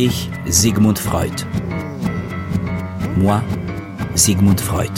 [0.00, 1.32] Ich, Sigmund Freud.
[3.16, 3.42] Moi,
[4.14, 4.92] Sigmund Freud.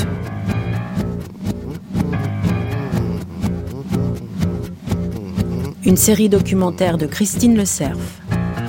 [5.86, 8.20] Une série documentaire de Christine Le Cerf.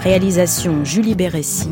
[0.04, 1.68] Réalisation Julie Bérécy.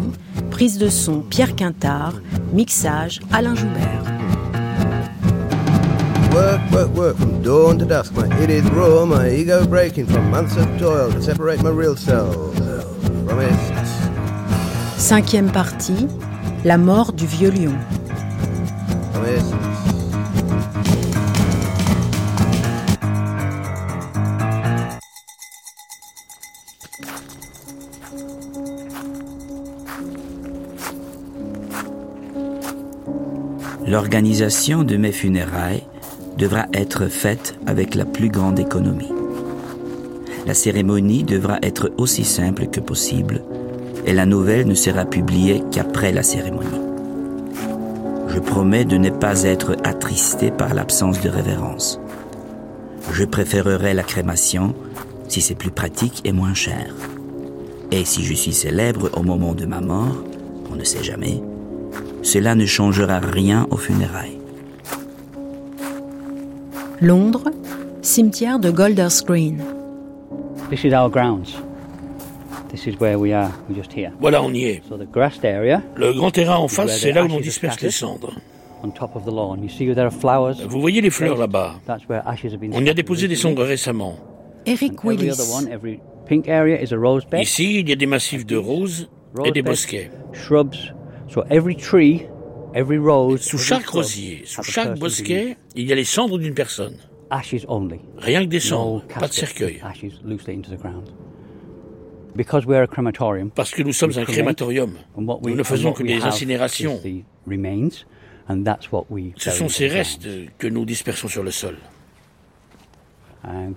[0.51, 2.15] Prise de son Pierre Quintard.
[2.51, 4.03] Mixage Alain Joubert.
[6.33, 8.11] Work, work, work from dawn to dusk.
[8.13, 11.95] My it is raw, my ego breaking from months of toil to separate my real
[11.95, 12.68] self.
[14.99, 16.07] Cinquième partie.
[16.65, 17.73] La mort du vieux lion.
[33.87, 35.85] L'organisation de mes funérailles
[36.37, 39.13] devra être faite avec la plus grande économie.
[40.45, 43.43] La cérémonie devra être aussi simple que possible
[44.09, 46.81] et la nouvelle ne sera publiée qu'après la cérémonie.
[48.27, 51.99] Je promets de ne pas être attristé par l'absence de révérence.
[53.13, 54.73] Je préférerai la crémation
[55.27, 56.91] si c'est plus pratique et moins cher.
[57.91, 60.23] Et si je suis célèbre au moment de ma mort,
[60.71, 61.43] on ne sait jamais,
[62.23, 64.39] cela ne changera rien aux funérailles.
[66.99, 67.51] Londres.
[68.01, 69.61] Cimetière de Golders Green.
[70.71, 71.68] This is our grounds.
[72.79, 73.51] This is where we are.
[73.67, 74.13] We're just here.
[74.21, 74.81] Voilà, on y est.
[74.87, 77.91] So the grassed area Le grand terrain en face, c'est là où l'on disperse les
[77.91, 78.33] cendres.
[78.81, 79.61] on top of the lawn.
[79.61, 80.65] You see there are flowers.
[80.65, 82.73] Vous voyez les fleurs là-bas That's where ashes have been.
[82.73, 84.17] On y a déposé des cendres récemment.
[84.65, 85.29] Eric Willis.
[85.29, 87.41] other one, every pink area is a rose bed.
[87.41, 90.09] Ici, il y a des massifs de roses et Rose des bosquets.
[90.31, 90.93] Shrubs.
[91.27, 92.27] So every tree,
[92.73, 93.41] every rose.
[93.41, 96.93] Sous chaque rosier, sous chaque bosquet, il y a les cendres d'une personne.
[96.93, 97.09] beneath.
[97.29, 97.99] Ashes only.
[98.17, 99.81] Rien que des No cendres, pas de cercueil.
[103.55, 104.93] Parce que nous sommes un crématorium.
[105.17, 106.99] Nous ne faisons que des incinérations.
[107.03, 108.05] is the remains,
[108.47, 110.27] and that's what we Ce sont ces restes
[110.57, 111.75] que nous dispersons sur le sol.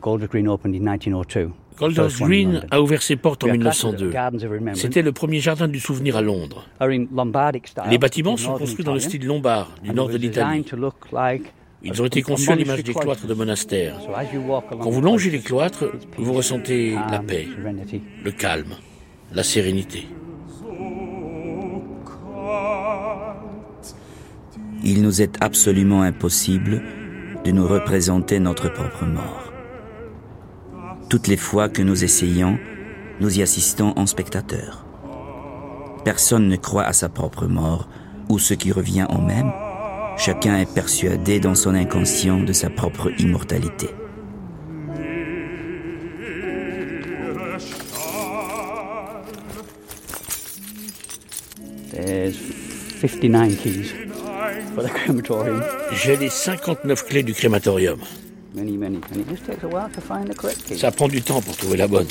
[0.00, 1.50] Golders Green opened in 1902.
[1.78, 2.68] Golders First one in Green London.
[2.70, 4.12] a ouvert ses portes en We are classed as 1902.
[4.12, 4.78] Gardens of Remembrance.
[4.80, 6.66] C'était le premier jardin du souvenir à Londres.
[6.80, 10.64] Les bâtiments sont construits dans le style lombard, du nord de l'Italie.
[11.84, 13.98] Ils ont été conçus à l'image des cloîtres de monastères.
[14.70, 17.48] Quand vous longez les cloîtres, vous ressentez la paix,
[18.24, 18.76] le calme,
[19.32, 20.06] la sérénité.
[24.84, 26.82] Il nous est absolument impossible
[27.44, 29.52] de nous représenter notre propre mort.
[31.08, 32.58] Toutes les fois que nous essayons,
[33.20, 34.84] nous y assistons en spectateurs.
[36.04, 37.88] Personne ne croit à sa propre mort
[38.28, 39.52] ou ce qui revient au même.
[40.24, 43.88] Chacun est persuadé dans son inconscient de sa propre immortalité.
[51.90, 53.92] There's 59 keys
[54.76, 55.60] for the crematorium.
[55.90, 57.98] J'ai les 59 clés du crématorium.
[58.54, 59.00] Many, many.
[59.12, 60.78] And it just takes a while to find the correct key.
[60.78, 62.06] Ça prend du temps pour trouver la bonne.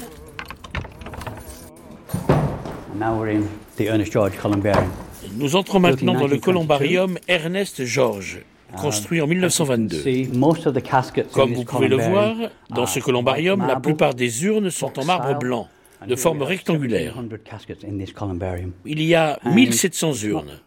[2.28, 4.92] And now we're in the Ernest George Columbarium.
[5.36, 6.42] Nous entrons maintenant dans le 1922.
[6.42, 8.42] columbarium Ernest George,
[8.78, 10.02] construit en 1922.
[10.02, 12.36] See, most of the caskets in Comme vous pouvez le voir,
[12.70, 15.68] dans ce columbarium, la plupart des urnes sont en marbre blanc,
[16.08, 17.16] de forme rectangulaire.
[17.22, 18.72] 1700 caskets in this columbarium.
[18.86, 20.60] Il y a 1700 urnes.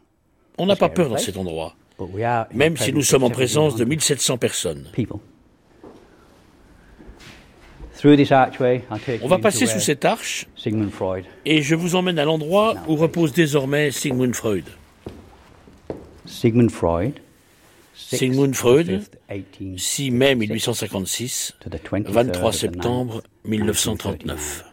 [0.59, 1.75] On n'a pas peur dans cet endroit,
[2.53, 4.91] même si nous sommes en présence de 1700 1700 personnes.
[9.23, 11.25] On va passer sous cette arche Sigmund Freud.
[11.45, 14.65] et je vous emmène à l'endroit où repose désormais Sigmund Freud.
[16.27, 17.15] Sigmund Freud.
[17.97, 23.23] 6th Sigmund Freud, 5th, 18 6 mai 1856, to the 23rd 23 of the septembre
[23.47, 24.65] 9th, 1939.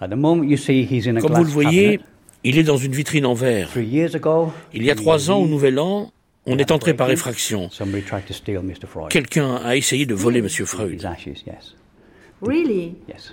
[0.00, 2.00] At the moment you see he's in a Comme vous le voyez,
[2.42, 3.70] il est dans une vitrine en verre.
[3.70, 6.10] Three years ago, Il y a trois ans, au Nouvel An,
[6.46, 7.70] on est entré par effraction.
[9.08, 10.48] Quelqu'un a essayé de voler M.
[10.48, 11.08] Freud.
[12.42, 12.94] Really?
[13.08, 13.32] Yes.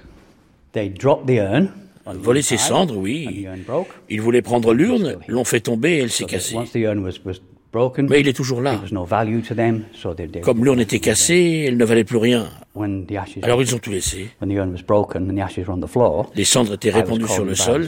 [0.74, 1.70] They dropped the urn.
[2.06, 3.44] Voler ses cendres, oui.
[3.44, 3.88] the urn broke.
[4.10, 6.56] Il voulait prendre l'urne, l'ont fait tomber et elle s'est cassée.
[6.56, 7.36] once the urn was, was
[7.72, 8.72] broken, Mais il est toujours là.
[8.72, 11.86] there was no value to them, so they, they Comme l'urne était cassée, elle ne
[11.86, 12.50] valait plus rien.
[12.76, 14.30] when the ashes Alors ils ont tout laissé.
[14.42, 16.90] when the urn was broken and the ashes were on the floor, Les cendres étaient
[16.92, 17.88] répandues sur le sol.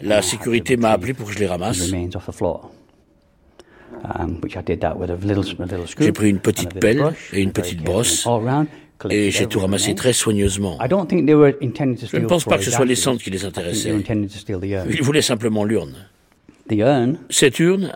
[0.00, 1.90] La sécurité m'a appelé pour que je les the ramasse.
[1.90, 2.70] remains off the floor.
[4.42, 6.74] Which I did that with a little, a little scoop J'ai pris une petite a
[6.76, 8.66] little pelle brush et une petite brosse all around,
[9.08, 10.78] Et j'ai tout ramassé très soigneusement.
[10.80, 13.94] Je ne pense pas que ce soit les cendres qui les intéressaient.
[14.90, 15.94] Ils voulaient simplement l'urne.
[17.30, 17.92] Cette urne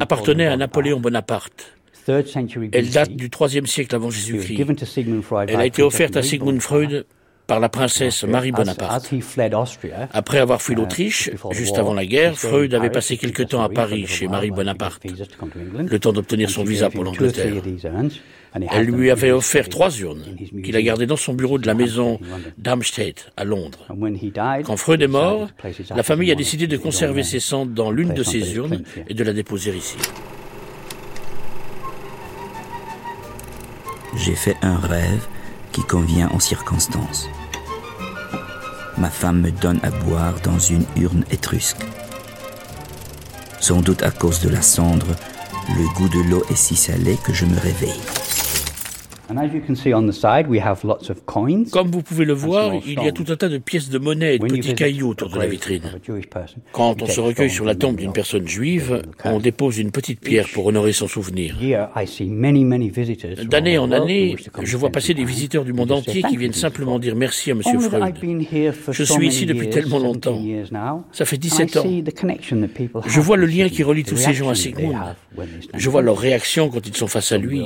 [0.00, 1.72] appartenait à Napoléon Bonaparte.
[2.06, 4.64] Elle date du IIIe siècle avant Jésus-Christ.
[5.48, 7.06] Elle a été offerte à Sigmund Freud
[7.46, 9.12] par la princesse Marie Bonaparte.
[10.12, 14.06] Après avoir fui l'Autriche, juste avant la guerre, Freud avait passé quelque temps à Paris
[14.06, 15.02] chez Marie Bonaparte,
[15.76, 17.54] le temps d'obtenir son visa pour l'Angleterre.
[18.54, 20.22] Elle lui avait offert trois urnes,
[20.62, 22.20] qu'il a gardées dans son bureau de la maison
[22.56, 23.88] d'Amstead, à Londres.
[24.64, 25.48] Quand Freud est mort,
[25.94, 29.24] la famille a décidé de conserver ses cendres dans l'une de ces urnes et de
[29.24, 29.96] la déposer ici.
[34.16, 35.26] J'ai fait un rêve
[35.72, 37.28] qui convient aux circonstances.
[38.96, 41.84] Ma femme me donne à boire dans une urne étrusque.
[43.58, 45.06] Sans doute à cause de la cendre,
[45.68, 48.00] le goût de l'eau est si salé que je me réveille.
[51.72, 54.36] Comme vous pouvez le voir, il y a tout un tas de pièces de monnaie
[54.36, 55.82] et de petits cailloux autour de la vitrine.
[56.72, 60.46] Quand on se recueille sur la tombe d'une personne juive, on dépose une petite pierre
[60.52, 61.56] pour honorer son souvenir.
[63.44, 67.14] D'année en année, je vois passer des visiteurs du monde entier qui viennent simplement dire
[67.16, 67.62] merci à M.
[67.80, 68.14] Freud.
[68.90, 70.40] Je suis ici depuis tellement longtemps.
[71.12, 71.84] Ça fait 17 ans.
[73.06, 74.96] Je vois le lien qui relie tous ces gens à Sigmund.
[75.74, 77.62] Je vois leurs réactions quand ils sont face à lui.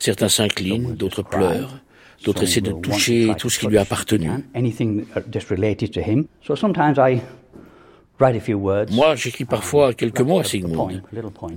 [0.00, 1.78] Certains s'inclinent, d'autres pleurent,
[2.24, 4.30] d'autres essaient de toucher tout ce qui lui a appartenu.
[8.18, 11.02] Moi, j'écris parfois quelques mots à Sigmund,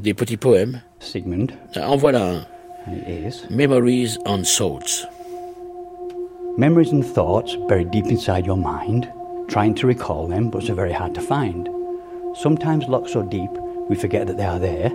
[0.01, 0.81] des petits poèmes.
[1.81, 2.45] En voilà un.
[3.50, 5.07] Memories on Thoughts.
[6.57, 9.07] Memories and thoughts buried deep inside your mind,
[9.48, 11.68] trying to recall them, but so very hard to find.
[12.36, 13.50] Sometimes locked so deep
[13.89, 14.92] we forget that they are there.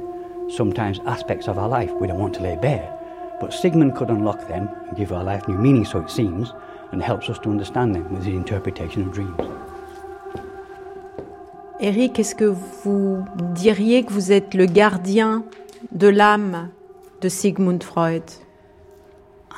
[0.51, 2.98] Sometimes aspects of our life we don't want to lay bare.
[3.41, 6.53] But Sigmund could unlock them and give our life new meaning, so it seems,
[6.93, 9.37] and helps us to understand them with his interpretation of dreams.
[11.81, 12.53] Eric, est-ce que
[12.83, 13.25] vous
[13.55, 15.45] diriez que vous êtes le gardien
[15.93, 16.71] de l'âme
[17.21, 18.25] de Sigmund Freud?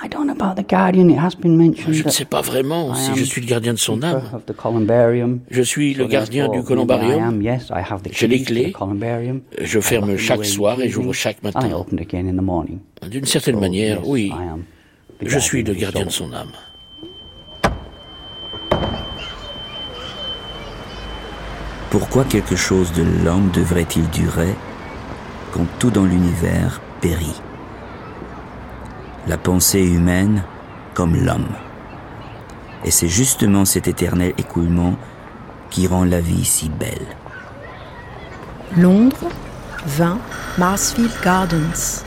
[0.03, 4.23] Je ne sais pas vraiment si je suis le gardien de son âme.
[5.51, 7.43] Je suis le gardien du columbarium.
[8.11, 8.73] J'ai les clés.
[9.61, 11.69] Je ferme chaque soir et j'ouvre chaque matin.
[13.11, 14.33] D'une certaine manière, oui.
[15.23, 16.53] Je suis le gardien de son âme.
[21.91, 24.55] Pourquoi quelque chose de l'homme devrait-il durer
[25.53, 27.41] quand tout dans l'univers périt?
[29.31, 30.43] La pensée humaine
[30.93, 31.55] comme l'homme.
[32.85, 34.97] Et c'est justement cet éternel écoulement
[35.71, 37.07] qui rend la vie si belle.
[38.77, 39.29] Londres,
[39.87, 40.19] 20
[40.59, 42.03] Marsfield Gardens.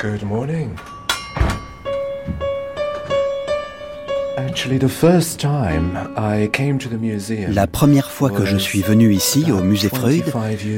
[0.00, 0.70] Good morning.
[7.48, 10.24] La première fois que je suis venu ici au musée Freud,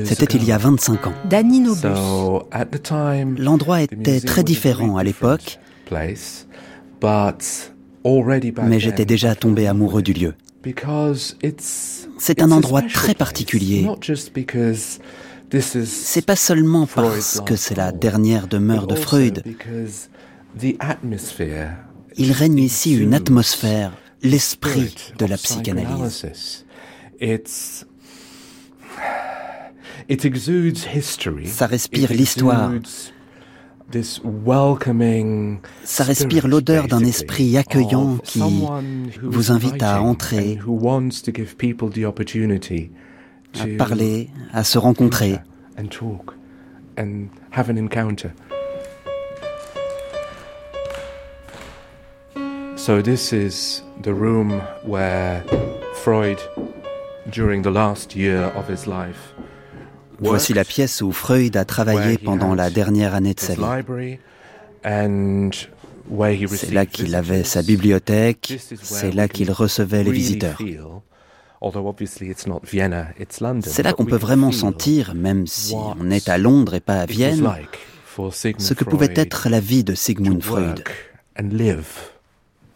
[0.05, 1.13] c'était il y a 25 ans.
[1.31, 1.87] Danny Nobus.
[3.39, 6.49] L'endroit était très was a différent very à l'époque, place,
[7.01, 7.73] but
[8.05, 10.35] already back mais j'étais déjà tombé amoureux du lieu.
[10.63, 13.83] because it's- C'est un a endroit très place, particulier.
[13.83, 14.99] not just because
[15.51, 19.43] this is C'est pas seulement parce que c'est la dernière demeure de Freud.
[22.17, 26.27] Il règne ici une atmosphère, l'esprit de la psychanalyse.
[31.47, 32.73] Ça respire l'histoire.
[35.85, 38.43] Ça respire l'odeur d'un esprit accueillant qui
[39.23, 40.59] vous invite à entrer,
[43.61, 45.39] à parler, à se rencontrer.
[52.85, 55.43] So this is the room where
[55.95, 56.37] Freud,
[57.31, 59.33] during the last year of his life,
[60.21, 64.19] Voici la pièce où Freud a travaillé pendant la dernière année de sa vie.
[66.51, 70.59] C'est là qu'il avait sa bibliothèque, c'est là qu'il recevait les visiteurs.
[73.63, 77.07] C'est là qu'on peut vraiment sentir, même si on est à Londres et pas à
[77.07, 77.51] Vienne,
[78.59, 80.85] ce que pouvait être la vie de Sigmund Freud.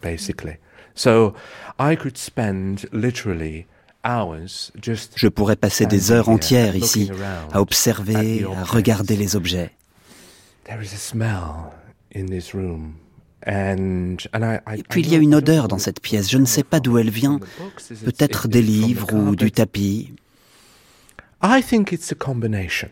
[0.01, 0.57] Basically.
[0.95, 1.33] So
[1.79, 3.65] I could spend literally
[4.03, 7.11] hours just Je pourrais passer des heures entières ici,
[7.51, 9.71] à observer, à regarder les objets.
[10.65, 11.71] There is a smell
[12.15, 12.95] in this room.
[13.47, 16.37] And, and I, I, Et puis il y a une odeur dans cette pièce, je
[16.37, 17.39] ne sais pas d'où elle vient,
[18.03, 20.13] peut-être des livres ou du tapis.
[21.41, 22.89] I think it's a combination.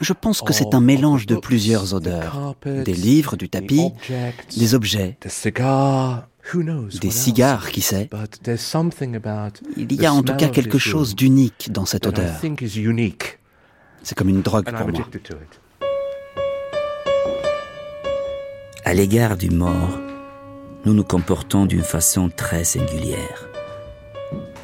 [0.00, 2.56] Je pense que c'est un mélange de plusieurs odeurs.
[2.64, 3.92] Des livres, du tapis,
[4.56, 5.18] des objets,
[7.00, 8.08] des cigares, qui sait?
[8.10, 12.06] But there's something about Il y a en tout cas quelque chose d'unique dans cette
[12.06, 12.40] odeur.
[14.02, 15.06] C'est comme une drogue pour moi.
[18.84, 19.98] À l'égard du mort,
[20.84, 23.48] nous nous comportons d'une façon très singulière.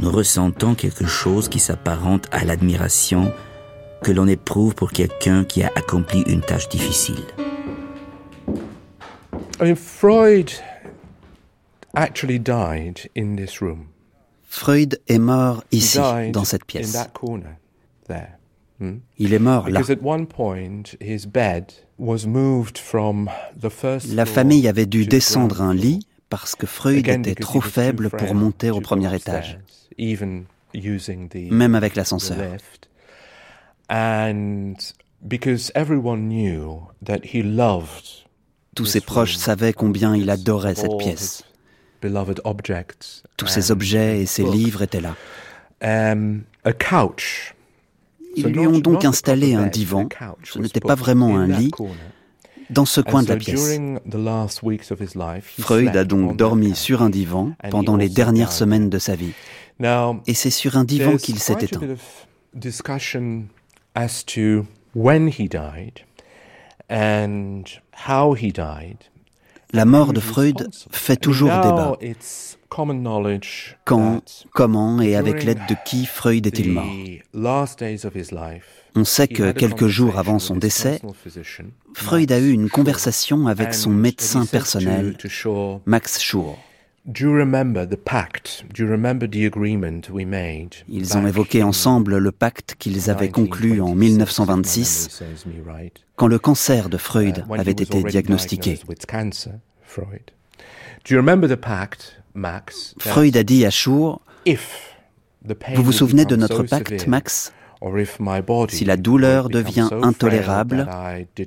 [0.00, 3.32] Nous ressentons quelque chose qui s'apparente à l'admiration
[4.02, 7.24] que l'on éprouve pour quelqu'un qui a accompli une tâche difficile.
[9.58, 11.79] Freud actually died in this room.
[14.44, 15.98] Freud est mort ici,
[16.32, 16.96] dans cette pièce.
[18.80, 18.96] Hmm?
[19.18, 19.82] Il est mort là.
[24.14, 28.70] La famille avait dû descendre un lit parce que Freud était trop faible pour monter
[28.70, 29.58] au premier étage,
[31.50, 32.56] même avec l'ascenseur.
[38.76, 41.44] Tous ses proches savaient combien il adorait cette pièce.
[43.36, 45.16] Tous ces objets et ces livres étaient là.
[45.82, 46.42] Um,
[48.36, 50.08] Ils lui ont donc installé un divan,
[50.44, 51.72] ce n'était pas vraiment un lit,
[52.70, 53.80] dans ce coin de la pièce.
[55.58, 59.32] Freud a donc dormi sur un divan pendant les dernières semaines de sa vie.
[60.26, 61.80] Et c'est sur un divan qu'il s'est éteint.
[69.72, 71.96] La mort de Freud fait toujours débat.
[73.84, 74.22] Quand,
[74.52, 76.84] comment et avec l'aide de qui Freud est-il mort?
[78.94, 81.00] On sait que quelques jours avant son décès,
[81.94, 85.16] Freud a eu une conversation avec son médecin personnel,
[85.86, 86.56] Max Schur.
[90.88, 95.22] Ils ont évoqué ensemble le pacte qu'ils avaient conclu en 1926,
[96.16, 98.78] quand le cancer de Freud uh, avait été diagnostiqué.
[102.98, 103.36] Freud.
[103.36, 104.20] A dit à Schur,
[105.74, 107.52] vous vous souvenez de notre pacte, Max?
[108.68, 110.86] Si la douleur devient intolérable,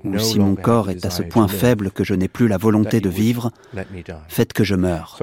[0.04, 3.00] ou si mon corps est à ce point faible que je n'ai plus la volonté
[3.02, 3.52] de vivre,
[4.28, 5.20] faites que je meure.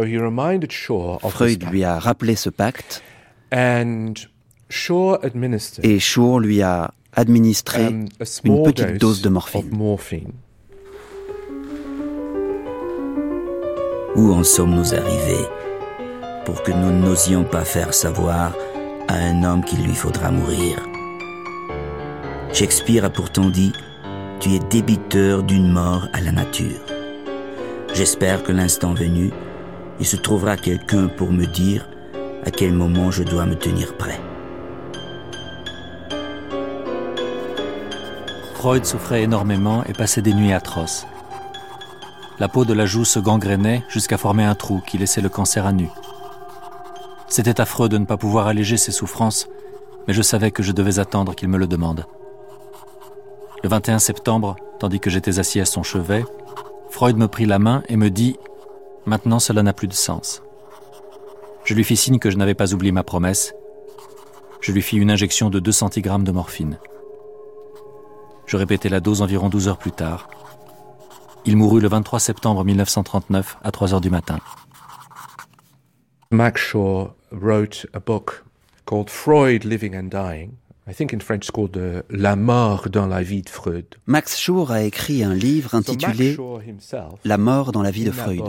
[1.29, 3.03] Freud lui a rappelé ce pacte.
[5.83, 8.07] Et Schur lui a administré um,
[8.45, 9.69] une petite dose de morphine.
[14.15, 15.47] Où en sommes-nous arrivés
[16.45, 18.55] pour que nous n'osions pas faire savoir
[19.09, 20.90] à un homme qu'il lui faudra mourir?
[22.53, 23.73] Shakespeare a pourtant dit
[24.41, 26.81] Tu es débiteur d'une mort à la nature.
[27.95, 29.31] J'espère que l'instant venu,
[30.01, 31.89] il se trouvera quelqu'un pour me dire
[32.45, 34.21] à quel moment je dois me tenir prêt.
[38.55, 41.07] Freud souffrait énormément et passait des nuits atroces.
[42.41, 45.67] La peau de la joue se gangrénait jusqu'à former un trou qui laissait le cancer
[45.67, 45.89] à nu.
[47.29, 49.47] C'était affreux de ne pas pouvoir alléger ses souffrances,
[50.09, 52.07] mais je savais que je devais attendre qu'il me le demande.
[53.63, 56.25] Le 21 septembre, tandis que j'étais assis à son chevet,
[56.89, 58.33] Freud me prit la main et me dit⁇
[59.07, 60.43] Maintenant cela n'a plus de sens⁇
[61.65, 63.53] Je lui fis signe que je n'avais pas oublié ma promesse.
[64.63, 66.79] Je lui fis une injection de 2 cg de morphine.
[68.47, 70.29] Je répétai la dose environ 12 heures plus tard.
[71.45, 74.39] Il mourut le 23 septembre 1939 à 3 heures du matin.
[77.33, 78.45] Wrote a book
[78.87, 80.57] called Freud Living and Dying.
[80.91, 83.87] I think in French called uh, La mort dans la vie de Freud.
[84.07, 86.37] Max Schur a écrit un livre intitulé
[87.25, 88.43] La mort dans la vie de Freud.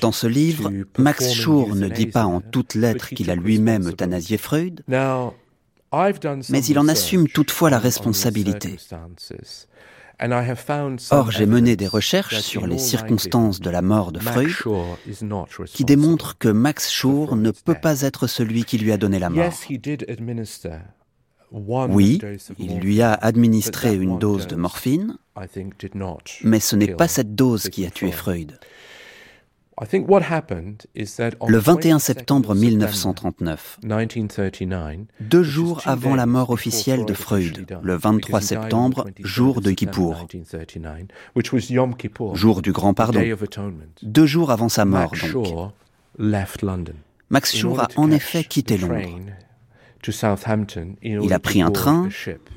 [0.00, 4.36] Dans ce livre, Max Schur ne dit pas en toutes lettres qu'il a lui-même euthanasié
[4.36, 8.76] Freud, mais il en assume toutefois la responsabilité.
[11.10, 14.50] Or, j'ai mené des recherches sur les circonstances de la mort de Freud
[15.66, 19.30] qui démontrent que Max Schur ne peut pas être celui qui lui a donné la
[19.30, 19.52] mort.
[21.52, 22.20] Oui,
[22.58, 25.16] il lui a administré une dose de morphine,
[26.42, 28.58] mais ce n'est pas cette dose qui a tué Freud.
[29.78, 33.80] Le 21 septembre 1939,
[35.20, 40.26] deux jours avant la mort officielle de Freud, le 23 septembre, jour de Kippour,
[42.34, 43.22] jour du grand pardon,
[44.02, 45.72] deux jours avant sa mort donc.
[47.28, 49.20] Max Schur a en effet quitté Londres
[51.02, 52.08] il a pris un train,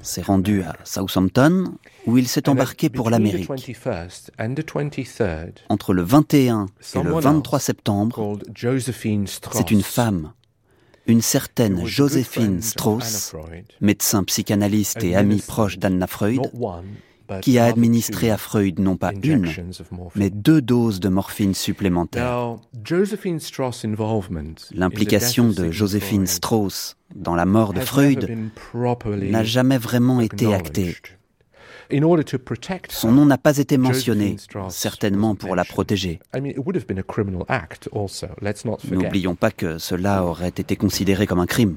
[0.02, 1.74] s'est rendu à Southampton,
[2.06, 3.50] où il s'est embarqué pour l'Amérique.
[5.70, 6.66] Entre le 21
[6.96, 8.40] et le 23 septembre,
[9.52, 10.34] c'est une femme,
[11.08, 13.36] une certaine Joséphine Strauss,
[13.82, 16.42] médecin psychanalyste et amie proche d'Anna Freud,
[17.42, 19.48] qui a administré à Freud non pas une,
[20.16, 22.58] mais deux doses de morphine supplémentaires.
[24.72, 28.30] L'implication de Joséphine Strauss dans la mort de Freud
[29.06, 30.96] n'a jamais vraiment été actée.
[32.90, 34.36] Son nom n'a pas été mentionné,
[34.70, 36.20] certainement pour la protéger.
[38.92, 41.76] N'oublions pas que cela aurait été considéré comme un crime.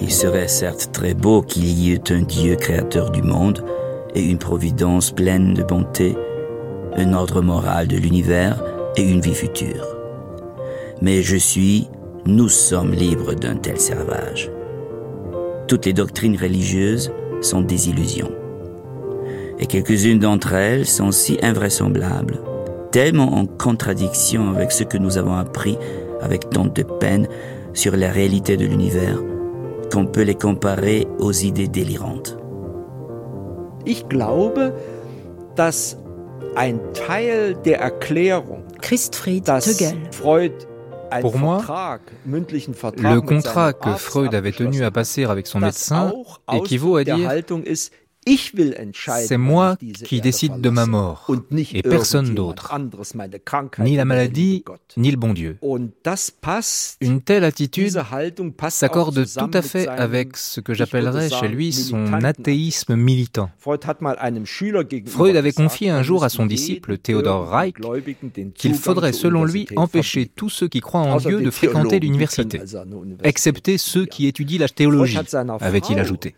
[0.00, 3.64] Il serait certes très beau qu'il y ait un Dieu créateur du monde
[4.14, 6.16] et une providence pleine de bonté,
[6.96, 8.62] un ordre moral de l'univers
[8.96, 9.86] et une vie future.
[11.00, 11.88] Mais je suis,
[12.26, 14.50] nous sommes libres d'un tel servage.
[15.66, 17.10] Toutes les doctrines religieuses
[17.40, 18.32] sont des illusions.
[19.58, 22.40] Et quelques-unes d'entre elles sont si invraisemblables,
[22.92, 25.78] tellement en contradiction avec ce que nous avons appris
[26.20, 27.28] avec tant de peine
[27.72, 29.18] sur la réalité de l'univers,
[29.92, 32.36] qu'on peut les comparer aux idées délirantes.
[33.86, 34.72] Ich glaube,
[35.54, 35.96] dass
[36.56, 39.44] ein Teil der Erklärung, Christfried
[40.10, 40.52] Freud
[41.20, 41.62] pour moi,
[42.26, 46.12] le contrat que Freud avait tenu à passer avec son médecin
[46.52, 47.30] équivaut à dire
[48.26, 51.30] c'est moi qui décide de ma mort
[51.72, 52.72] et personne d'autre,
[53.78, 54.64] ni la maladie,
[54.96, 55.58] ni le bon Dieu.
[57.00, 58.02] Une telle attitude
[58.68, 63.50] s'accorde tout à fait avec ce que j'appellerais chez lui son athéisme militant.
[63.58, 67.74] Freud avait confié un jour à son disciple Theodor Reich
[68.54, 72.60] qu'il faudrait selon lui empêcher tous ceux qui croient en Dieu de fréquenter l'université,
[73.22, 75.18] excepté ceux qui étudient la théologie,
[75.60, 76.34] avait-il ajouté.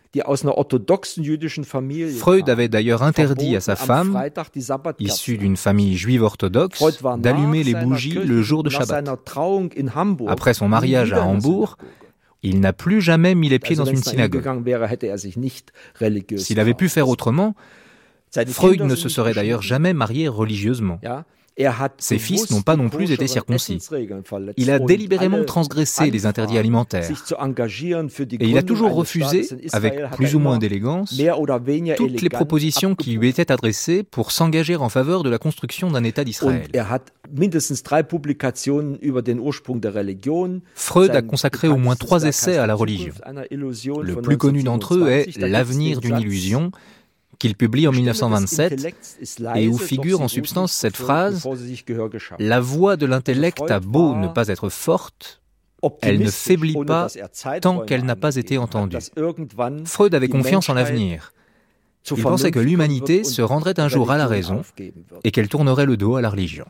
[2.17, 4.19] Freud avait d'ailleurs interdit à sa femme,
[4.99, 6.83] issue d'une famille juive orthodoxe,
[7.17, 9.09] d'allumer les bougies le jour de Shabbat.
[10.27, 11.77] Après son mariage à Hambourg,
[12.41, 14.43] il n'a plus jamais mis les pieds dans une synagogue.
[16.37, 17.55] S'il avait pu faire autrement,
[18.47, 20.99] Freud ne se serait d'ailleurs jamais marié religieusement.
[21.97, 23.79] Ses fils n'ont pas non plus été circoncis.
[24.57, 27.09] Il a délibérément transgressé les interdits alimentaires.
[28.39, 31.19] Et il a toujours refusé, avec plus ou moins d'élégance,
[31.97, 36.03] toutes les propositions qui lui étaient adressées pour s'engager en faveur de la construction d'un
[36.03, 36.67] État d'Israël.
[40.75, 43.13] Freud a consacré au moins trois essais à la religion.
[44.01, 46.71] Le plus connu d'entre eux est L'avenir d'une illusion,
[47.39, 48.93] qu'il publie en 1927
[49.55, 51.47] et où figure en substance cette phrase
[52.37, 55.41] La voix de l'intellect a beau ne pas être forte,
[56.01, 57.07] elle ne faiblit pas
[57.61, 58.97] tant qu'elle n'a pas été entendue.
[59.85, 61.33] Freud avait confiance en l'avenir.
[62.15, 64.61] Il pensait que l'humanité se rendrait un jour à la raison
[65.23, 66.65] et qu'elle tournerait le dos à la religion.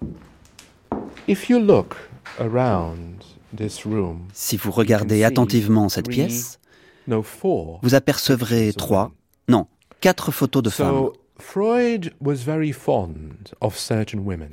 [4.33, 6.59] Si vous regardez attentivement cette pièce,
[7.07, 9.11] vous apercevrez trois,
[9.47, 9.67] non,
[9.99, 11.09] quatre photos de femmes.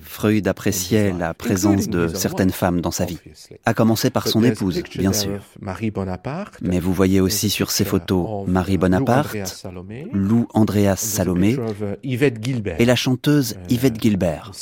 [0.00, 3.18] Freud appréciait la présence de certaines femmes dans sa vie,
[3.64, 5.42] à commencer par son épouse, bien sûr.
[6.60, 9.36] Mais vous voyez aussi sur ces photos Marie Bonaparte,
[10.12, 11.56] Lou Andreas Salomé
[12.04, 14.52] et la chanteuse Yvette Gilbert.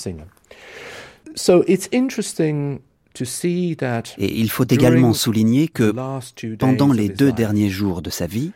[4.19, 5.93] Et il faut également souligner que
[6.57, 8.53] pendant les deux derniers jours de sa vie,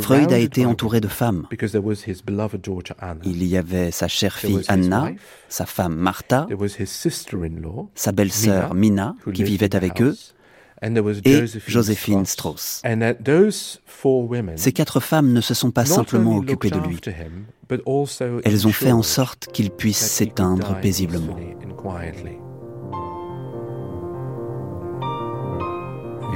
[0.00, 1.46] Freud a été entouré de femmes.
[3.24, 5.10] Il y avait sa chère fille Anna,
[5.48, 6.46] sa femme Martha,
[7.94, 10.16] sa belle-sœur Mina, qui vivait avec eux,
[10.82, 12.82] et Joséphine Strauss.
[14.56, 17.00] Ces quatre femmes ne se sont pas simplement occupées de lui,
[18.44, 21.36] elles ont fait en sorte qu'il puisse s'éteindre paisiblement.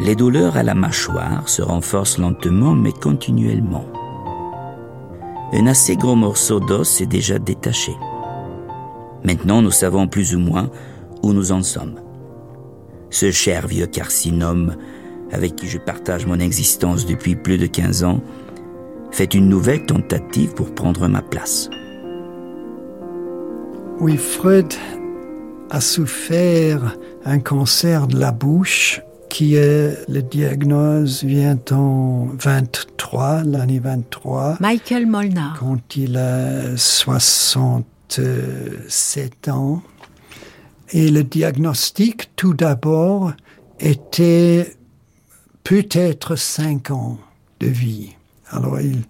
[0.00, 3.84] Les douleurs à la mâchoire se renforcent lentement mais continuellement.
[5.52, 7.92] Un assez gros morceau d'os est déjà détaché.
[9.22, 10.68] Maintenant, nous savons plus ou moins
[11.22, 12.00] où nous en sommes.
[13.10, 14.74] Ce cher vieux carcinome,
[15.30, 18.20] avec qui je partage mon existence depuis plus de 15 ans,
[19.12, 21.70] fait une nouvelle tentative pour prendre ma place.
[24.00, 24.18] Oui,
[25.70, 29.00] a souffert un cancer de la bouche
[29.34, 34.58] qui est le diagnose vient en 23, l'année 23.
[34.60, 35.56] Michael Molnar.
[35.58, 39.82] Quand il a 67 ans.
[40.90, 43.32] Et le diagnostic, tout d'abord,
[43.80, 44.76] était
[45.64, 47.18] peut-être 5 ans
[47.58, 48.14] de vie.
[48.50, 49.02] Alors, il,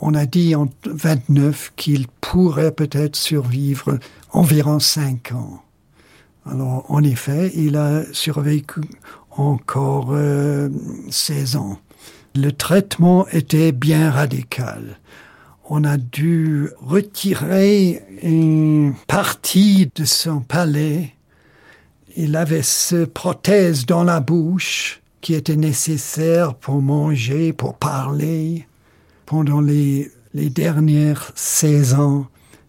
[0.00, 4.00] on a dit en 29 qu'il pourrait peut-être survivre
[4.32, 5.62] environ 5 ans.
[6.44, 8.80] Alors, en effet, il a survécu
[9.30, 10.14] encore
[11.10, 11.78] 16 euh, ans.
[12.34, 14.98] Le traitement était bien radical.
[15.68, 21.14] On a dû retirer une partie de son palais.
[22.16, 28.66] Il avait ce prothèse dans la bouche qui était nécessaire pour manger, pour parler.
[29.26, 32.26] pendant les, les dernières 16 ans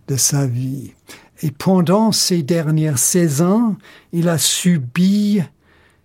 [0.08, 0.94] de sa vie.
[1.42, 3.76] Et pendant ces dernières 16 ans,
[4.14, 5.42] il a subi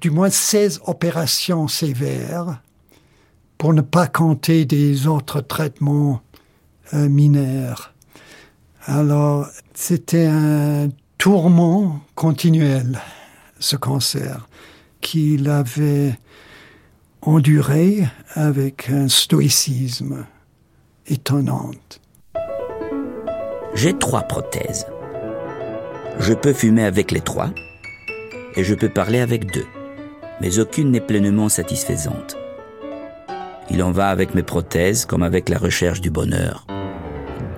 [0.01, 2.61] du moins 16 opérations sévères,
[3.59, 6.21] pour ne pas compter des autres traitements
[6.95, 7.95] euh, mineurs.
[8.85, 13.01] Alors, c'était un tourment continuel,
[13.59, 14.47] ce cancer,
[15.01, 16.19] qu'il avait
[17.23, 20.27] enduré avec un stoïcisme
[21.07, 21.71] étonnant.
[23.75, 24.87] J'ai trois prothèses.
[26.21, 27.51] Je peux fumer avec les trois
[28.55, 29.67] et je peux parler avec deux,
[30.41, 32.37] mais aucune n'est pleinement satisfaisante.
[33.71, 36.67] Il en va avec mes prothèses comme avec la recherche du bonheur.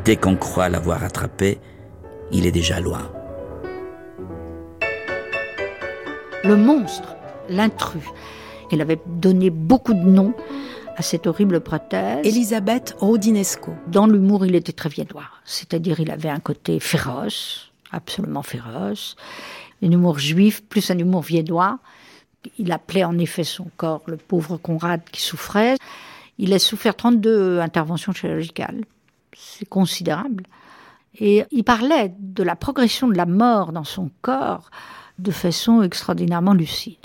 [0.04, 1.58] Dès qu'on croit l'avoir attrapé,
[2.32, 3.10] il est déjà loin.
[6.44, 7.16] Le monstre,
[7.50, 8.04] l'intrus,
[8.70, 10.34] il avait donné beaucoup de noms
[10.96, 12.26] à cette horrible prothèse.
[12.26, 13.72] Elisabeth Rodinesco.
[13.86, 15.28] Dans l'humour, il était très viennois.
[15.44, 19.14] C'est-à-dire, il avait un côté féroce, absolument féroce.
[19.82, 21.78] Un humour juif, plus un humour viennois.
[22.58, 25.76] Il appelait en effet son corps le pauvre Conrad qui souffrait.
[26.38, 28.82] Il a souffert 32 interventions chirurgicales.
[29.36, 30.44] C'est considérable.
[31.18, 34.70] Et il parlait de la progression de la mort dans son corps
[35.18, 36.96] de façon extraordinairement lucide.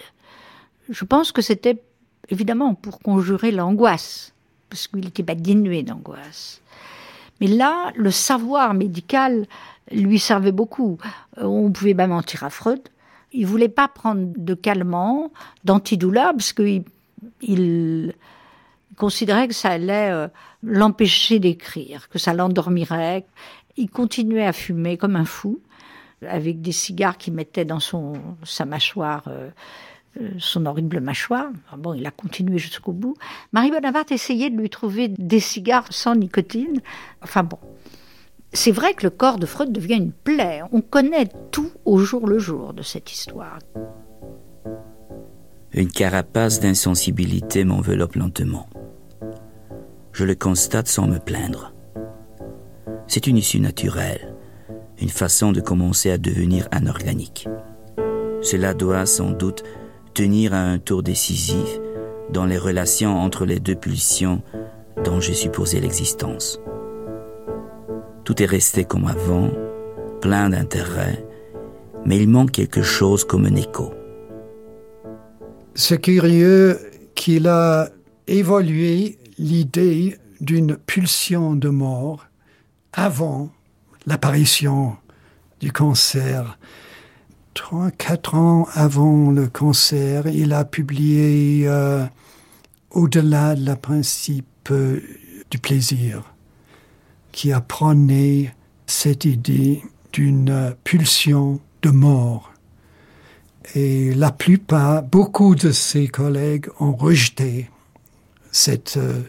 [0.89, 1.81] Je pense que c'était
[2.29, 4.33] évidemment pour conjurer l'angoisse,
[4.69, 6.61] parce qu'il était pas dénué d'angoisse.
[7.41, 9.47] Mais là, le savoir médical
[9.91, 10.97] lui servait beaucoup.
[11.37, 12.81] Euh, on pouvait même mentir à Freud.
[13.33, 15.31] Il voulait pas prendre de calmant,
[15.63, 16.83] d'antidouleur, parce qu'il
[17.41, 18.13] il
[18.97, 20.27] considérait que ça allait euh,
[20.61, 23.25] l'empêcher d'écrire, que ça l'endormirait.
[23.75, 25.59] Il continuait à fumer comme un fou,
[26.27, 29.49] avec des cigares qu'il mettait dans son, sa mâchoire, euh,
[30.37, 31.49] son horrible mâchoire.
[31.77, 33.15] Bon, il a continué jusqu'au bout.
[33.51, 36.81] Marie Bonaparte essayait de lui trouver des cigares sans nicotine.
[37.23, 37.57] Enfin bon,
[38.53, 40.61] c'est vrai que le corps de Freud devient une plaie.
[40.71, 43.59] On connaît tout au jour le jour de cette histoire.
[45.73, 48.69] Une carapace d'insensibilité m'enveloppe lentement.
[50.11, 51.73] Je le constate sans me plaindre.
[53.07, 54.35] C'est une issue naturelle,
[55.01, 57.47] une façon de commencer à devenir anorganique.
[58.41, 59.63] Cela doit sans doute
[60.13, 61.79] tenir à un tour décisif
[62.31, 64.43] dans les relations entre les deux pulsions
[65.03, 66.59] dont j'ai supposé l'existence.
[68.23, 69.51] Tout est resté comme avant,
[70.21, 71.25] plein d'intérêt,
[72.05, 73.93] mais il manque quelque chose comme un écho.
[75.75, 76.79] C'est curieux
[77.15, 77.89] qu'il a
[78.27, 82.25] évolué l'idée d'une pulsion de mort
[82.93, 83.49] avant
[84.05, 84.95] l'apparition
[85.59, 86.57] du cancer.
[87.53, 92.05] Trois, quatre ans avant le cancer, il a publié euh,
[92.91, 95.01] Au-delà de la principe euh,
[95.51, 96.32] du plaisir
[97.33, 97.59] qui a
[98.85, 99.81] cette idée
[100.13, 102.53] d'une pulsion de mort.
[103.75, 107.69] Et la plupart, beaucoup de ses collègues ont rejeté
[108.51, 109.23] cette euh,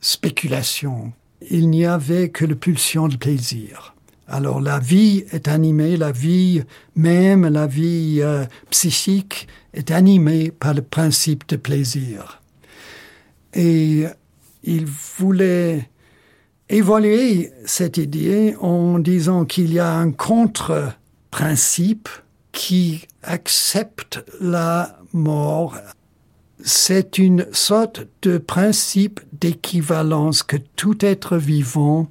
[0.00, 1.12] spéculation.
[1.50, 3.94] Il n'y avait que la pulsion de plaisir.
[4.28, 6.62] Alors la vie est animée, la vie
[6.94, 12.40] même, la vie euh, psychique est animée par le principe de plaisir.
[13.52, 14.06] Et
[14.62, 15.90] il voulait
[16.68, 22.08] évaluer cette idée en disant qu'il y a un contre-principe
[22.52, 25.76] qui accepte la mort.
[26.64, 32.08] C'est une sorte de principe d'équivalence que tout être vivant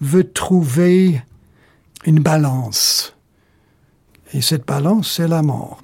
[0.00, 1.22] veut trouver
[2.04, 3.16] une balance.
[4.34, 5.80] Et cette balance, c'est la mort.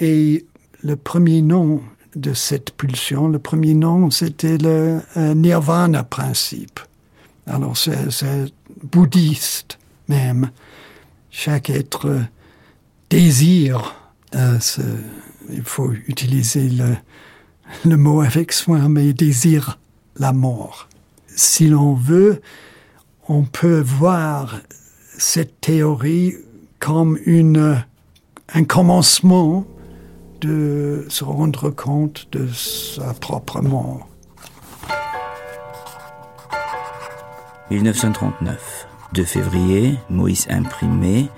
[0.00, 0.46] Et
[0.82, 1.82] le premier nom
[2.16, 6.80] de cette pulsion, le premier nom, c'était le euh, nirvana principe.
[7.46, 8.52] Alors c'est
[8.82, 9.78] bouddhiste
[10.08, 10.50] même.
[11.30, 12.20] Chaque être
[13.10, 13.94] désire,
[14.34, 14.58] euh,
[15.50, 16.96] il faut utiliser le,
[17.84, 19.78] le mot avec soin, mais désire
[20.16, 20.88] la mort.
[21.34, 22.40] Si l'on veut,
[23.28, 24.60] on peut voir
[25.18, 26.34] cette théorie
[26.78, 27.82] comme une,
[28.54, 29.64] un commencement
[30.40, 34.08] de se rendre compte de sa propre mort.
[37.74, 38.86] 1939.
[39.14, 41.28] 2 février, Moïse imprimé.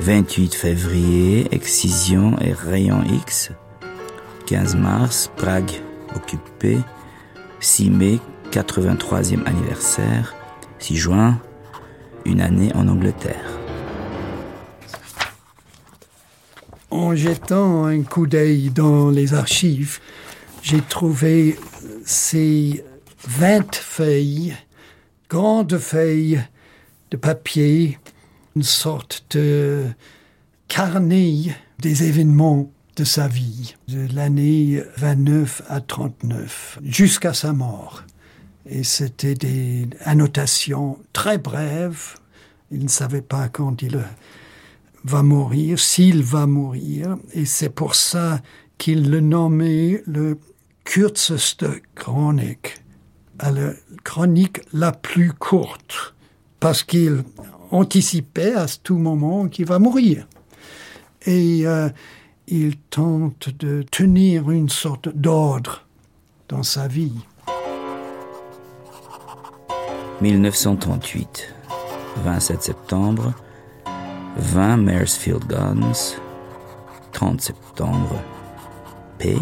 [0.00, 3.50] 28 février, excision et rayon X.
[4.46, 5.70] 15 mars, Prague
[6.14, 6.78] occupée.
[7.60, 8.18] 6 mai,
[8.52, 10.34] 83e anniversaire.
[10.78, 11.40] 6 juin,
[12.24, 13.58] une année en Angleterre.
[16.90, 19.98] En jetant un coup d'œil dans les archives,
[20.62, 21.58] j'ai trouvé
[22.04, 22.84] ces
[23.26, 24.56] 20 feuilles,
[25.28, 26.42] grandes feuilles
[27.10, 27.98] de papier,
[28.56, 29.86] une sorte de
[30.68, 38.02] carnet des événements de sa vie, de l'année 29 à 39, jusqu'à sa mort.
[38.66, 42.16] Et c'était des annotations très brèves.
[42.70, 44.04] Il ne savait pas quand il
[45.04, 47.16] va mourir, s'il va mourir.
[47.32, 48.42] Et c'est pour ça
[48.76, 50.38] qu'il le nommait le
[50.84, 52.82] kürzeste Chronik,
[53.40, 53.72] la
[54.04, 56.14] chronique la plus courte,
[56.60, 57.24] parce qu'il
[57.70, 60.26] anticipait à tout moment qu'il va mourir.
[61.26, 61.88] Et euh,
[62.46, 65.84] il tente de tenir une sorte d'ordre
[66.48, 67.12] dans sa vie.
[70.20, 71.54] 1938,
[72.24, 73.34] 27 septembre,
[74.36, 76.16] 20 Maresfield Guns,
[77.12, 78.16] 30 septembre,
[79.18, 79.38] paix,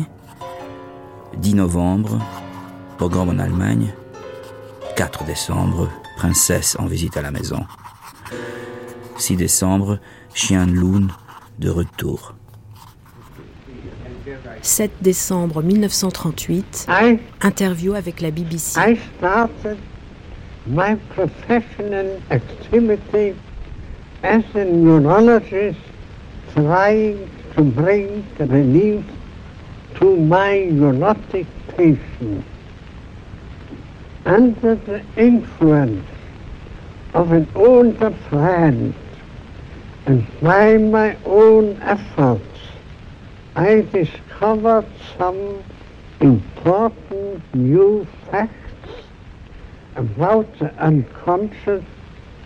[1.39, 2.19] 10 novembre,
[2.97, 3.93] pogrom en Allemagne,
[4.97, 7.65] 4 décembre, princesse en visite à la maison,
[9.19, 9.99] 6 décembre,
[10.35, 11.09] chien de Loon
[11.59, 12.35] de retour.
[14.63, 16.89] 7 décembre 1938,
[17.43, 18.79] interview avec la BBC.
[18.79, 19.77] I started
[20.67, 23.35] my professional activity
[24.23, 25.79] as a neurologist
[26.55, 27.17] trying
[27.55, 29.05] to bring relief
[30.01, 32.56] to my neurotic patients.
[34.27, 36.05] Under the influence
[37.15, 38.93] of an older friend
[40.05, 42.59] and by my own efforts,
[43.55, 44.87] I discovered
[45.17, 45.63] some
[46.21, 48.51] important new facts
[49.95, 51.85] about the unconscious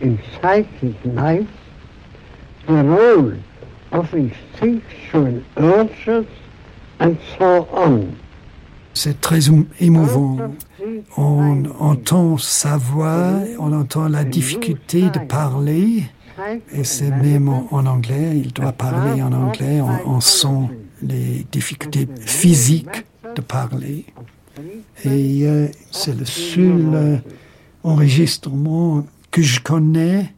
[0.01, 1.49] in psychic life,
[2.67, 3.33] the role
[3.93, 6.27] of instinctual urges,
[6.99, 8.19] and so on.
[8.95, 9.41] C'est très
[9.81, 10.39] émouvant.
[11.17, 16.05] On entend sa voix, on entend la difficulté de parler,
[16.73, 20.69] et c'est même en, anglais, il doit parler en anglais, on, on sent
[21.03, 24.07] les difficultés physiques de parler.
[25.05, 27.17] Et euh, c'est le seul euh,
[27.83, 30.35] enregistrement que je connais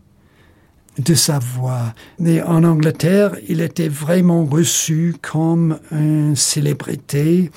[0.99, 1.95] de sa voix.
[2.19, 7.51] Mais en Angleterre, il était vraiment reçu comme une célébrité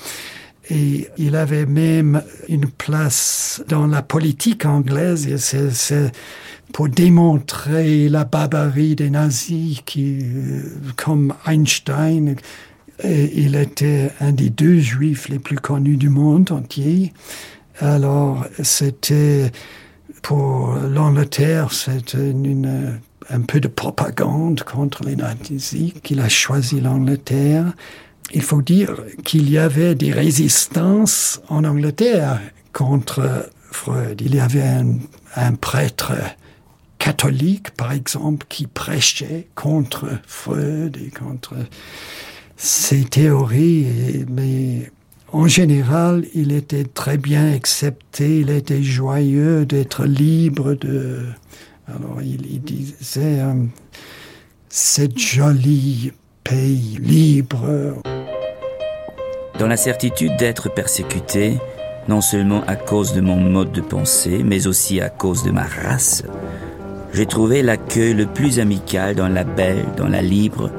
[0.68, 5.26] et il avait même une place dans la politique anglaise.
[5.28, 6.12] Et c'est,
[6.72, 10.62] pour démontrer la barbarie des nazis qui, euh,
[10.96, 12.36] comme Einstein,
[13.04, 17.12] il était un des deux juifs les plus connus du monde entier.
[17.78, 19.52] Alors, c'était
[20.22, 22.98] pour l'Angleterre, c'était une,
[23.30, 27.74] un peu de propagande contre les nazis qu'il a choisi l'Angleterre.
[28.32, 32.40] Il faut dire qu'il y avait des résistances en Angleterre
[32.72, 34.20] contre Freud.
[34.20, 34.68] Il y avait
[35.36, 36.12] un, prêtre
[36.98, 41.54] catholique, par exemple, qui prêchait contre Freud et contre
[42.56, 44.90] ses théories, mais
[45.32, 51.26] en général, il était très bien accepté, il était joyeux d'être libre de...
[51.88, 53.54] Alors il, disait, euh,
[54.68, 56.12] cette jolie
[56.48, 57.94] pays libre.
[59.58, 61.54] Dans la certitude d'être persécuté,
[62.08, 65.64] non seulement à cause de mon mode de pensée, mais aussi à cause de ma
[65.64, 66.22] race,
[67.12, 70.70] j'ai trouvé l'accueil le plus amical dans la belle, dans la libre,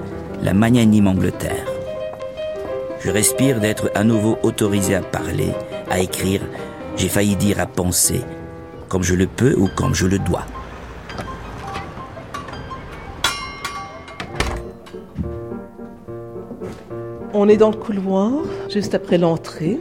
[0.41, 1.67] la magnanime Angleterre.
[3.03, 5.51] Je respire d'être à nouveau autorisé à parler,
[5.89, 6.41] à écrire,
[6.95, 8.21] j'ai failli dire à penser,
[8.87, 10.45] comme je le peux ou comme je le dois.
[17.39, 18.31] On est dans le couloir,
[18.67, 19.79] juste après l'entrée.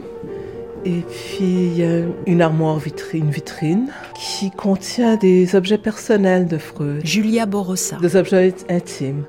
[0.85, 6.45] Et puis il y a une armoire vitrine, une vitrine qui contient des objets personnels
[6.45, 7.01] de Freud.
[7.03, 7.97] Julia Borossa.
[7.99, 9.23] Des objets intimes,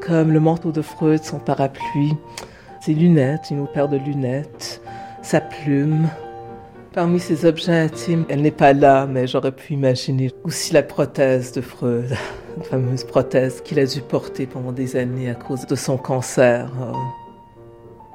[0.00, 2.14] comme le manteau de Freud, son parapluie,
[2.80, 4.80] ses lunettes, une paire de lunettes,
[5.20, 6.08] sa plume.
[6.94, 11.52] Parmi ces objets intimes, elle n'est pas là, mais j'aurais pu imaginer aussi la prothèse
[11.52, 12.08] de Freud,
[12.56, 16.70] la fameuse prothèse qu'il a dû porter pendant des années à cause de son cancer.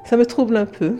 [0.04, 0.96] Ça me trouble un peu,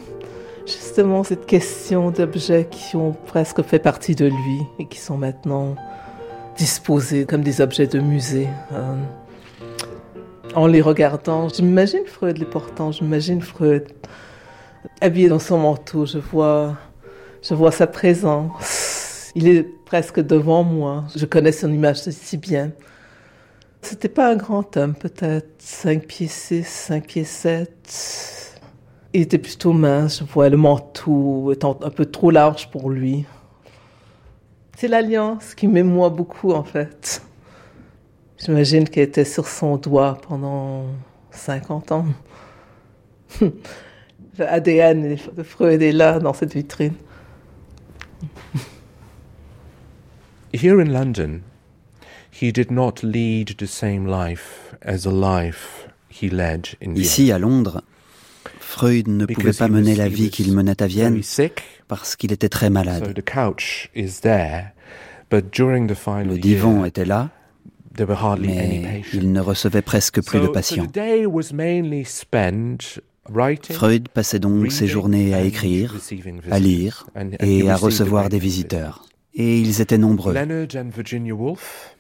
[0.67, 5.75] justement, cette question d'objets qui ont presque fait partie de lui et qui sont maintenant
[6.57, 8.49] disposés comme des objets de musée.
[8.73, 8.95] Euh,
[10.55, 13.89] en les regardant, je m'imagine Freud les portant, je m'imagine Freud
[15.01, 16.77] habillé dans son manteau, je vois,
[17.43, 19.33] je vois sa présence.
[19.35, 22.71] Il est presque devant moi, je connais son image si bien.
[23.81, 28.42] C'était pas un grand homme, peut-être 5 pieds 6, 5 pieds 7.
[29.15, 33.27] Il était plutôt mince, je vois le manteau étant un peu trop large pour lui.
[34.77, 37.23] C'est l'alliance qui m'émoit beaucoup en fait.
[38.39, 40.87] J'imagine qu'elle était sur son doigt pendant
[41.31, 42.07] 50 ans.
[44.39, 46.95] L'ADN de Freud est là dans cette vitrine.
[50.55, 51.43] Here in London,
[52.31, 57.39] he did not lead the same life as the life he led in Ici à
[57.39, 57.83] Londres,
[58.73, 61.21] Freud ne pouvait pas mener la vie qu'il menait à Vienne
[61.89, 63.15] parce qu'il était très malade.
[65.31, 67.29] Le divan était là,
[67.99, 70.87] mais il ne recevait presque plus de patients.
[73.71, 75.95] Freud passait donc ses journées à écrire,
[76.51, 77.07] à lire
[77.41, 79.05] et à recevoir des visiteurs.
[79.35, 80.35] Et ils étaient nombreux.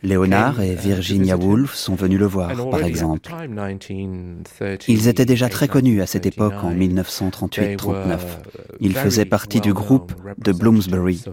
[0.02, 3.32] Léonard et Virginia Woolf sont venus le voir, par exemple.
[4.88, 8.18] Ils étaient déjà très connus à cette époque, en 1938-39.
[8.80, 11.24] Ils faiaisaient partie du groupe de Bloomsbury.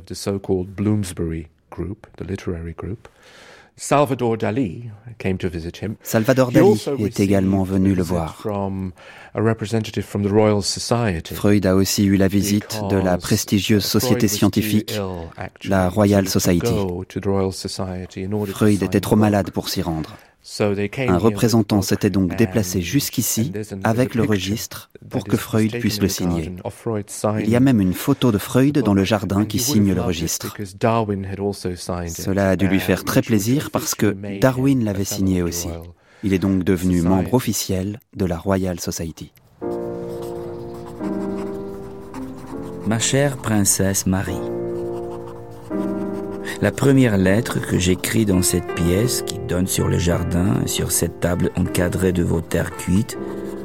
[6.04, 8.46] Salvador Dali est également venu le voir.
[11.34, 15.00] Freud a aussi eu la visite de la prestigieuse société scientifique,
[15.64, 16.74] la Royal Society.
[18.48, 20.18] Freud était trop malade pour s'y rendre.
[21.08, 23.52] Un représentant s'était donc déplacé jusqu'ici
[23.84, 26.52] avec le registre pour que Freud puisse le signer.
[27.40, 30.56] Il y a même une photo de Freud dans le jardin qui signe le registre.
[30.58, 35.70] Cela a dû lui faire très plaisir parce que Darwin l'avait signé aussi.
[36.24, 39.32] Il est donc devenu membre officiel de la Royal Society.
[42.88, 44.34] Ma chère princesse Marie,
[46.62, 50.92] la première lettre que j'écris dans cette pièce qui donne sur le jardin et sur
[50.92, 53.18] cette table encadrée de vos terres cuites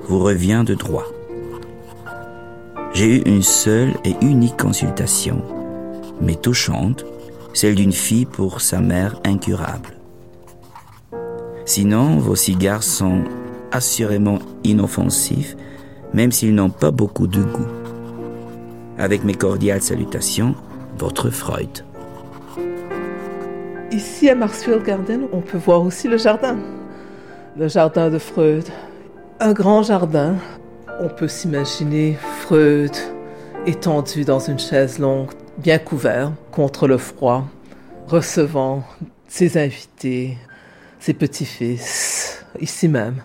[0.06, 1.06] vous revient de droit.
[2.92, 5.42] J'ai eu une seule et unique consultation,
[6.20, 7.04] mais touchante,
[7.52, 9.96] celle d'une fille pour sa mère incurable.
[11.64, 13.24] Sinon, vos cigares sont
[13.72, 15.56] assurément inoffensifs,
[16.12, 17.66] même s'ils n'ont pas beaucoup de goût.
[18.98, 20.54] Avec mes cordiales salutations,
[20.96, 21.83] votre Freud.
[23.94, 26.58] Ici à Marsfield Garden, on peut voir aussi le jardin.
[27.56, 28.64] Le jardin de Freud.
[29.38, 30.34] Un grand jardin.
[31.00, 32.90] On peut s'imaginer Freud
[33.66, 37.46] étendu dans une chaise longue, bien couvert contre le froid,
[38.08, 38.82] recevant
[39.28, 40.38] ses invités,
[40.98, 43.22] ses petits-fils, ici même,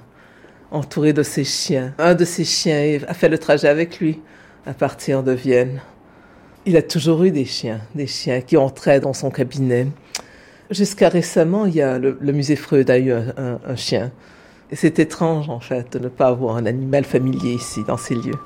[0.69, 1.95] entouré de ses chiens.
[1.97, 4.21] Un de ses chiens a fait le trajet avec lui
[4.67, 5.81] à partir de Vienne.
[6.67, 9.87] Il a toujours eu des chiens, des chiens qui entraient dans son cabinet.
[10.69, 14.11] Jusqu'à récemment, il y a le, musée Freud a eu un, chien.
[14.71, 18.13] Et c'est étrange, en fait, de ne pas avoir un animal familier ici, dans ces
[18.13, 18.37] lieux.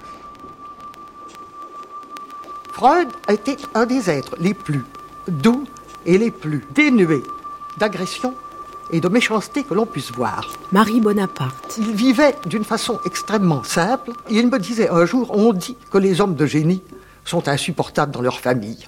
[2.72, 4.84] Freud a été un des êtres les plus
[5.28, 5.66] doux
[6.06, 7.24] et les plus dénués
[7.78, 8.34] d'agression
[8.92, 10.50] et de méchanceté que l'on puisse voir.
[10.72, 11.78] Marie Bonaparte.
[11.78, 14.12] Il vivait d'une façon extrêmement simple.
[14.30, 16.82] Il me disait un jour, on dit que les hommes de génie
[17.26, 18.88] sont insupportables dans leur famille.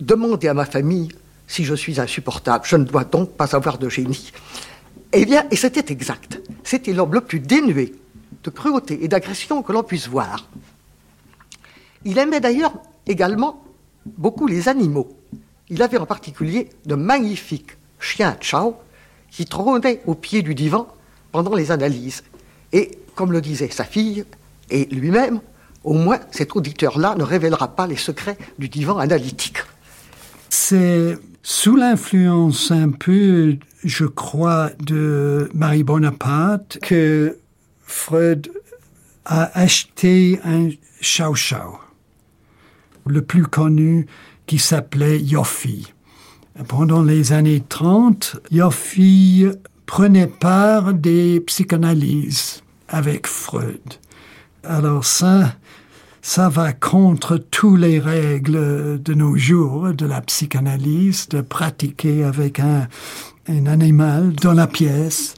[0.00, 1.10] Demandez à ma famille
[1.50, 4.30] si je suis insupportable, je ne dois donc pas avoir de génie.
[5.12, 6.40] Eh bien, et c'était exact.
[6.62, 7.92] C'était l'homme le plus dénué
[8.44, 10.48] de cruauté et d'agression que l'on puisse voir.
[12.04, 13.64] Il aimait d'ailleurs également
[14.06, 15.08] beaucoup les animaux.
[15.68, 18.76] Il avait en particulier de magnifiques chiens Chao
[19.32, 20.86] qui trônaient au pied du divan
[21.32, 22.22] pendant les analyses.
[22.72, 24.24] Et, comme le disait sa fille
[24.70, 25.40] et lui-même,
[25.82, 29.58] au moins cet auditeur-là ne révélera pas les secrets du divan analytique.
[30.52, 37.38] C'est sous l'influence un peu, je crois, de Marie Bonaparte que
[37.84, 38.50] Freud
[39.24, 41.34] a acheté un Chao,
[43.06, 44.06] le plus connu
[44.46, 45.94] qui s'appelait Yoffi.
[46.66, 49.46] Pendant les années 30, Yoffi
[49.86, 53.80] prenait part des psychanalyses avec Freud.
[54.64, 55.54] Alors ça,
[56.22, 62.60] ça va contre toutes les règles de nos jours de la psychanalyse, de pratiquer avec
[62.60, 62.88] un,
[63.48, 65.34] un animal dans la pièce.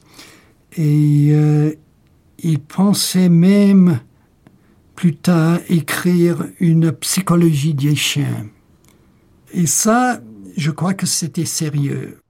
[0.75, 1.73] Et euh,
[2.39, 3.99] il pensait même
[4.95, 8.47] plus tard écrire une psychologie des chiens.
[9.51, 10.19] Et ça,
[10.57, 12.22] je crois que c'était sérieux.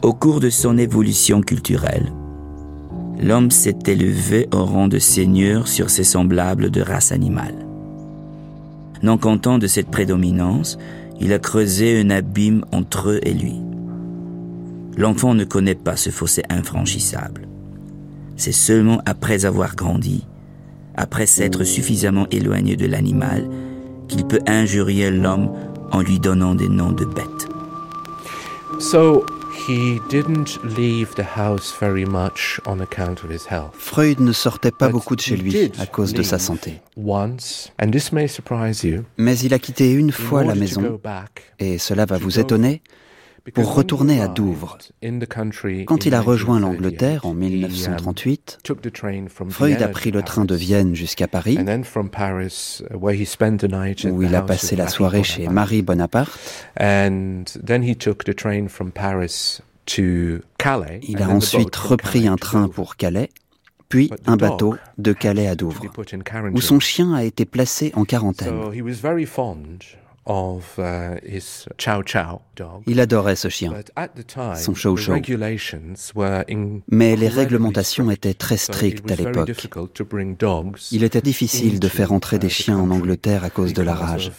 [0.00, 2.12] Au cours de son évolution culturelle,
[3.20, 7.66] l'homme s'est élevé au rang de seigneur sur ses semblables de race animale.
[9.02, 10.78] Non content de cette prédominance,
[11.20, 13.56] il a creusé un abîme entre eux et lui.
[14.96, 17.48] L'enfant ne connaît pas ce fossé infranchissable.
[18.36, 20.24] C'est seulement après avoir grandi,
[20.96, 23.48] après s'être suffisamment éloigné de l'animal
[24.06, 25.50] qu'il peut injurier l'homme
[25.90, 27.48] en lui donnant des noms de bêtes.
[33.72, 36.80] Freud ne sortait pas beaucoup de chez lui à cause de sa santé.
[39.16, 41.00] Mais il a quitté une fois la maison,
[41.58, 42.82] et cela va vous étonner,
[43.54, 44.78] pour retourner à Douvres.
[45.86, 48.58] Quand il a rejoint l'Angleterre en 1938,
[49.48, 51.58] Freud a pris le train de Vienne jusqu'à Paris,
[54.04, 56.38] où il a passé la soirée chez Marie Bonaparte.
[56.78, 57.44] Il
[61.22, 63.30] a ensuite repris un train pour Calais,
[63.88, 65.82] puis un bateau de Calais à Douvres,
[66.52, 68.54] où son chien a été placé en quarantaine.
[70.28, 71.18] Uh,
[72.86, 73.72] Il adorait ce chien,
[74.56, 75.14] son chow chow.
[76.90, 79.50] Mais les réglementations étaient très strictes à l'époque.
[80.92, 84.30] Il était difficile de faire entrer des chiens en Angleterre à cause de la rage.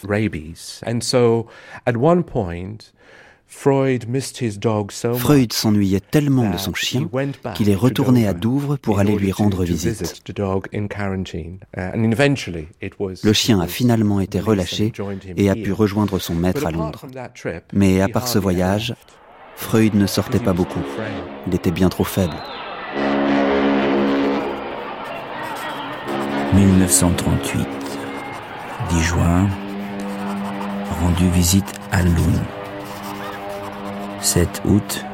[3.49, 7.09] Freud s'ennuyait tellement de son chien
[7.55, 10.21] qu'il est retourné à Douvres pour aller lui rendre visite.
[13.23, 14.93] Le chien a finalement été relâché
[15.35, 17.05] et a pu rejoindre son maître à Londres.
[17.73, 18.95] Mais à part ce voyage,
[19.55, 20.83] Freud ne sortait pas beaucoup.
[21.47, 22.35] Il était bien trop faible.
[26.53, 27.67] 1938,
[28.89, 29.47] 10 juin,
[31.01, 32.39] rendu visite à Lund.
[34.21, 35.05] 7 août,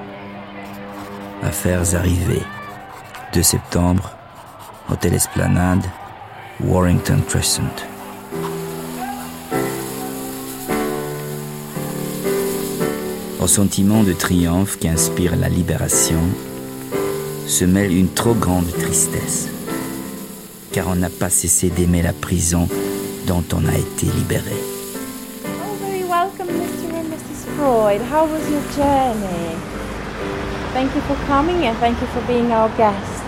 [1.43, 2.41] affaires arrivées.
[3.33, 4.15] 2 septembre,
[4.89, 5.83] Hôtel Esplanade,
[6.59, 7.61] Warrington Crescent.
[13.39, 16.21] Au sentiment de triomphe qui inspire la libération,
[17.45, 19.49] se mêle une trop grande tristesse,
[20.71, 22.67] car on n'a pas cessé d'aimer la prison
[23.27, 24.74] dont on a été libéré.
[27.55, 29.55] Freud, how was your journey?
[30.73, 33.23] Thank you for coming and thank you for being our guest.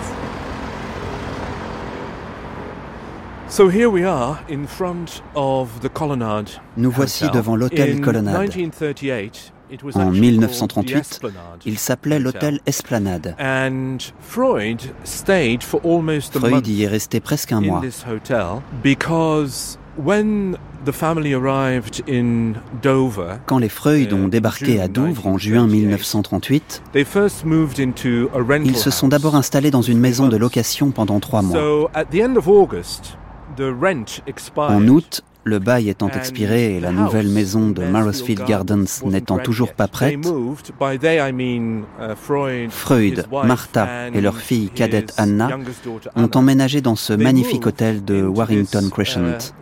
[3.47, 6.49] So here we are in front of the Colonnade.
[6.75, 8.51] Nous voici devant l'hôtel Colonnade.
[9.95, 11.21] En 1938,
[11.65, 13.33] il s'appelait l'hôtel Esplanade.
[14.19, 14.81] Freud
[16.67, 17.81] y est resté presque un mois.
[23.45, 29.71] Quand les Freud ont débarqué à Douvres en juin 1938, ils se sont d'abord installés
[29.71, 31.89] dans une maison de location pendant trois mois.
[34.69, 39.73] En août, le bail étant expiré et la nouvelle maison de Marrowsfield Gardens n'étant toujours
[39.73, 40.21] pas prête, uh,
[42.69, 45.49] Freud, Martha et leur fille cadette Anna
[46.15, 49.53] ont emménagé dans ce magnifique hôtel de Warrington Crescent,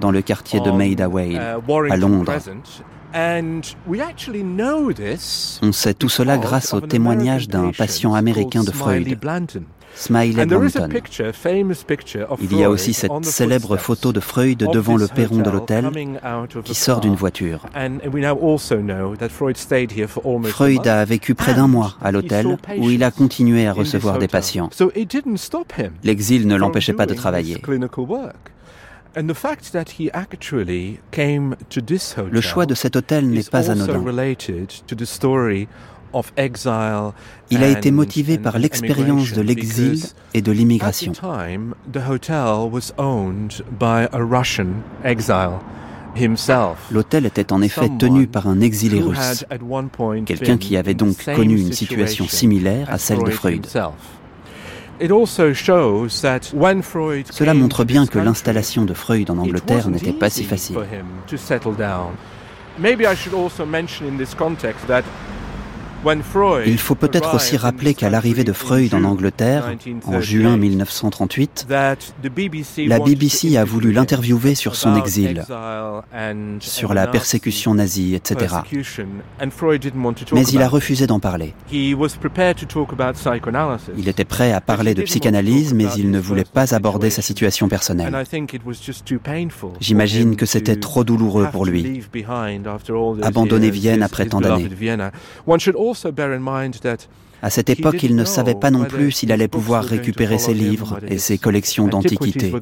[0.00, 2.32] dans le quartier de Maida Vale, uh, à Londres.
[5.62, 9.06] On sait tout cela grâce au témoignage d'un patient américain de Freud.
[9.94, 10.88] Smiley Brompton.
[12.40, 15.90] Il y a aussi cette célèbre photo de Freud devant le perron de l'hôtel
[16.64, 17.66] qui sort d'une voiture.
[20.44, 24.28] Freud a vécu près d'un mois à l'hôtel où il a continué à recevoir des
[24.28, 24.70] patients.
[26.02, 27.60] L'exil ne l'empêchait pas de travailler.
[29.16, 29.32] Le
[32.40, 34.02] choix de cet hôtel n'est pas anodin.
[37.50, 40.04] Il a été motivé par l'expérience de l'exil
[40.34, 41.12] et de l'immigration.
[46.90, 49.44] L'hôtel était en effet tenu par un exilé russe,
[50.26, 53.66] quelqu'un qui avait donc connu une situation similaire à celle de Freud.
[57.32, 60.76] Cela montre bien que l'installation de Freud en Angleterre n'était pas si facile.
[66.66, 69.72] Il faut peut-être aussi rappeler qu'à l'arrivée de Freud en Angleterre,
[70.06, 75.44] en juin 1938, la BBC a voulu l'interviewer sur son exil,
[76.60, 78.56] sur la persécution nazie, etc.
[80.32, 81.54] Mais il a refusé d'en parler.
[83.96, 87.68] Il était prêt à parler de psychanalyse, mais il ne voulait pas aborder sa situation
[87.68, 88.14] personnelle.
[89.80, 92.02] J'imagine que c'était trop douloureux pour lui.
[93.22, 94.68] Abandonner Vienne après tant d'années.
[97.42, 100.98] À cette époque, il ne savait pas non plus s'il allait pouvoir récupérer ses livres
[101.06, 102.52] et ses collections d'antiquités.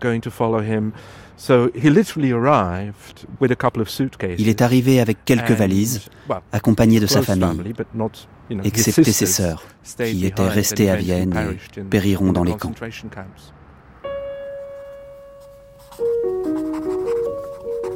[4.38, 6.00] Il est arrivé avec quelques valises,
[6.50, 7.74] accompagné de sa famille,
[8.64, 9.64] excepté ses sœurs,
[10.04, 12.74] qui étaient restées à Vienne et périront dans les camps.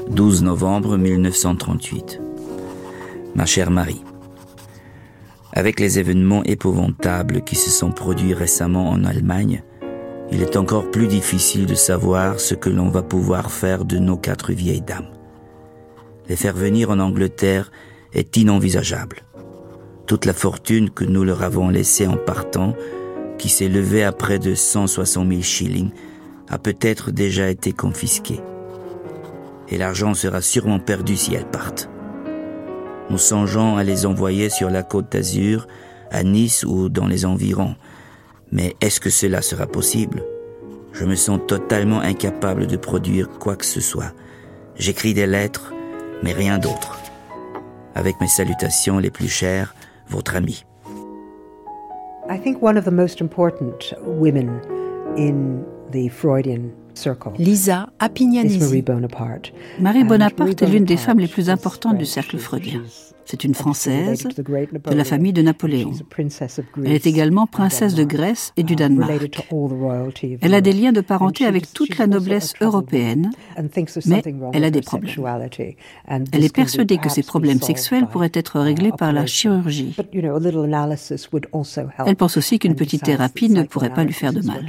[0.10, 2.20] «12 novembre 1938.
[3.34, 4.02] Ma chère Marie,
[5.56, 9.62] avec les événements épouvantables qui se sont produits récemment en Allemagne,
[10.30, 14.18] il est encore plus difficile de savoir ce que l'on va pouvoir faire de nos
[14.18, 15.08] quatre vieilles dames.
[16.28, 17.72] Les faire venir en Angleterre
[18.12, 19.22] est inenvisageable.
[20.06, 22.74] Toute la fortune que nous leur avons laissée en partant,
[23.38, 25.90] qui s'est levée à près de 160 000 shillings,
[26.50, 28.40] a peut-être déjà été confisquée.
[29.70, 31.88] Et l'argent sera sûrement perdu si elles partent.
[33.08, 35.68] Nous songeons à les envoyer sur la côte d'Azur,
[36.10, 37.76] à Nice ou dans les environs.
[38.50, 40.24] Mais est-ce que cela sera possible?
[40.92, 44.12] Je me sens totalement incapable de produire quoi que ce soit.
[44.76, 45.72] J'écris des lettres,
[46.22, 46.98] mais rien d'autre.
[47.94, 49.74] Avec mes salutations les plus chères,
[50.08, 50.64] votre ami.
[52.28, 54.60] I think one of the most important women
[55.16, 56.72] in the Freudian
[57.38, 58.82] Lisa Apignanesi.
[59.80, 62.82] Marie Bonaparte est l'une des femmes les plus importantes du cercle freudien.
[63.26, 65.92] C'est une Française de la famille de Napoléon.
[66.84, 69.42] Elle est également princesse de Grèce et du Danemark.
[70.40, 73.32] Elle a des liens de parenté avec toute la noblesse européenne,
[74.06, 74.22] mais
[74.52, 75.40] elle a des problèmes.
[76.08, 79.96] Elle est persuadée que ses problèmes sexuels pourraient être réglés par la chirurgie.
[82.06, 84.64] Elle pense aussi qu'une petite thérapie ne pourrait pas lui faire de mal.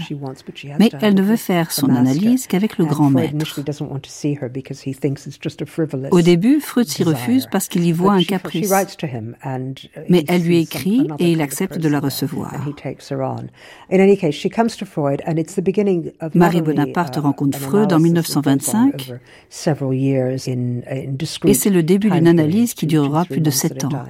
[0.79, 3.35] Mais elle ne veut faire son analyse qu'avec le grand maître.
[6.11, 10.59] Au début, Freud s'y refuse parce qu'il y voit un cap Uh, Mais elle lui
[10.59, 12.53] écrit et il accepte de la recevoir.
[16.33, 19.11] Marie Bonaparte rencontre Freud en 1925
[21.45, 24.03] et c'est le début d'une analyse qui durera plus de sept ans.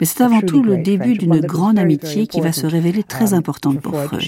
[0.00, 3.38] Mais c'est avant tout le début d'une grande amitié qui va se révéler très um,
[3.38, 4.22] importante pour Freud.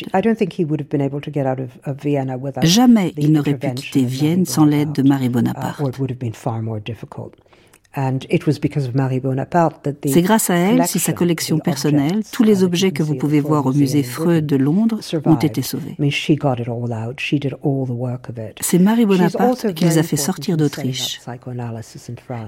[2.62, 5.80] Jamais il n'aurait pu quitter Vienne sans l'aide de Marie uh, Bonaparte.
[10.06, 13.66] C'est grâce à elle si sa collection personnelle, tous les objets que vous pouvez voir
[13.66, 15.96] au musée Freud de Londres ont été sauvés.
[18.60, 21.20] C'est Marie Bonaparte qui les a fait sortir d'Autriche.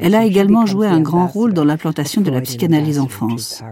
[0.00, 3.62] Elle a également joué un grand rôle dans l'implantation de la psychanalyse en France.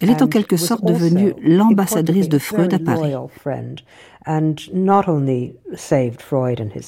[0.00, 3.14] Elle est en quelque sorte devenue l'ambassadrice de Freud à Paris.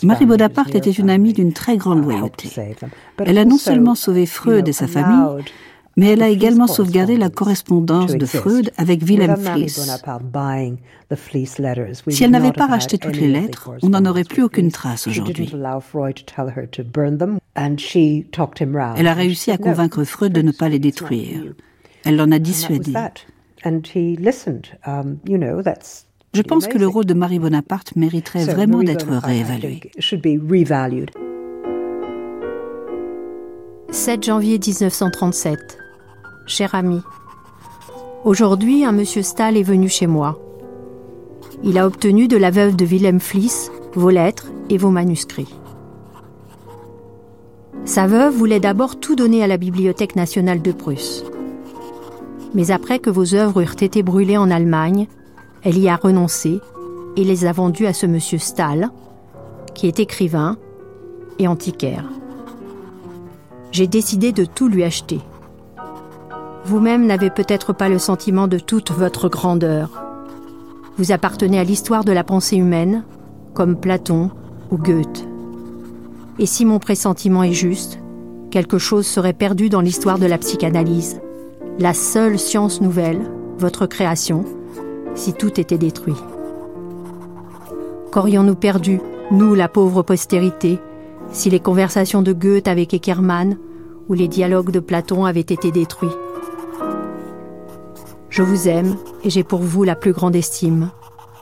[0.02, 2.50] Marie Bonaparte était une amie d'une très grande loyauté.
[3.18, 5.44] Elle a non seulement sauvé Freud et sa famille,
[5.96, 9.90] mais elle a également sauvegardé la correspondance de Freud avec Wilhelm Fliess.
[12.08, 15.52] Si elle n'avait pas racheté toutes les lettres, on n'en aurait plus aucune trace aujourd'hui.
[18.96, 21.42] Elle a réussi à convaincre Freud de ne pas les détruire.
[22.04, 22.92] Elle l'en a dissuadé.
[26.32, 29.80] Je pense que le rôle de Marie Bonaparte mériterait vraiment d'être réévalué.
[33.90, 35.78] 7 janvier 1937.
[36.46, 37.00] Cher ami,
[38.24, 40.38] aujourd'hui un monsieur Stahl est venu chez moi.
[41.64, 45.54] Il a obtenu de la veuve de Wilhelm Fliess vos lettres et vos manuscrits.
[47.84, 51.24] Sa veuve voulait d'abord tout donner à la Bibliothèque nationale de Prusse.
[52.54, 55.06] Mais après que vos œuvres eurent été brûlées en Allemagne,
[55.62, 56.60] elle y a renoncé
[57.16, 58.90] et les a vendues à ce monsieur Stahl,
[59.74, 60.56] qui est écrivain
[61.38, 62.04] et antiquaire.
[63.72, 65.20] J'ai décidé de tout lui acheter.
[66.64, 70.02] Vous-même n'avez peut-être pas le sentiment de toute votre grandeur.
[70.98, 73.04] Vous appartenez à l'histoire de la pensée humaine,
[73.54, 74.30] comme Platon
[74.70, 75.26] ou Goethe.
[76.38, 77.98] Et si mon pressentiment est juste,
[78.50, 81.20] quelque chose serait perdu dans l'histoire de la psychanalyse
[81.80, 83.22] la seule science nouvelle,
[83.56, 84.44] votre création,
[85.14, 86.14] si tout était détruit.
[88.12, 89.00] Qu'aurions-nous perdu,
[89.30, 90.78] nous, la pauvre postérité,
[91.32, 93.56] si les conversations de Goethe avec Eckermann
[94.08, 96.10] ou les dialogues de Platon avaient été détruits?
[98.28, 100.90] Je vous aime et j'ai pour vous la plus grande estime,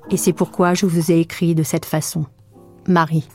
[0.09, 2.26] et c'est pourquoi je vous ai écrit de cette façon.
[2.86, 3.28] Marie.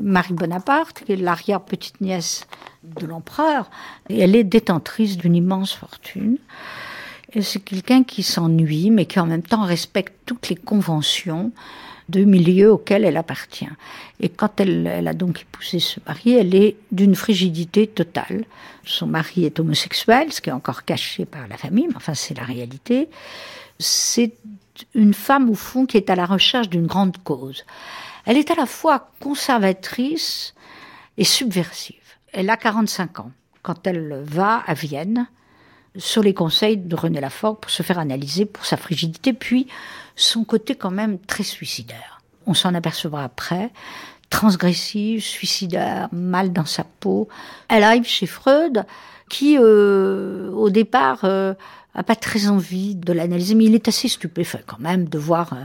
[0.00, 2.46] Marie Bonaparte, qui est l'arrière-petite-nièce
[2.84, 3.70] de l'empereur,
[4.08, 6.38] elle est détentrice d'une immense fortune.
[7.40, 11.52] C'est quelqu'un qui s'ennuie, mais qui en même temps respecte toutes les conventions
[12.08, 13.68] de milieu auquel elle appartient.
[14.18, 18.44] Et quand elle, elle, a donc épousé ce mari, elle est d'une frigidité totale.
[18.84, 22.36] Son mari est homosexuel, ce qui est encore caché par la famille, mais enfin c'est
[22.36, 23.08] la réalité.
[23.78, 24.32] C'est
[24.94, 27.64] une femme, au fond, qui est à la recherche d'une grande cause.
[28.30, 30.54] Elle est à la fois conservatrice
[31.18, 31.96] et subversive.
[32.32, 35.26] Elle a 45 ans quand elle va à Vienne
[35.96, 39.66] sur les conseils de René Lafort pour se faire analyser pour sa frigidité, puis
[40.14, 42.20] son côté quand même très suicidaire.
[42.46, 43.72] On s'en apercevra après,
[44.30, 47.26] transgressive, suicidaire, mal dans sa peau.
[47.66, 48.86] Elle arrive chez Freud,
[49.28, 51.54] qui euh, au départ euh,
[51.96, 55.52] a pas très envie de l'analyser, mais il est assez stupéfait quand même de voir
[55.52, 55.64] euh,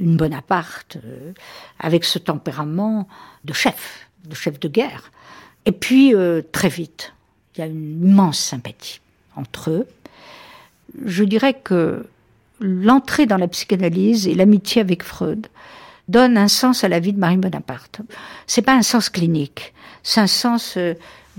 [0.00, 1.32] une Bonaparte euh,
[1.78, 3.08] avec ce tempérament
[3.44, 5.12] de chef, de chef de guerre.
[5.66, 7.14] Et puis euh, très vite,
[7.54, 9.00] il y a une immense sympathie
[9.36, 9.86] entre eux.
[11.04, 12.06] Je dirais que
[12.60, 15.46] l'entrée dans la psychanalyse et l'amitié avec Freud
[16.08, 18.00] donnent un sens à la vie de Marie Bonaparte.
[18.46, 19.72] C'est pas un sens clinique,
[20.02, 20.76] c'est un sens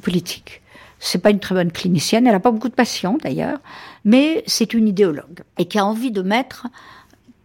[0.02, 0.62] politique.
[1.04, 3.60] C'est pas une très bonne clinicienne, elle a pas beaucoup de patients d'ailleurs,
[4.06, 6.68] mais c'est une idéologue et qui a envie de mettre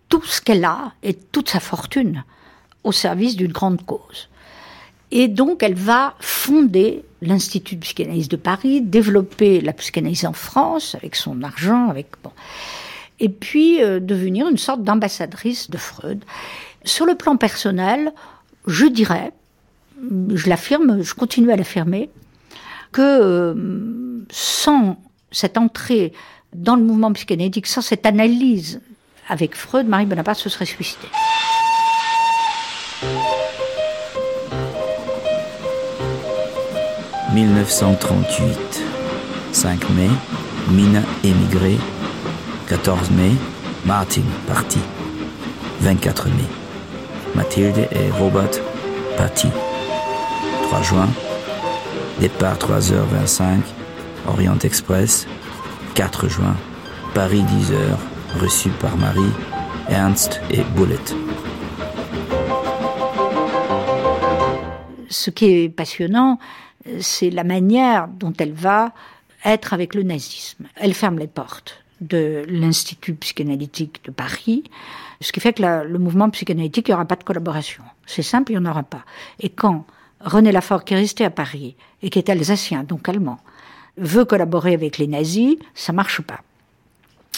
[0.09, 2.25] tout ce qu'elle a et toute sa fortune
[2.85, 4.29] au service d'une grande cause.
[5.11, 10.95] Et donc, elle va fonder l'Institut de psychanalyse de Paris, développer la psychanalyse en France
[10.95, 12.33] avec son argent, avec bon,
[13.21, 16.25] et puis euh, devenir une sorte d'ambassadrice de Freud.
[16.85, 18.13] Sur le plan personnel,
[18.67, 19.33] je dirais,
[20.01, 22.11] je l'affirme, je continue à l'affirmer,
[22.93, 25.01] que euh, sans
[25.31, 26.13] cette entrée
[26.55, 28.81] dans le mouvement psychanalytique, sans cette analyse
[29.29, 31.09] avec Freud, Marie Bonaparte se serait suicidée.
[37.35, 38.83] «1938.
[39.53, 40.09] 5 mai,
[40.71, 41.79] Mina émigrée.
[42.69, 43.33] 14 mai,
[43.85, 44.79] Martin parti.
[45.81, 46.45] 24 mai,
[47.35, 48.51] Mathilde et Robert
[49.17, 49.51] partis.
[50.65, 51.09] 3 juin,
[52.21, 53.61] départ 3h25,
[54.27, 55.27] Orient Express.
[55.95, 56.57] 4 juin,
[57.15, 57.97] Paris 10h,
[58.37, 59.33] reçu par Marie,
[59.89, 60.97] Ernst et Bullet.
[65.09, 66.39] Ce qui est passionnant,
[67.01, 68.93] c'est la manière dont elle va
[69.45, 70.67] être avec le nazisme.
[70.77, 74.65] Elle ferme les portes de l'Institut psychanalytique de Paris,
[75.21, 77.83] ce qui fait que le mouvement psychanalytique, il n'y aura pas de collaboration.
[78.07, 79.05] C'est simple, il n'y en aura pas.
[79.41, 79.87] Et quand
[80.21, 83.39] René Lafort, qui est resté à Paris et qui est alsacien, donc allemand,
[83.97, 86.41] veut collaborer avec les nazis, ça marche pas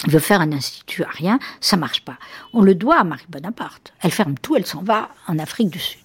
[0.07, 2.19] veut faire un institut à rien, ça marche pas.
[2.53, 3.93] On le doit à Marie Bonaparte.
[4.01, 6.01] Elle ferme tout, elle s'en va en Afrique du Sud.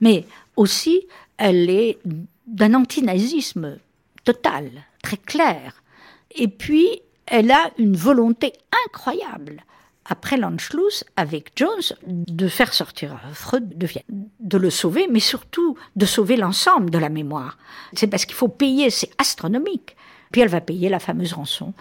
[0.00, 0.26] Mais
[0.56, 1.98] aussi, elle est
[2.46, 3.78] d'un antinazisme
[4.24, 4.70] total,
[5.02, 5.82] très clair.
[6.30, 8.52] Et puis, elle a une volonté
[8.86, 9.64] incroyable,
[10.06, 15.76] après l'Anschluss, avec Jones, de faire sortir Freud de Vienne, de le sauver, mais surtout
[15.96, 17.56] de sauver l'ensemble de la mémoire.
[17.94, 19.96] C'est parce qu'il faut payer, c'est astronomique.
[20.34, 21.74] Puis elle va payer la fameuse rançon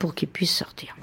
[0.00, 0.96] pour qu'il puisse sortir.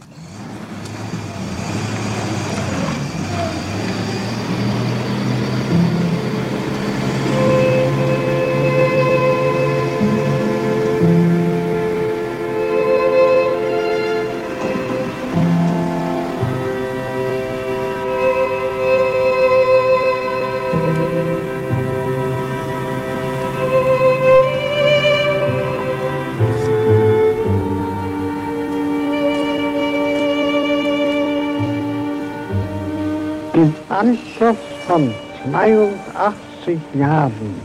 [34.08, 35.14] Anschluss von
[35.52, 37.56] 82 Jahren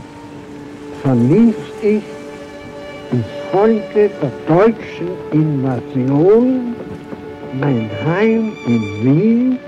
[1.01, 2.03] verließ ich
[3.11, 6.75] infolge der deutschen Invasion
[7.61, 9.59] mein Heim in Wien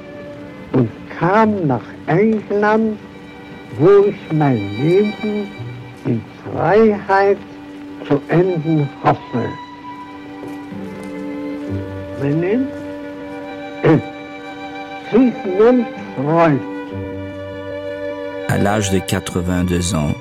[0.74, 3.00] und kam nach England,
[3.80, 5.48] wo ich mein Leben
[6.06, 7.38] in Freiheit
[8.06, 9.46] zu enden hoffe.
[12.22, 12.68] Meine
[13.84, 13.98] äh,
[15.10, 15.86] Sigmund
[18.48, 20.14] À l'âge de 82 ans,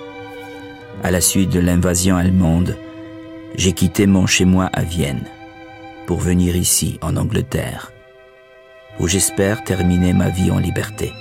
[1.05, 2.76] à la suite de l'invasion allemande,
[3.55, 5.24] j'ai quitté mon chez-moi à Vienne
[6.07, 7.92] pour venir ici, en Angleterre,
[8.99, 11.12] où j'espère terminer ma vie en liberté.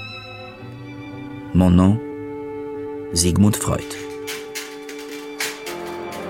[1.54, 2.00] Mon nom,
[3.14, 3.82] Sigmund Freud.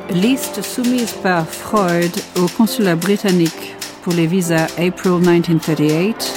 [0.09, 6.33] Liste soumise par Freud au consulat britannique pour les visas April 1938,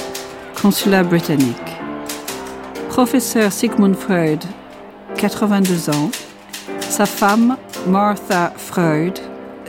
[0.61, 1.76] consulat britannique.
[2.97, 4.43] Professeur Sigmund Freud,
[5.17, 6.09] 82 ans.
[6.79, 9.19] Sa femme, Martha Freud,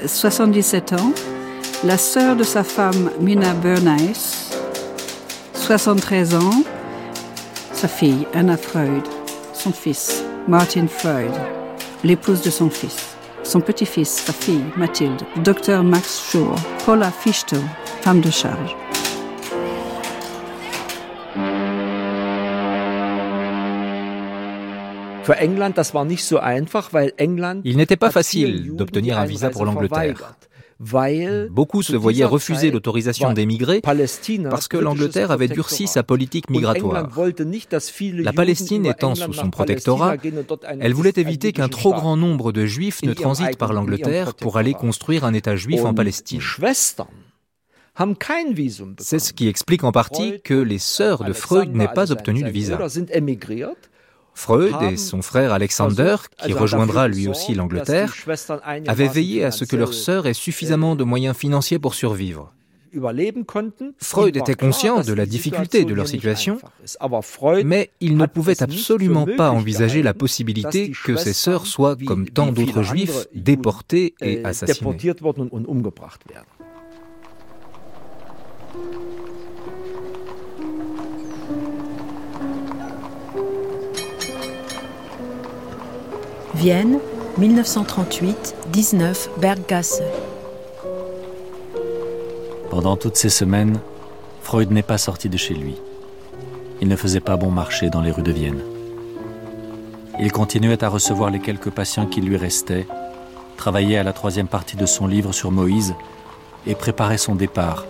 [0.07, 1.13] 77 ans.
[1.85, 4.49] La sœur de sa femme, Mina Bernays,
[5.53, 6.65] 73 ans.
[7.75, 9.07] Sa fille, Anna Freud.
[9.53, 11.35] Son fils, Martin Freud.
[12.05, 13.15] L'épouse de son fils.
[13.43, 15.21] Son petit-fils, sa fille, Mathilde.
[15.45, 16.55] Docteur Max Schur.
[16.87, 17.61] Paula Fichtel,
[18.01, 18.75] femme de charge.
[27.65, 30.35] Il n'était pas facile d'obtenir un visa pour l'Angleterre.
[31.51, 37.09] Beaucoup se voyaient refuser l'autorisation d'émigrer parce que l'Angleterre avait durci sa politique migratoire.
[38.15, 40.17] La Palestine étant sous son protectorat,
[40.81, 44.75] elle voulait éviter qu'un trop grand nombre de juifs ne transitent par l'Angleterre pour aller
[44.75, 46.41] construire un État juif en Palestine.
[49.01, 52.51] C'est ce qui explique en partie que les sœurs de Freud n'aient pas obtenu de
[52.51, 52.79] visa.
[54.39, 56.15] Freud et son frère Alexander,
[56.45, 58.15] qui rejoindra lui aussi l'Angleterre,
[58.87, 62.53] avaient veillé à ce que leur sœur ait suffisamment de moyens financiers pour survivre.
[63.99, 66.59] Freud était conscient de la difficulté de leur situation,
[67.65, 72.53] mais il ne pouvait absolument pas envisager la possibilité que ses sœurs soient, comme tant
[72.53, 74.97] d'autres juifs, déportés et assassinés.
[86.59, 86.99] Vienne,
[87.39, 90.03] 1938-19 Berggasse.
[92.69, 93.79] Pendant toutes ces semaines,
[94.43, 95.77] Freud n'est pas sorti de chez lui.
[96.81, 98.61] Il ne faisait pas bon marché dans les rues de Vienne.
[100.19, 102.89] Il continuait à recevoir les quelques patients qui lui restaient,
[103.57, 105.95] travaillait à la troisième partie de son livre sur Moïse
[106.67, 107.87] et préparait son départ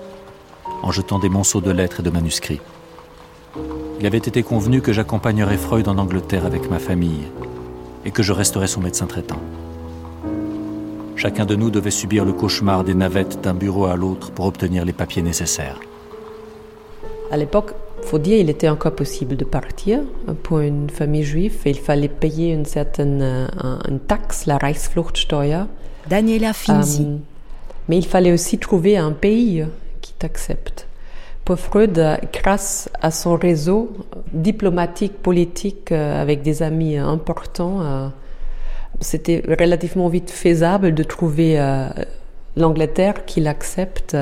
[0.82, 2.60] en jetant des monceaux de lettres et de manuscrits.
[3.98, 7.28] Il avait été convenu que j'accompagnerais Freud en Angleterre avec ma famille
[8.04, 9.40] et que je resterai son médecin traitant.
[11.16, 14.84] Chacun de nous devait subir le cauchemar des navettes d'un bureau à l'autre pour obtenir
[14.84, 15.80] les papiers nécessaires.
[17.30, 20.00] À l'époque, faut dire, il était encore possible de partir
[20.42, 23.46] pour une famille juive et il fallait payer une certaine euh,
[23.88, 25.64] une taxe, la Reichsfluchtsteuer.
[26.08, 27.02] Daniela Finzi.
[27.02, 27.16] Euh,
[27.88, 29.66] mais il fallait aussi trouver un pays
[30.00, 30.87] qui t'accepte.
[31.56, 32.00] Freud,
[32.32, 33.92] grâce à son réseau
[34.32, 38.08] diplomatique, politique, euh, avec des amis importants, euh,
[39.00, 41.88] c'était relativement vite faisable de trouver euh,
[42.56, 44.16] l'Angleterre qui l'accepte.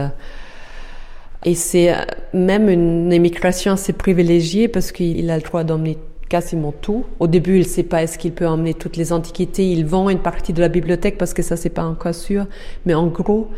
[1.44, 1.94] Et c'est
[2.32, 5.98] même une émigration assez privilégiée parce qu'il a le droit d'emmener
[6.28, 7.04] quasiment tout.
[7.20, 9.70] Au début, il ne sait pas est-ce qu'il peut emmener toutes les antiquités.
[9.70, 12.46] Il vend une partie de la bibliothèque parce que ça, c'est pas encore sûr.
[12.84, 13.48] Mais en gros,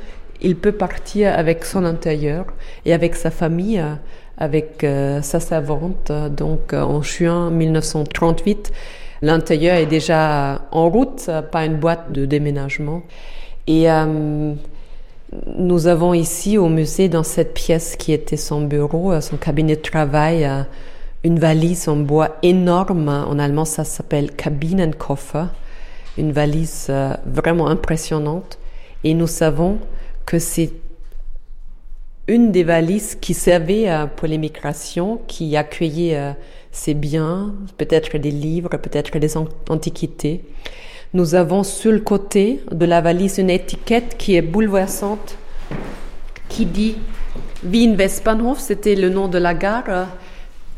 [0.41, 2.47] il peut partir avec son intérieur
[2.85, 3.95] et avec sa famille, euh,
[4.37, 6.13] avec euh, sa savante.
[6.31, 8.73] Donc euh, en juin 1938,
[9.23, 13.03] l'intérieur est déjà en route, pas une boîte de déménagement.
[13.67, 13.87] Et
[15.59, 19.83] nous avons ici au musée, dans cette pièce qui était son bureau, son cabinet de
[19.83, 20.49] travail,
[21.23, 23.11] une valise en bois énorme.
[23.11, 25.49] En allemand, ça s'appelle Kabinenkoffer.
[26.17, 26.91] Une valise
[27.27, 28.59] vraiment impressionnante.
[29.05, 29.77] Et nous savons
[30.29, 30.73] que c'est
[32.27, 36.35] une des valises qui servait euh, pour l'immigration, qui accueillait
[36.71, 39.39] ses euh, biens, peut-être des livres, peut-être des
[39.71, 40.45] antiquités.
[41.15, 45.39] Nous avons sur le côté de la valise une étiquette qui est bouleversante,
[46.51, 46.97] qui dit
[47.65, 50.09] Wien Westbahnhof, c'était le nom de la gare,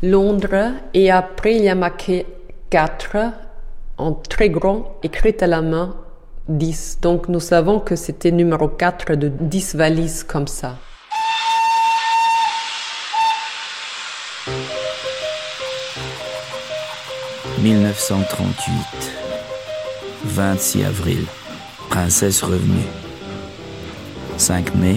[0.01, 2.25] Londres, et après il y a marqué
[2.69, 3.17] 4
[3.97, 5.97] en très grand, écrit à la main
[6.47, 6.99] 10.
[7.01, 10.77] Donc nous savons que c'était numéro 4 de 10 valises comme ça.
[17.63, 19.13] «1938,
[20.25, 21.25] 26 avril,
[21.89, 22.87] princesse revenue.
[24.37, 24.95] 5 mai,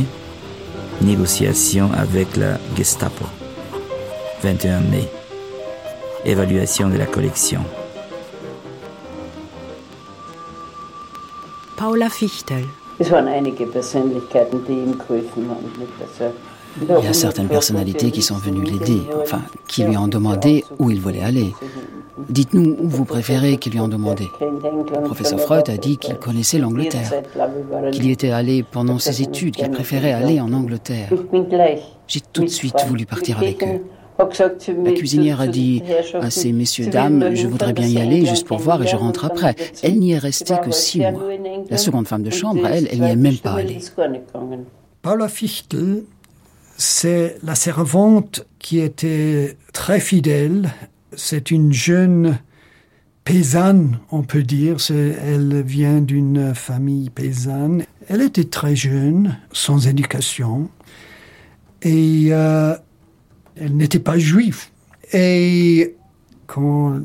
[1.03, 3.27] négociation avec la Gestapo.
[4.43, 5.09] 21 mai,
[6.25, 7.61] évaluation de la collection.
[11.77, 12.65] Paula Fichtel.
[13.01, 13.07] Il
[16.89, 21.01] y a certaines personnalités qui sont venues l'aider, enfin, qui lui ont demandé où il
[21.01, 21.53] voulait aller.
[22.29, 24.29] Dites-nous où vous préférez qu'ils lui ont demandé.
[24.41, 27.11] Le professeur Freud a dit qu'il connaissait l'Angleterre,
[27.91, 31.09] qu'il y était allé pendant ses études, qu'il préférait aller en Angleterre.
[32.07, 33.83] J'ai tout de suite voulu partir avec eux.
[34.19, 35.83] La cuisinière a dit
[36.15, 39.25] à ces messieurs, dames, je voudrais bien y aller juste pour voir et je rentre
[39.25, 39.55] après.
[39.83, 41.23] Elle n'y est restée que six mois.
[41.71, 43.79] La seconde femme de chambre, elle, elle n'y est même pas allée.
[45.03, 46.05] Paula Fichtel,
[46.77, 50.71] c'est la servante qui était très fidèle.
[51.17, 52.39] C'est une jeune
[53.25, 54.77] paysanne, on peut dire.
[54.91, 57.85] Elle vient d'une famille paysanne.
[58.09, 60.69] Elle était très jeune, sans éducation.
[61.83, 62.75] Et euh,
[63.57, 64.65] elle n'était pas juive.
[65.13, 65.95] Et
[66.47, 67.01] quand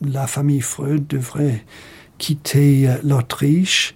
[0.00, 1.64] la famille Freud devrait
[2.18, 3.94] quitter l'Autriche,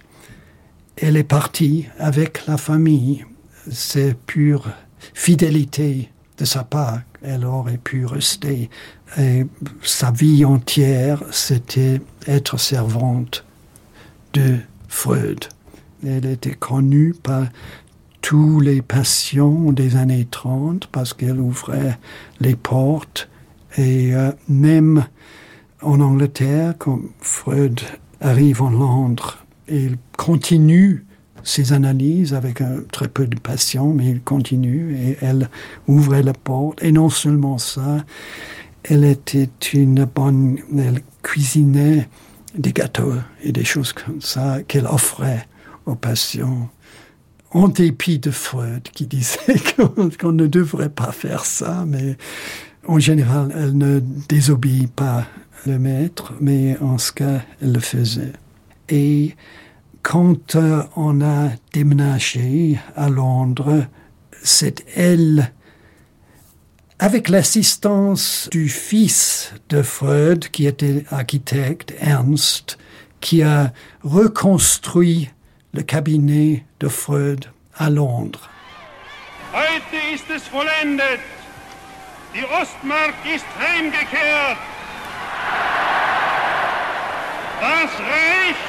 [0.95, 3.25] elle est partie avec la famille.
[3.69, 4.69] C'est pure
[5.13, 7.01] fidélité de sa part.
[7.21, 8.69] Elle aurait pu rester.
[9.17, 9.45] Et
[9.83, 13.43] sa vie entière, c'était être servante
[14.33, 15.45] de Freud.
[16.05, 17.47] Elle était connue par
[18.27, 21.97] tous les patients des années 30 parce qu'elle ouvrait
[22.41, 23.29] les portes
[23.77, 25.05] et euh, même
[25.81, 27.79] en Angleterre, quand Freud
[28.19, 29.37] arrive en Londres,
[29.69, 31.05] il continue
[31.43, 35.49] ses analyses avec un, très peu de patients, mais il continue et elle
[35.87, 36.83] ouvrait la porte.
[36.83, 38.03] Et non seulement ça,
[38.83, 42.09] elle était une bonne, elle cuisinait
[42.57, 45.47] des gâteaux et des choses comme ça qu'elle offrait
[45.85, 46.69] aux patients.
[47.51, 49.55] En dépit de Freud qui disait
[50.19, 52.17] qu'on ne devrait pas faire ça, mais
[52.87, 55.25] en général, elle ne désobéit pas
[55.65, 58.33] le maître, mais en ce cas, elle le faisait.
[58.89, 59.35] Et
[60.01, 63.85] quand euh, on a déménagé à Londres,
[64.41, 65.51] c'est elle,
[66.99, 72.77] avec l'assistance du fils de Freud, qui était architecte, Ernst,
[73.19, 73.73] qui a
[74.03, 75.29] reconstruit
[75.73, 78.41] le cabinet de Freud à Londres.
[79.53, 81.19] Heute ist es vollendet.
[82.33, 84.57] Die Ostmark ist heimgekehrt.
[87.59, 88.61] Das Reich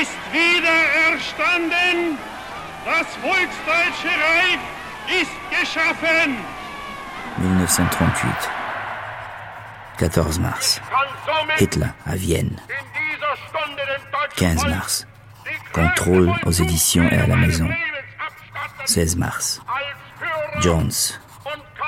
[0.00, 0.78] ist wieder
[1.10, 2.18] erstanden.
[2.84, 6.36] Das Volksdeutsche Reich ist geschaffen.
[7.38, 8.50] 1938.
[9.98, 10.80] 14 mars.
[11.58, 12.56] Hitler à Vienne.
[14.36, 15.06] 15 mars.
[15.72, 17.68] Contrôle aux éditions et à la maison.
[18.84, 19.60] 16 mars.
[20.60, 20.90] Jones.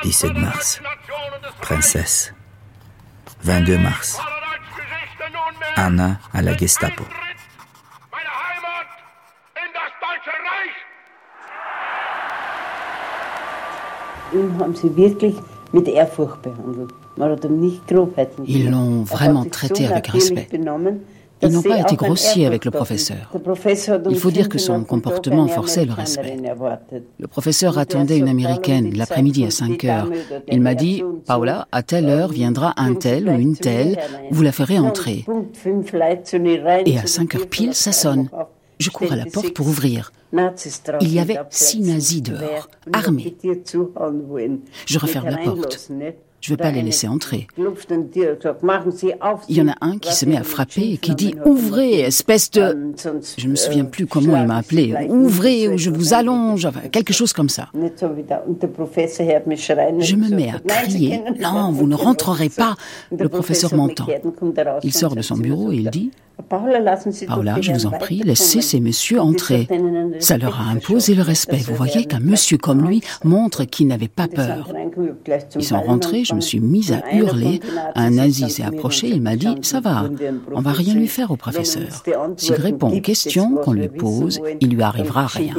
[0.03, 0.81] 17 mars.
[1.61, 2.33] Princesse.
[3.43, 4.19] 22 mars.
[5.77, 7.05] Anna à la Gestapo.
[18.47, 20.49] Ils l'ont vraiment traité avec respect.
[21.45, 23.33] Ils n'ont pas été grossiers avec le professeur.
[24.11, 26.37] Il faut dire que son comportement forçait le respect.
[27.19, 30.11] Le professeur attendait une américaine l'après-midi à 5 heures.
[30.49, 33.99] Il m'a dit, Paula, à telle heure viendra un tel ou une telle,
[34.31, 35.25] vous la ferez entrer.
[36.87, 38.29] Et à 5 heures pile, ça sonne.
[38.79, 40.13] Je cours à la porte pour ouvrir.
[41.01, 43.37] Il y avait six nazis dehors, armés.
[44.87, 45.91] Je referme la porte.
[46.45, 47.47] Je ne veux pas les laisser entrer.
[49.49, 52.51] Il y en a un qui se met à frapper et qui dit Ouvrez, espèce
[52.51, 52.93] de.
[53.39, 54.95] Je ne me souviens plus comment il m'a appelé.
[55.09, 57.71] Ouvrez ou je vous allonge, quelque chose comme ça.
[57.73, 57.79] Je
[60.17, 62.77] me mets à crier Non, vous ne rentrerez pas.
[63.19, 64.07] Le professeur m'entend.
[64.83, 66.11] Il sort de son bureau et il dit
[66.49, 69.69] Paula, je vous en prie, laissez ces messieurs entrer.
[70.19, 71.59] Ça leur a imposé le respect.
[71.59, 74.69] Vous voyez qu'un monsieur comme lui montre qu'il n'avait pas peur.
[75.57, 77.61] Ils sont rentrés, me suis mise à hurler.
[77.95, 80.05] Un nazi s'est approché, il m'a dit Ça va,
[80.53, 82.03] on va rien lui faire au professeur.
[82.37, 85.55] S'il répond aux questions qu'on lui pose, il lui arrivera rien.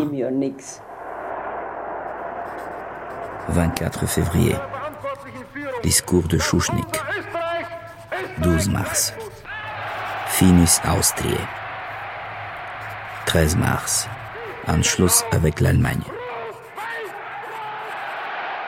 [3.49, 4.55] 24 février.
[5.84, 6.86] Discours de Schuschnigg.
[8.39, 9.13] 12 mars.
[10.28, 11.38] Finis Austrie.
[13.28, 14.07] 13 mars.
[14.67, 16.01] Anschluss avec l'Allemagne.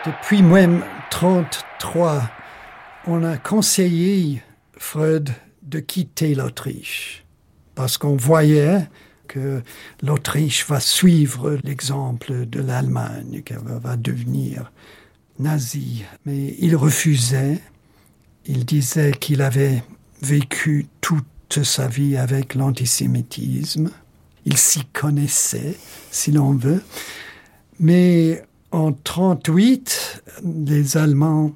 [0.06, 2.30] Depuis même 33,
[3.08, 4.42] on a conseillé
[4.78, 5.32] Freud
[5.64, 7.26] de quitter l'Autriche
[7.76, 8.88] parce qu'on voyait
[9.28, 9.62] que
[10.02, 14.72] l'Autriche va suivre l'exemple de l'Allemagne, qu'elle va devenir
[15.40, 16.06] nazie.
[16.26, 17.60] Mais il refusait.
[18.46, 19.84] Il disait qu'il avait
[20.22, 23.92] vécu toute sa vie avec l'antisémitisme.
[24.46, 25.76] Il s'y connaissait,
[26.10, 26.82] si l'on veut.
[27.80, 31.52] Mais en 1938, les Allemands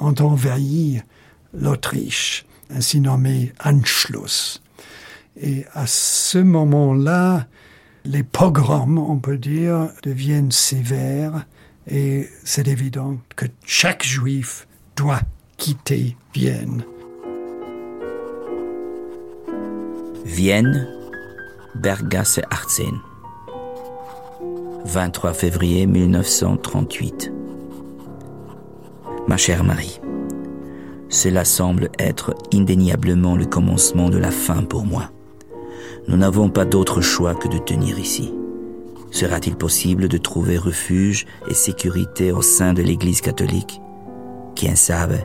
[0.00, 1.00] ont envahi
[1.52, 4.62] l'Autriche, ainsi nommé Anschluss.
[5.40, 7.46] Et à ce moment-là,
[8.04, 11.46] les pogroms, on peut dire, deviennent sévères
[11.86, 14.66] et c'est évident que chaque juif
[14.96, 15.20] doit
[15.56, 16.84] quitter Vienne.
[20.24, 20.88] Vienne,
[21.74, 22.40] Bergasse
[22.76, 23.07] 18.
[24.84, 27.32] 23 février 1938.
[29.26, 30.00] Ma chère Marie,
[31.08, 35.10] cela semble être indéniablement le commencement de la fin pour moi.
[36.06, 38.32] Nous n'avons pas d'autre choix que de tenir ici.
[39.10, 43.80] Sera-t-il possible de trouver refuge et sécurité au sein de l'Église catholique?
[44.54, 45.24] Qui en savent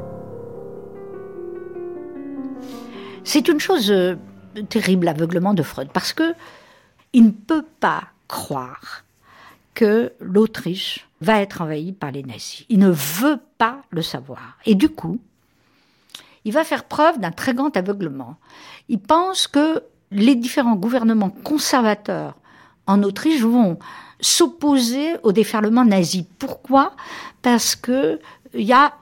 [3.24, 4.16] C'est une chose euh,
[4.70, 6.34] terrible aveuglement de Freud, parce que
[7.14, 9.04] il ne peut pas croire
[9.74, 12.66] que l'Autriche va être envahie par les nazis.
[12.70, 14.58] Il ne veut pas le savoir.
[14.66, 15.20] Et du coup,
[16.46, 18.38] il va faire preuve d'un très grand aveuglement.
[18.90, 22.36] Il pense que les différents gouvernements conservateurs
[22.86, 23.80] en Autriche vont
[24.20, 26.28] s'opposer au déferlement nazi.
[26.40, 26.96] Pourquoi?
[27.42, 28.20] Parce que
[28.54, 28.94] il y a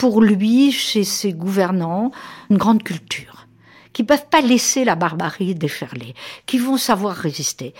[0.00, 2.10] pour lui, chez ses gouvernants,
[2.48, 3.46] une grande culture,
[3.92, 6.14] qui peuvent pas laisser la barbarie déferler,
[6.46, 7.74] qui vont savoir résister.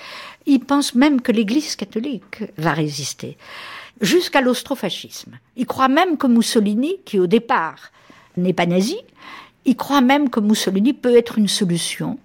[0.51, 3.39] Il pense même que l'Église catholique va résister,
[4.01, 5.39] jusqu'à l'austrofascisme.
[5.55, 7.93] Il croit même que Mussolini, qui au départ
[8.37, 8.99] n'est pas nazi,
[9.65, 12.19] il croit même que Mussolini peut être une solution.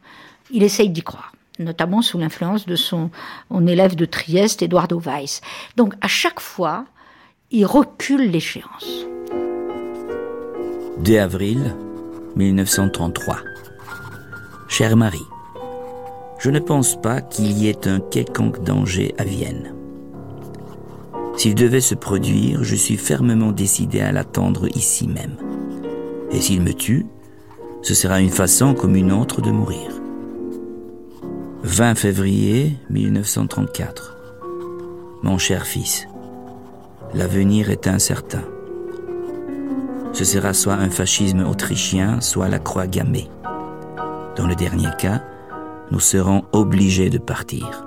[0.49, 3.11] Il essaye d'y croire notamment sous l'influence de son,
[3.67, 5.41] élève de Trieste, Eduardo Weiss.
[5.77, 6.85] Donc à chaque fois,
[7.51, 9.05] il recule l'échéance.
[10.97, 11.75] 2 avril
[12.35, 13.37] 1933.
[14.67, 15.19] Chère Marie,
[16.39, 19.73] je ne pense pas qu'il y ait un quelconque danger à Vienne.
[21.37, 25.37] S'il devait se produire, je suis fermement décidé à l'attendre ici même.
[26.31, 27.05] Et s'il me tue,
[27.81, 29.91] ce sera une façon comme une autre de mourir.
[31.63, 34.17] 20 février 1934.
[35.23, 36.07] Mon cher fils,
[37.13, 38.43] l'avenir est incertain
[40.15, 43.29] ce sera soit un fascisme autrichien, soit la croix gammée.
[44.37, 45.21] Dans le dernier cas,
[45.91, 47.85] nous serons obligés de partir.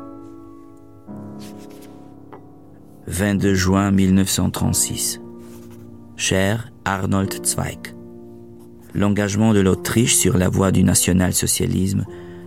[3.06, 5.20] 22 juin 1936.
[6.16, 7.94] Cher Arnold Zweig,
[8.94, 12.04] l'engagement de l'Autriche sur la voie du national-socialisme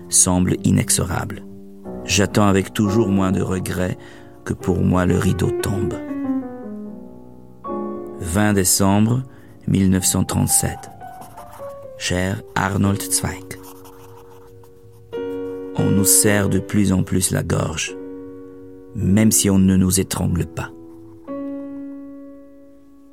[0.09, 1.43] semble inexorable.
[2.05, 3.97] J'attends avec toujours moins de regrets
[4.45, 5.95] que pour moi le rideau tombe.
[8.19, 9.23] 20 décembre
[9.67, 10.77] 1937.
[11.97, 13.60] Cher Arnold Zweig.
[15.81, 17.97] On nous serre de plus en plus la gorge,
[18.95, 20.71] même si on ne nous étrangle pas.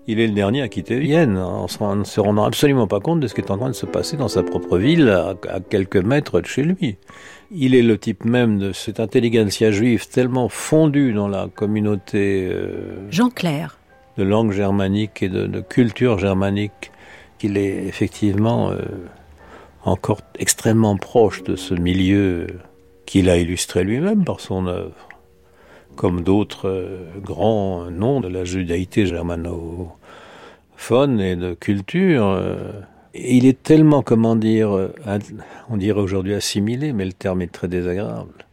[0.07, 3.27] Il est le dernier à quitter Vienne, en ne se rendant absolument pas compte de
[3.27, 5.35] ce qui est en train de se passer dans sa propre ville, à,
[5.69, 6.97] quelques mètres de chez lui.
[7.51, 12.49] Il est le type même de cette intelligentsia juive tellement fondue dans la communauté.
[12.53, 13.79] Euh, Jean Clair
[14.19, 16.91] de langue germanique et de, culture germanique,
[17.39, 18.77] qu'il est effectivement euh,
[19.89, 22.47] encore extrêmement proche de ce milieu
[23.07, 25.09] qu'il a illustré lui-même par son œuvre,
[25.97, 32.27] comme d'autres euh, grands noms de la judaïté germanophone et de culture.
[32.27, 32.73] Euh,
[33.15, 34.91] il est tellement, comment dire,
[35.71, 38.45] on dirait aujourd'hui assimilé, mais le terme est très désagréable.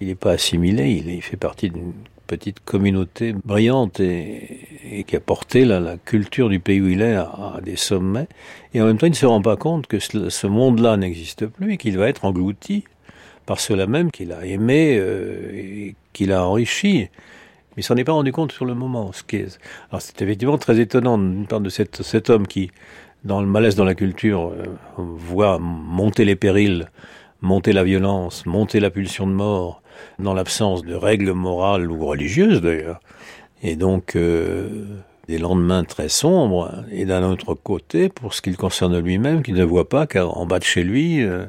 [0.00, 1.92] Il n'est pas assimilé, il fait partie d'une
[2.28, 7.58] petite communauté brillante et, qui a porté la, culture du pays où il est à,
[7.62, 8.28] des sommets.
[8.74, 11.72] Et en même temps, il ne se rend pas compte que ce, monde-là n'existe plus
[11.72, 12.84] et qu'il va être englouti
[13.46, 17.08] par cela même qu'il a aimé euh, et qu'il a enrichi.
[17.74, 19.10] Mais il s'en est pas rendu compte sur le moment.
[19.12, 19.22] Ce.
[19.90, 22.70] Alors c'est effectivement très étonnant d'une part de cet homme qui,
[23.24, 24.66] dans le malaise dans la culture, euh,
[24.98, 26.90] voit monter les périls,
[27.40, 29.82] monter la violence, monter la pulsion de mort,
[30.18, 33.00] dans l'absence de règles morales ou religieuses d'ailleurs.
[33.62, 34.84] Et donc euh,
[35.28, 36.72] des lendemains très sombres.
[36.90, 40.46] Et d'un autre côté, pour ce qui le concerne lui-même, qui ne voit pas qu'en
[40.46, 41.44] bas de chez lui, euh,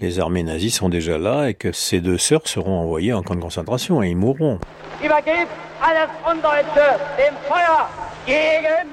[0.00, 3.36] les armées nazies sont déjà là et que ses deux sœurs seront envoyées en camp
[3.36, 4.58] de concentration et ils mourront.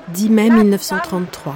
[0.09, 1.55] 10 mai 1933.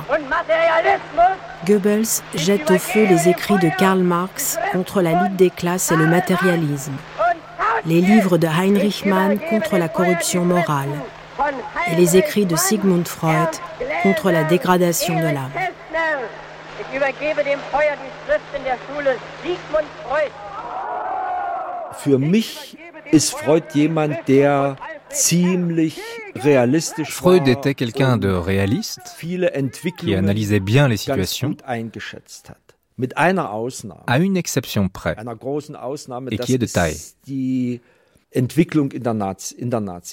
[1.66, 5.96] Goebbels jette au feu les écrits de Karl Marx contre la lutte des classes et
[5.96, 6.94] le matérialisme
[7.86, 10.90] les livres de Heinrich Mann contre la corruption morale
[11.92, 13.50] et les écrits de Sigmund Freud
[14.04, 15.52] contre la dégradation de l'âme.
[22.00, 22.78] Für mich
[23.12, 24.76] ist Freud jemand, der
[25.10, 26.00] ziemlich
[27.06, 29.02] Freud était quelqu'un de réaliste
[29.98, 31.56] qui analysait bien les situations
[34.08, 35.16] à une exception près,
[36.32, 36.98] et qui est de taille?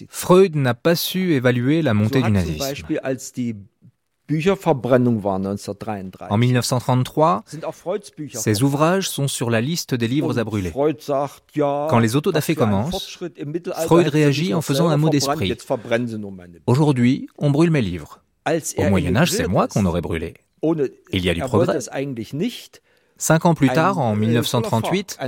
[0.09, 2.87] Freud n'a pas su évaluer la montée du nazisme.
[6.29, 7.45] En 1933,
[8.35, 10.73] ses ouvrages sont sur la liste des livres à brûler.
[10.73, 13.19] Quand les autodafés commencent,
[13.87, 15.57] Freud réagit en faisant un mot d'esprit.
[16.67, 18.21] Aujourd'hui, on brûle mes livres.
[18.79, 20.35] Au Moyen Âge, c'est moi qu'on aurait brûlé.
[20.63, 21.79] Il y a du progrès.
[23.21, 25.19] Cinq ans plus tard, en 1938,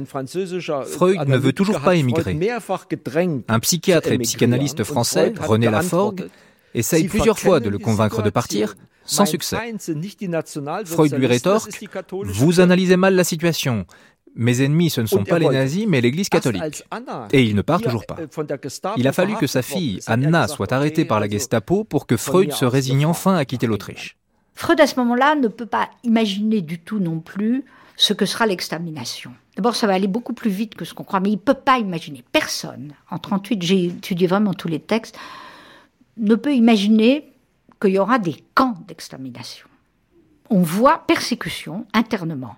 [0.87, 2.39] Freud ne veut toujours pas émigrer.
[3.49, 6.29] Un psychiatre et psychanalyste français, René Laforgue,
[6.75, 8.75] essaye plusieurs fois de le convaincre de partir,
[9.05, 9.59] sans succès.
[10.87, 11.71] Freud lui rétorque
[12.25, 13.87] Vous analysez mal la situation.
[14.35, 16.85] Mes ennemis, ce ne sont pas les nazis, mais l'Église catholique.
[17.33, 18.17] Et il ne part toujours pas.
[18.97, 22.53] Il a fallu que sa fille, Anna, soit arrêtée par la Gestapo pour que Freud
[22.53, 24.17] se résigne enfin à quitter l'Autriche.
[24.55, 27.65] Freud, à ce moment-là, ne peut pas imaginer du tout non plus
[27.97, 29.33] ce que sera l'extermination.
[29.57, 31.55] D'abord, ça va aller beaucoup plus vite que ce qu'on croit, mais il ne peut
[31.55, 32.25] pas imaginer.
[32.33, 35.19] Personne, en 38, j'ai étudié vraiment tous les textes,
[36.17, 37.33] ne peut imaginer
[37.81, 39.67] qu'il y aura des camps d'extermination.
[40.51, 42.57] On voit persécution internement.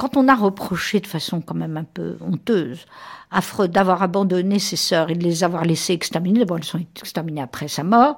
[0.00, 2.86] Quand on a reproché de façon quand même un peu honteuse
[3.30, 6.82] à Freud d'avoir abandonné ses sœurs et de les avoir laissées exterminer, d'abord elles sont
[6.96, 8.16] exterminées après sa mort,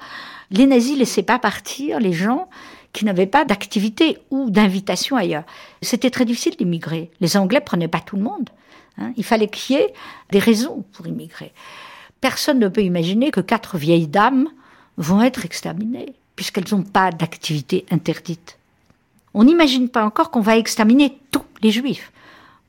[0.53, 2.49] les nazis laissaient pas partir les gens
[2.93, 5.43] qui n'avaient pas d'activité ou d'invitation ailleurs.
[5.83, 7.11] C'était très difficile d'immigrer.
[7.21, 8.49] Les Anglais prenaient pas tout le monde.
[8.99, 9.13] Hein.
[9.17, 9.93] Il fallait qu'il y ait
[10.31, 11.53] des raisons pour immigrer.
[12.21, 14.47] Personne ne peut imaginer que quatre vieilles dames
[14.99, 18.57] vont être exterminées, puisqu'elles n'ont pas d'activité interdite.
[19.35, 22.13] On n'imagine pas encore qu'on va exterminer tous les juifs.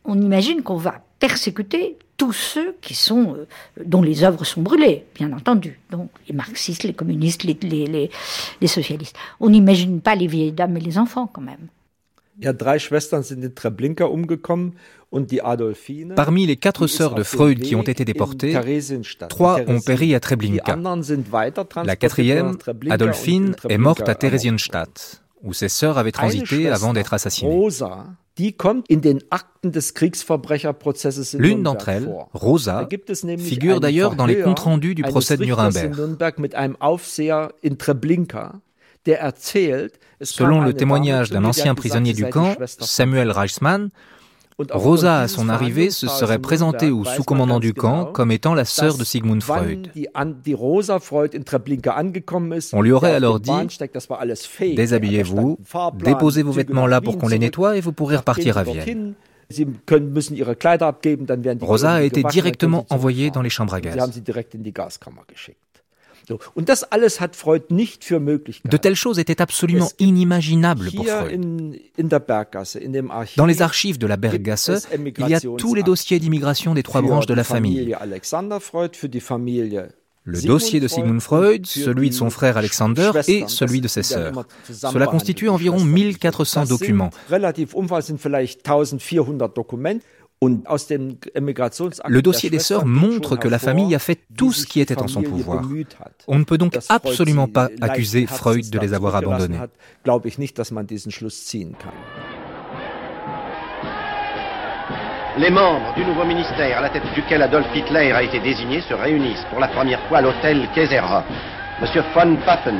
[0.05, 3.45] On imagine qu'on va persécuter tous ceux qui sont, euh,
[3.83, 5.79] dont les œuvres sont brûlées, bien entendu.
[5.89, 8.09] Donc les marxistes, les communistes, les, les,
[8.61, 9.15] les, socialistes.
[9.39, 11.67] On n'imagine pas les vieilles dames et les enfants quand même.
[16.15, 18.57] Parmi les quatre sœurs de Freud qui ont été déportées,
[19.29, 20.77] trois ont péri à Treblinka.
[21.83, 22.57] La quatrième,
[22.89, 27.69] Adolphine, est morte à Theresienstadt, où ses sœurs avaient transité avant d'être assassinées.
[31.37, 32.87] L'une d'entre elles, Rosa,
[33.37, 35.93] figure d'ailleurs dans les comptes rendus du procès de Nuremberg.
[40.21, 43.89] Selon le témoignage d'un ancien prisonnier du camp, Samuel Reichsmann,
[44.71, 48.97] Rosa, à son arrivée, se serait présentée au sous-commandant du camp comme étant la sœur
[48.97, 49.91] de Sigmund Freud.
[52.73, 53.51] On lui aurait alors dit
[54.59, 55.59] Déshabillez-vous,
[55.95, 59.13] déposez vos vêtements là pour qu'on les nettoie et vous pourrez repartir à Vienne.
[61.61, 64.21] Rosa a été directement envoyée dans les chambres à gaz.
[66.29, 66.37] De
[68.77, 71.77] telles choses étaient absolument inimaginables pour Freud.
[73.37, 77.01] Dans les archives de la Berggasse, il y a tous les dossiers d'immigration des trois
[77.01, 77.95] branches de la famille.
[80.25, 84.45] Le dossier de Sigmund Freud, celui de son frère Alexander et celui de ses sœurs.
[84.69, 87.09] Cela constitue environ 1400 documents.
[90.47, 95.07] Le dossier des sœurs montre que la famille a fait tout ce qui était en
[95.07, 95.63] son pouvoir.
[96.27, 99.59] On ne peut donc absolument pas accuser Freud de les avoir abandonnés.
[105.35, 108.93] Les membres du nouveau ministère à la tête duquel Adolf Hitler a été désigné se
[108.93, 111.23] réunissent pour la première fois à l'hôtel Kaiserhof.
[111.81, 112.77] Monsieur von Papen,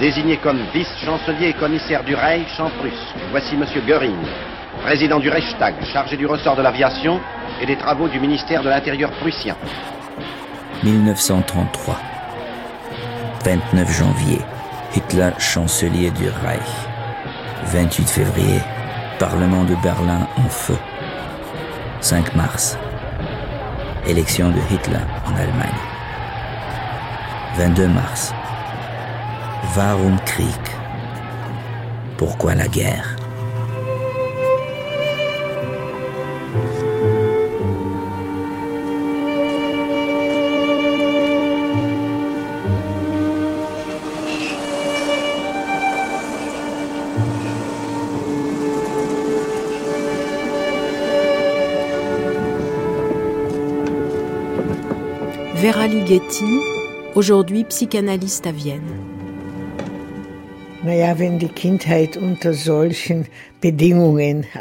[0.00, 3.14] désigné comme vice-chancelier et commissaire du Reich en Prusse.
[3.30, 4.16] Voici Monsieur Göring,
[4.86, 7.18] président du Reichstag, chargé du ressort de l'aviation
[7.60, 9.56] et des travaux du ministère de l'Intérieur prussien.
[10.84, 11.98] 1933.
[13.44, 14.38] 29 janvier.
[14.94, 16.60] Hitler chancelier du Reich.
[17.64, 18.60] 28 février.
[19.18, 20.78] Parlement de Berlin en feu.
[22.00, 22.78] 5 mars.
[24.06, 25.82] Élection de Hitler en Allemagne.
[27.56, 28.32] 22 mars.
[29.76, 30.46] Warum Krieg
[32.16, 33.15] Pourquoi la guerre?
[55.66, 56.44] Vera Ligeti,
[57.14, 59.05] aujourd'hui psychanalyste à Vienne.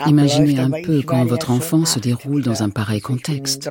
[0.08, 3.70] Imaginez un peu quand votre enfant se déroule dans un pareil contexte.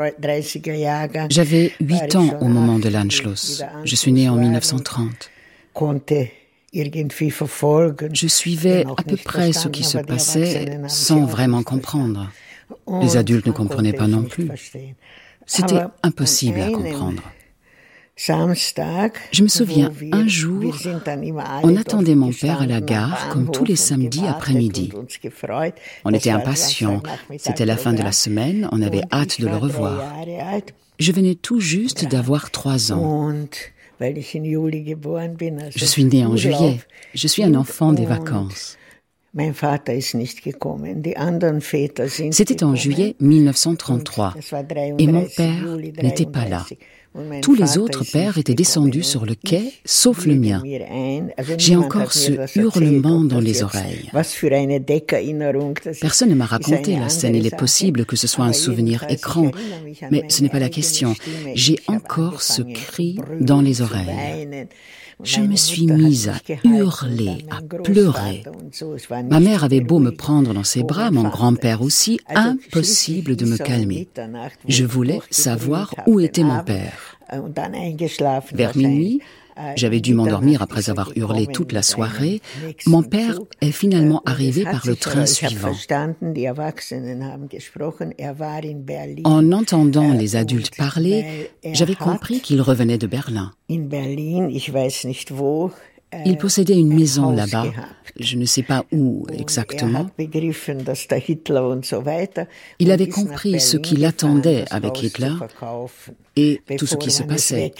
[1.31, 3.63] J'avais 8 ans au moment de l'Anschluss.
[3.85, 5.31] Je suis né en 1930.
[8.13, 12.31] Je suivais à peu près ce qui se passait sans vraiment comprendre.
[13.03, 14.49] Les adultes ne comprenaient pas non plus.
[15.47, 17.23] C'était impossible à comprendre.
[18.17, 20.73] Je me souviens, un jour,
[21.63, 24.93] on attendait mon père à la gare comme tous les samedis après-midi.
[26.05, 27.03] On était impatients.
[27.39, 30.13] C'était la fin de la semaine, on avait hâte de le revoir.
[30.99, 33.33] Je venais tout juste d'avoir trois ans.
[34.01, 36.81] Je suis né en juillet.
[37.15, 38.79] Je suis un enfant des vacances.
[42.31, 44.35] C'était en juillet 1933
[44.99, 46.65] et mon père n'était pas là.
[47.43, 50.63] Tous les autres pères étaient descendus sur le quai, sauf le mien.
[51.59, 54.11] J'ai encore ce hurlement dans les oreilles.
[56.01, 57.37] Personne ne m'a raconté la scène.
[57.37, 59.51] Il est possible que ce soit un souvenir écran,
[60.11, 61.15] mais ce n'est pas la question.
[61.55, 64.67] J'ai encore ce cri dans les oreilles.
[65.23, 66.35] Je me suis mise à
[66.65, 68.43] hurler, à pleurer.
[69.31, 73.57] Ma mère avait beau me prendre dans ses bras, mon grand-père aussi, impossible de me
[73.57, 74.09] calmer.
[74.69, 77.19] Je voulais savoir où était mon père.
[78.53, 79.21] Vers minuit,
[79.77, 82.41] j'avais dû m'endormir après avoir hurlé toute la soirée.
[82.87, 85.73] Mon père est finalement arrivé par le train suivant.
[89.25, 93.53] En entendant les adultes parler, j'avais compris qu'il revenait de Berlin.
[96.25, 97.67] Il possédait une maison là-bas,
[98.19, 100.07] je ne sais pas où exactement.
[102.79, 105.33] Il avait compris ce qui l'attendait avec Hitler
[106.37, 107.73] et tout ce qui se passait.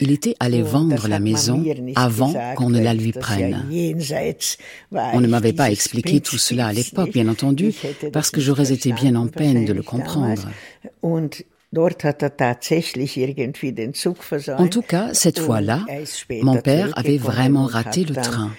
[0.00, 1.62] Il était allé vendre la maison
[1.94, 3.64] avant qu'on ne la lui prenne.
[4.94, 7.72] On ne m'avait pas expliqué tout cela à l'époque, bien entendu,
[8.12, 10.48] parce que j'aurais été bien en peine de le comprendre.
[14.58, 15.86] En tout cas, cette fois-là,
[16.42, 18.52] mon père avait vraiment raté le train.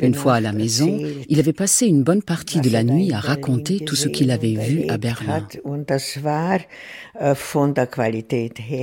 [0.00, 3.20] Une fois à la maison, il avait passé une bonne partie de la nuit à
[3.20, 5.46] raconter tout ce qu'il avait vu à Berlin.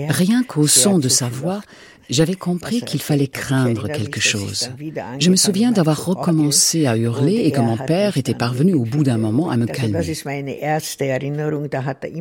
[0.10, 1.62] Rien qu'au son de sa voix,
[2.10, 4.72] j'avais compris qu'il fallait craindre quelque chose.
[5.20, 9.04] Je me souviens d'avoir recommencé à hurler et que mon père était parvenu au bout
[9.04, 10.02] d'un moment à me calmer.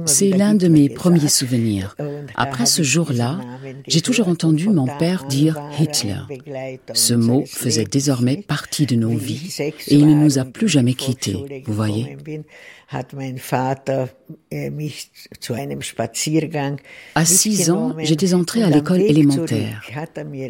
[0.07, 1.97] C'est l'un de mes premiers souvenirs.
[2.35, 3.39] Après ce jour-là,
[3.87, 6.21] j'ai toujours entendu mon père dire Hitler.
[6.93, 10.95] Ce mot faisait désormais partie de nos vies et il ne nous a plus jamais
[10.95, 12.17] quittés, vous voyez.
[17.15, 19.83] À six ans, j'étais entrée à l'école élémentaire.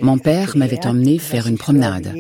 [0.03, 2.15] Mon père m'avait emmené faire une promenade.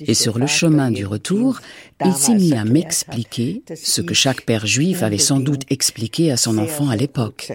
[0.00, 1.60] Et sur le chemin du retour,
[2.04, 6.36] il s'est mis à m'expliquer ce que chaque père juif avait sans doute expliqué à
[6.36, 7.52] son enfant à l'époque,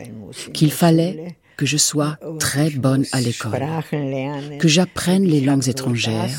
[0.53, 3.59] qu'il fallait que je sois très bonne à l'école,
[4.59, 6.29] que j'apprenne les langues étrangères,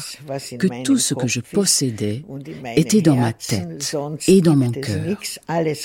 [0.59, 2.23] que tout ce que je possédais
[2.77, 3.97] était dans ma tête
[4.29, 5.19] et dans mon cœur,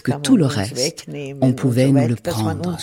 [0.04, 1.08] que tout le reste,
[1.42, 2.78] on pouvait nous le prendre.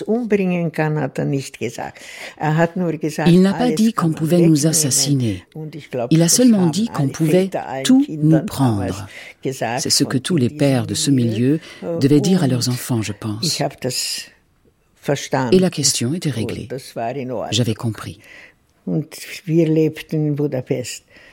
[3.27, 5.45] Il n'a pas dit qu'on pouvait nous assassiner.
[6.11, 7.49] Il a seulement dit qu'on pouvait
[7.85, 9.07] tout nous prendre.
[9.45, 11.61] C'est ce que tous les pères de ce milieu
[12.01, 13.63] devaient dire à leurs enfants, je pense.
[15.53, 16.69] Et la question était réglée.
[17.51, 18.19] J'avais compris.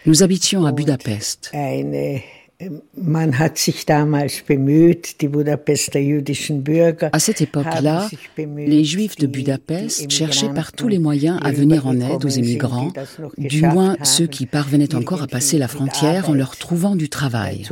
[0.06, 1.52] Nous habitions à Budapest.
[7.12, 12.00] À cette époque-là, les Juifs de Budapest cherchaient par tous les moyens à venir en
[12.00, 12.92] aide aux émigrants,
[13.38, 17.64] du moins ceux qui parvenaient encore à passer la frontière en leur trouvant du travail.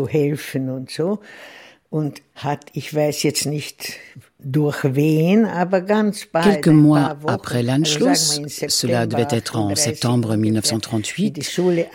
[6.44, 11.40] Quelques mois après l'Anschluss, cela devait être en septembre 1938,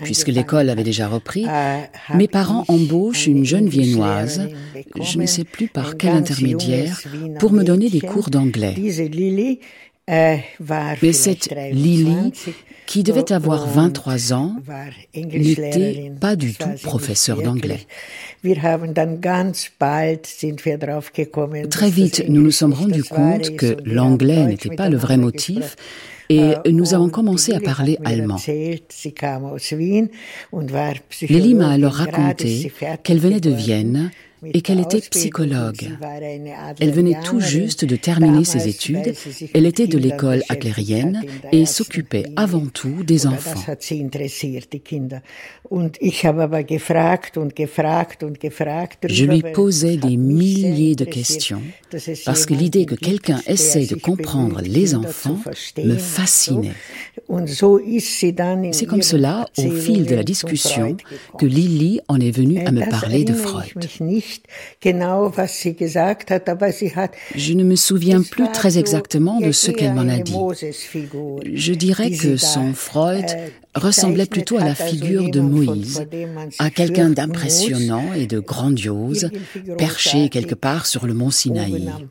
[0.03, 4.49] puisque l'école avait déjà repris, äh, mes parents embauchent une jeune viennoise,
[5.01, 7.01] je ne sais plus par quel intermédiaire,
[7.39, 8.75] pour me donner des cours d'anglais.
[10.09, 10.39] Äh,
[11.03, 12.33] Mais cette Lily
[12.91, 14.57] qui devait avoir 23 ans,
[15.15, 17.87] n'était pas du tout professeur d'anglais.
[21.71, 25.77] Très vite, nous nous sommes rendus compte que l'anglais n'était pas le vrai motif
[26.31, 28.39] et nous avons commencé à parler allemand.
[31.29, 32.73] Lily m'a alors raconté
[33.05, 34.11] qu'elle venait de Vienne
[34.45, 35.89] et qu'elle était psychologue.
[36.81, 39.15] Elle venait tout juste de terminer ses études,
[39.55, 41.23] elle était de l'école adlérienne
[41.53, 43.61] et s'occupait avant tout des enfants.
[49.09, 51.63] Je lui posais des milliers de questions
[52.25, 55.39] parce que l'idée que quelqu'un essaie de comprendre les enfants
[55.79, 56.73] me fascinait.
[58.73, 60.97] C'est comme cela, au fil de la discussion,
[61.39, 63.67] que Lily en est venue à me parler de Freud.
[67.35, 70.35] Je ne me souviens plus très exactement de ce qu'elle m'en a dit.
[71.53, 73.27] Je dirais que son Freud
[73.75, 76.05] ressemblait plutôt à la figure de Moïse,
[76.59, 79.31] à quelqu'un d'impressionnant et de grandiose,
[79.79, 81.89] perché quelque part sur le mont Sinaï.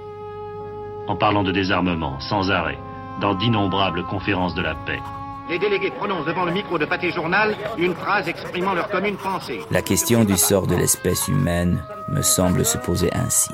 [1.08, 2.78] En parlant de désarmement, sans arrêt,
[3.22, 5.00] dans d'innombrables conférences de la paix.
[5.48, 9.60] Les délégués prononcent devant le micro de Pâté Journal une phrase exprimant leur commune pensée.
[9.70, 13.50] La question du sort de l'espèce humaine me semble se poser ainsi.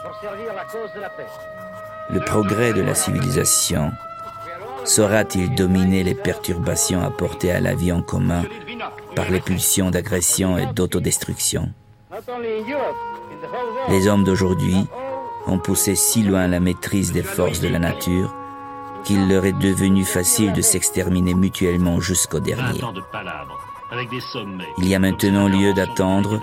[2.10, 3.92] Le progrès de la civilisation
[4.84, 8.44] saura-t-il dominer les perturbations apportées à la vie en commun
[9.14, 11.68] par les pulsions d'agression et d'autodestruction?
[13.90, 14.86] Les hommes d'aujourd'hui
[15.46, 18.34] ont poussé si loin la maîtrise des forces de la nature
[19.04, 22.80] qu'il leur est devenu facile de s'exterminer mutuellement jusqu'au dernier.
[24.78, 26.40] Il y a maintenant lieu d'attendre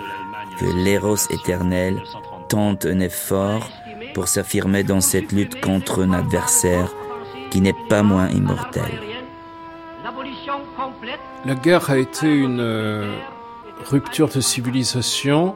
[0.58, 2.02] que l'éros éternel
[2.48, 3.68] tente un effort
[4.14, 6.90] pour s'affirmer dans cette lutte contre un adversaire
[7.50, 9.00] qui n'est pas moins immortel.
[11.44, 13.16] La guerre a été une euh,
[13.84, 15.54] rupture de civilisation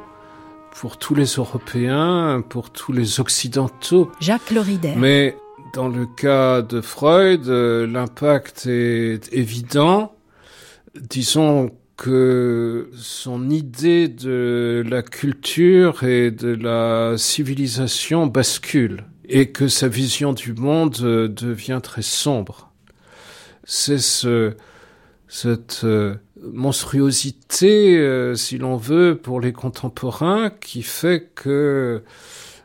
[0.78, 4.10] pour tous les Européens, pour tous les Occidentaux.
[4.20, 4.94] Jacques Lorider.
[4.97, 5.36] Mais
[5.72, 10.14] dans le cas de Freud, euh, l'impact est évident.
[10.94, 19.86] Disons que son idée de la culture et de la civilisation bascule et que sa
[19.88, 22.72] vision du monde euh, devient très sombre.
[23.64, 24.55] C'est ce,
[25.28, 32.02] cette euh, monstruosité, si l'on veut, pour les contemporains qui fait que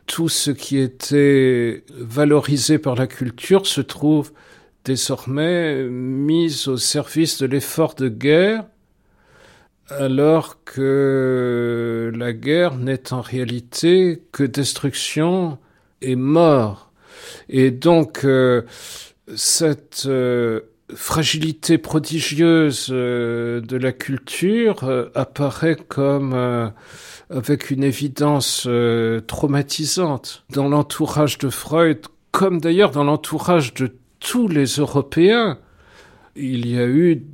[0.06, 4.32] tout ce qui était valorisé par la culture se trouve
[4.84, 8.64] désormais mis au service de l'effort de guerre,
[9.88, 15.58] alors que la guerre n'est en réalité que destruction
[16.02, 16.92] et mort.
[17.48, 18.62] Et donc, euh,
[19.34, 20.60] cette euh,
[20.94, 26.72] fragilité prodigieuse euh, de la culture apparaît comme
[27.30, 34.48] avec une évidence euh, traumatisante dans l'entourage de Freud, comme d'ailleurs dans l'entourage de tous
[34.48, 35.58] les Européens.
[36.36, 37.24] Il y a eu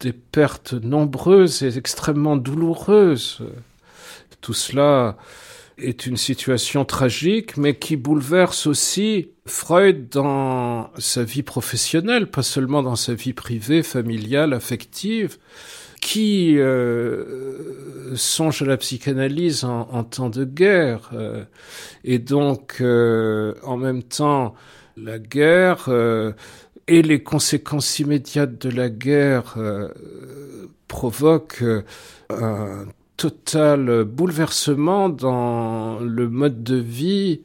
[0.00, 3.42] des pertes nombreuses et extrêmement douloureuses.
[4.40, 5.16] Tout cela
[5.78, 12.82] est une situation tragique, mais qui bouleverse aussi Freud dans sa vie professionnelle, pas seulement
[12.82, 15.38] dans sa vie privée, familiale, affective
[16.02, 21.10] qui euh, songe à la psychanalyse en, temps de guerre.
[21.14, 21.44] Euh,
[22.02, 24.54] et donc, euh, en même temps,
[24.96, 25.88] la guerre
[26.88, 29.56] et les conséquences immédiates de la guerre
[30.88, 31.64] provoquent
[32.28, 32.86] un
[33.16, 37.42] total bouleversement dans le mode de vie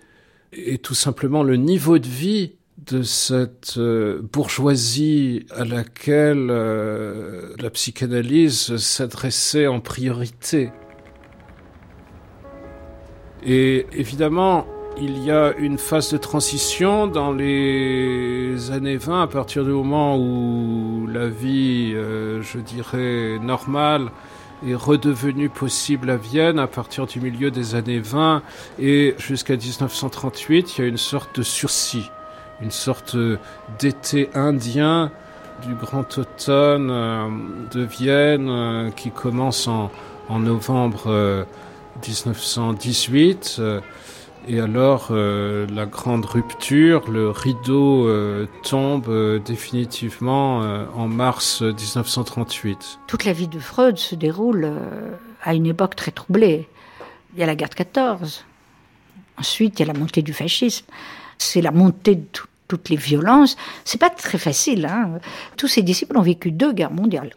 [0.53, 2.53] et tout simplement le niveau de vie
[2.85, 10.71] de cette euh, bourgeoisie à laquelle euh, la psychanalyse s'adressait en priorité.
[13.43, 14.65] Et évidemment,
[14.99, 20.17] il y a une phase de transition dans les années 20, à partir du moment
[20.17, 24.11] où la vie, euh, je dirais, normale
[24.65, 28.41] est redevenue possible à Vienne à partir du milieu des années 20
[28.79, 32.09] et jusqu'à 1938, il y a une sorte de sursis
[32.61, 33.15] une sorte
[33.79, 35.11] d'été indien
[35.65, 37.27] du grand automne euh,
[37.71, 39.89] de Vienne euh, qui commence en,
[40.29, 41.45] novembre
[42.05, 43.79] 1918 euh,
[44.49, 50.59] Et alors, euh, la grande rupture, le rideau euh, tombe euh, définitivement
[50.95, 52.99] en mars 1938.
[53.07, 54.71] Toute la vie de Freud se déroule
[55.43, 56.69] à une époque très troublée.
[57.33, 58.45] Il y a la guerre de 14.
[59.37, 60.85] Ensuite, il y a la montée du fascisme.
[61.37, 62.25] C'est la montée de
[62.69, 63.57] toutes les violences.
[63.83, 64.85] C'est pas très facile.
[64.85, 65.19] Hein.
[65.57, 67.31] Tous ses disciples ont vécu deux guerres mondiales.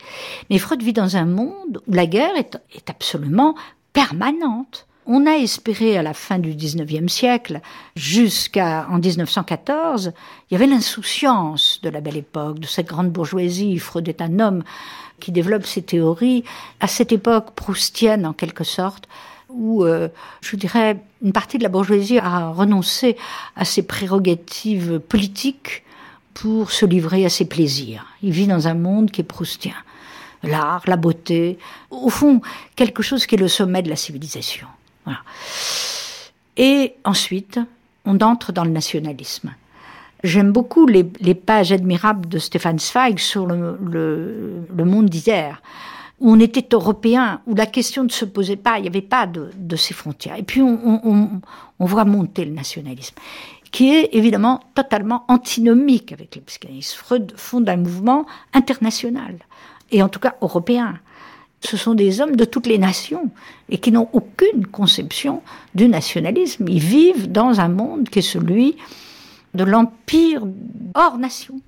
[0.48, 3.56] Mais Freud vit dans un monde où la guerre est, est absolument
[3.92, 4.86] permanente.
[5.06, 7.60] On a espéré à la fin du XIXe siècle,
[7.96, 10.12] jusqu'à en 1914,
[10.50, 13.78] il y avait l'insouciance de la belle époque, de cette grande bourgeoisie.
[13.78, 14.62] Freud est un homme
[15.18, 16.44] qui développe ses théories
[16.80, 19.08] à cette époque proustienne en quelque sorte,
[19.48, 20.08] où, euh,
[20.42, 23.16] je dirais, une partie de la bourgeoisie a renoncé
[23.56, 25.82] à ses prérogatives politiques
[26.34, 28.06] pour se livrer à ses plaisirs.
[28.22, 29.74] Il vit dans un monde qui est proustien.
[30.42, 31.58] L'art, la beauté,
[31.90, 32.40] au fond,
[32.76, 34.66] quelque chose qui est le sommet de la civilisation.
[36.56, 37.58] Et ensuite,
[38.04, 39.54] on entre dans le nationalisme.
[40.22, 41.04] J'aime beaucoup les,
[41.34, 45.62] pages admirables de Stéphane Zweig sur le, monde d'hier,
[46.20, 49.26] où on était européen, où la question ne se posait pas, il n'y avait pas
[49.26, 50.36] de, ces frontières.
[50.36, 51.40] Et puis on,
[51.78, 53.14] voit monter le nationalisme,
[53.72, 56.92] qui est évidemment totalement antinomique avec le psychanalyse.
[56.92, 59.36] Freud fonde un mouvement international,
[59.90, 60.98] et en tout cas européen
[61.60, 63.30] ce sont des hommes de toutes les nations
[63.68, 65.42] et qui n'ont aucune conception
[65.74, 66.66] du nationalisme.
[66.68, 68.76] Ils vivent dans un monde qui est celui
[69.54, 70.42] de l'empire
[70.94, 71.60] hors nation.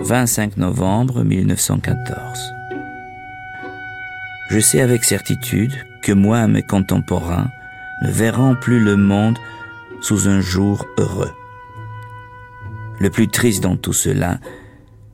[0.02, 2.52] «25 novembre 1914.
[4.50, 7.48] Je sais avec certitude que moi et mes contemporains
[8.02, 9.38] ne verrons plus le monde
[10.00, 11.30] sous un jour heureux.
[13.00, 14.38] Le plus triste dans tout cela,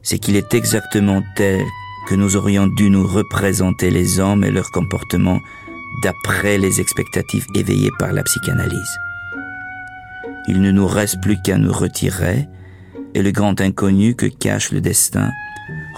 [0.03, 1.65] c'est qu'il est exactement tel
[2.09, 5.41] que nous aurions dû nous représenter les hommes et leur comportement
[6.03, 8.99] d'après les expectatives éveillées par la psychanalyse.
[10.49, 12.49] Il ne nous reste plus qu'à nous retirer
[13.15, 15.31] et le grand inconnu que cache le destin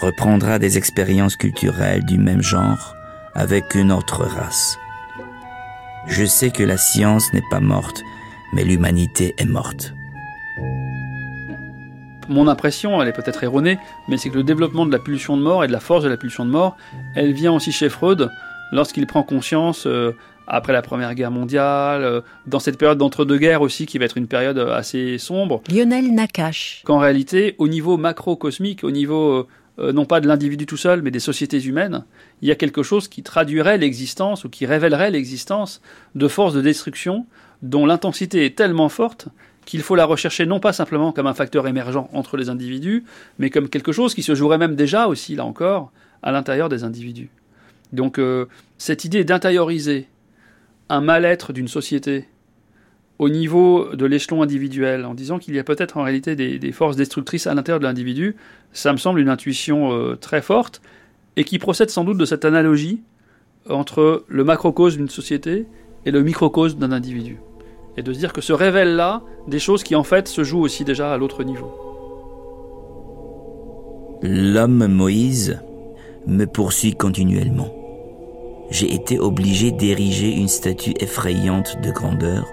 [0.01, 2.95] reprendra des expériences culturelles du même genre
[3.35, 4.79] avec une autre race.
[6.07, 8.03] Je sais que la science n'est pas morte,
[8.53, 9.95] mais l'humanité est morte
[12.29, 13.79] mon impression, elle est peut-être erronée,
[14.09, 16.09] mais c'est que le développement de la pulsion de mort et de la force de
[16.09, 16.77] la pulsion de mort,
[17.15, 18.31] elle vient aussi chez Freud
[18.73, 20.13] lorsqu'il prend conscience, euh,
[20.47, 24.27] après la Première Guerre mondiale, euh, dans cette période d'entre-deux-guerres aussi, qui va être une
[24.27, 25.63] période euh, assez sombre.
[25.71, 26.83] Lionel Nakache.
[26.85, 29.47] Qu'en réalité, au niveau macrocosmique, au niveau
[29.81, 32.05] non pas de l'individu tout seul, mais des sociétés humaines,
[32.43, 35.81] il y a quelque chose qui traduirait l'existence ou qui révélerait l'existence
[36.17, 37.27] de forces de destruction
[37.63, 39.29] dont l'intensité est tellement forte
[39.69, 43.05] qu'il faut la rechercher non pas simplement comme un facteur émergent entre les individus,
[43.39, 45.93] mais comme quelque chose qui se jouerait même déjà aussi, là encore,
[46.23, 47.29] à l'intérieur des individus.
[47.93, 48.47] Donc euh,
[48.79, 50.09] cette idée d'intérioriser
[50.89, 52.25] un mal-être d'une société
[53.19, 56.97] au niveau de l'échelon individuel, en disant qu'il y a peut-être en réalité des, forces
[56.97, 58.37] destructrices à l'intérieur de l'individu,
[58.73, 60.81] ça me semble une intuition euh, très forte,
[61.37, 63.03] et qui procède sans doute de cette analogie
[63.69, 65.67] entre le macrocosme d'une société
[66.07, 67.39] et le microcosme d'un individu
[67.99, 70.61] et de se dire que se révèlent là des choses qui en fait se jouent
[70.61, 71.75] aussi déjà à l'autre niveau.
[74.23, 75.61] L'homme Moïse
[76.27, 77.75] me poursuit continuellement.
[78.71, 82.47] J'ai été obligé d'ériger une statue effrayante de grandeur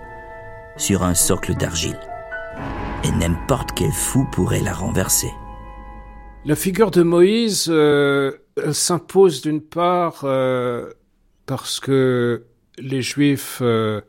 [0.77, 1.99] sur un socle d'argile.
[3.03, 5.31] Et n'importe quel fou pourrait la renverser.
[6.43, 8.31] La figure de Moïse euh,
[8.71, 10.89] s'impose d'une part euh,
[11.45, 12.45] parce que
[12.79, 14.01] les Juifs euh,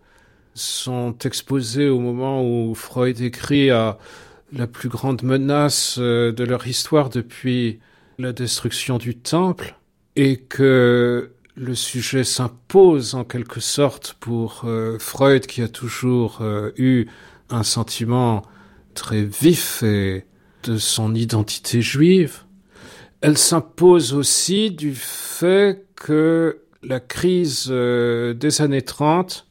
[0.57, 3.99] sont exposés au moment où Freud écrit à
[4.53, 7.81] la plus grande menace euh, de leur histoire depuis
[8.19, 9.77] la destruction du temple
[10.15, 16.71] et que le sujet s'impose en quelque sorte pour euh, Freud qui a toujours euh,
[16.77, 17.07] eu
[17.51, 18.43] un sentiment
[18.95, 20.25] très vif et
[20.63, 22.41] de son identité juive.
[23.21, 29.46] Elle s'impose aussi du fait que la crise des années 30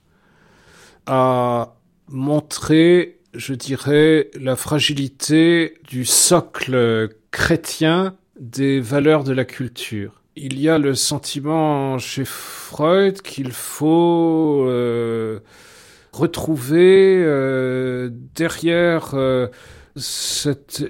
[1.08, 1.76] a
[2.08, 10.22] montré, je dirais, la fragilité du socle chrétien des valeurs de la culture.
[10.36, 15.40] Il y a le sentiment chez Freud qu'il faut euh,
[16.12, 19.48] retrouver euh, derrière euh,
[19.96, 20.84] cet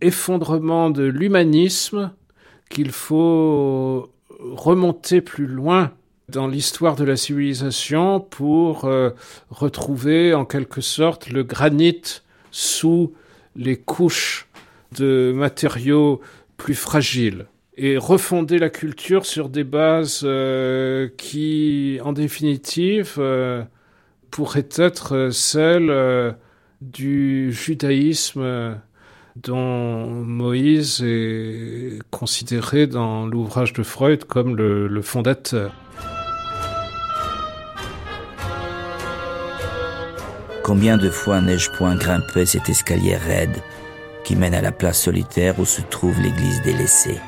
[0.00, 2.12] effondrement de l'humanisme
[2.70, 5.92] qu'il faut remonter plus loin
[6.28, 9.10] dans l'histoire de la civilisation pour euh,
[9.50, 13.14] retrouver en quelque sorte le granit sous
[13.56, 14.46] les couches
[14.96, 16.20] de matériaux
[16.56, 17.46] plus fragiles.
[17.80, 23.62] et refonder la culture sur des bases euh, qui, en définitive, euh,
[24.32, 26.34] pourraient être celles
[26.80, 28.76] du judaïsme
[29.36, 35.72] dont Moïse est considéré dans l'ouvrage de Freud comme le fondateur.
[40.68, 43.56] Combien de fois n'ai-je point grimpé cet escalier raide
[44.22, 47.18] qui mène à la place solitaire où se trouve l'église délaissée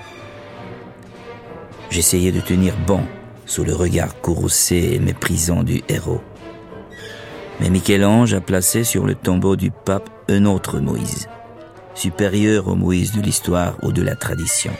[1.88, 3.00] J'essayais de tenir bon
[3.46, 6.20] sous le regard courroucé et méprisant du héros.
[7.60, 11.26] Mais Michel-Ange a placé sur le tombeau du pape un autre Moïse,
[11.94, 14.72] supérieur au Moïse de l'histoire ou de la tradition.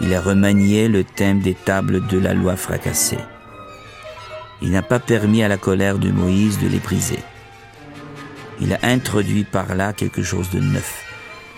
[0.00, 3.20] Il a remanié le thème des tables de la loi fracassée.
[4.62, 7.18] Il n'a pas permis à la colère de Moïse de les briser.
[8.60, 11.04] Il a introduit par là quelque chose de neuf,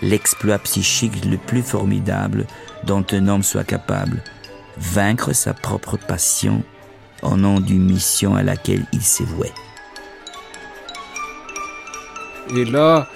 [0.01, 2.47] l'exploit psychique le plus formidable
[2.83, 4.23] dont un homme soit capable,
[4.77, 6.63] vaincre sa propre passion
[7.21, 9.51] au nom d'une mission à laquelle il s'est voué.
[12.55, 13.07] Et là,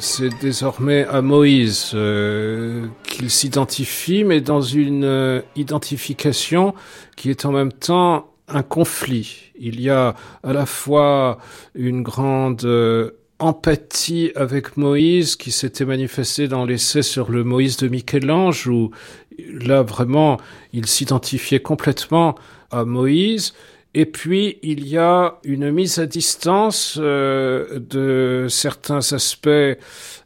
[0.00, 6.74] c'est désormais à Moïse euh, qu'il s'identifie, mais dans une euh, identification
[7.16, 9.52] qui est en même temps un conflit.
[9.58, 11.38] Il y a à la fois
[11.74, 17.88] une grande euh, empathie avec Moïse qui s'était manifestée dans l'essai sur le Moïse de
[17.88, 18.90] Michel-Ange où
[19.38, 20.38] là vraiment
[20.72, 22.34] il s'identifiait complètement
[22.70, 23.54] à Moïse
[23.94, 29.48] et puis il y a une mise à distance euh, de certains aspects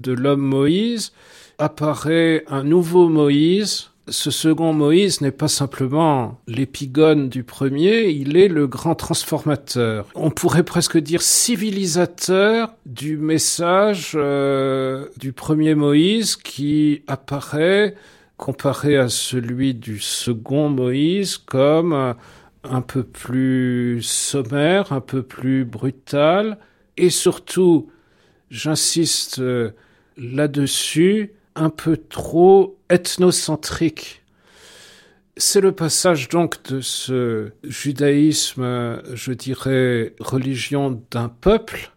[0.00, 1.12] de l'homme Moïse
[1.58, 8.48] apparaît un nouveau Moïse ce second Moïse n'est pas simplement l'épigone du premier, il est
[8.48, 10.08] le grand transformateur.
[10.14, 17.94] On pourrait presque dire civilisateur du message euh, du premier Moïse qui apparaît
[18.36, 22.14] comparé à celui du second Moïse comme
[22.64, 26.58] un peu plus sommaire, un peu plus brutal
[26.96, 27.90] et surtout,
[28.50, 29.70] j'insiste euh,
[30.16, 34.22] là-dessus, un peu trop ethnocentrique.
[35.38, 41.92] C'est le passage donc de ce judaïsme, je dirais, religion d'un peuple,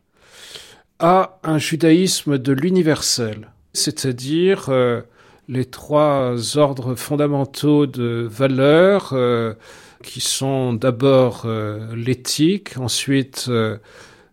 [0.99, 5.01] à un judaïsme de l'universel, c'est-à-dire euh,
[5.49, 9.53] les trois ordres fondamentaux de valeurs euh,
[10.01, 13.51] qui sont d'abord euh, l'éthique, ensuite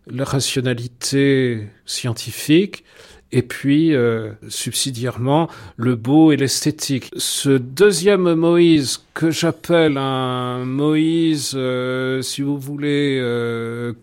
[0.07, 2.85] la rationalité scientifique,
[3.33, 7.09] et puis euh, subsidiairement le beau et l'esthétique.
[7.17, 13.93] Ce deuxième Moïse que j'appelle un Moïse, euh, si vous voulez, euh,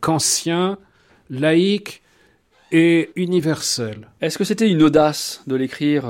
[1.31, 2.03] laïque
[2.73, 4.09] et universel.
[4.21, 6.05] Est-ce que c'était une audace de l'écrire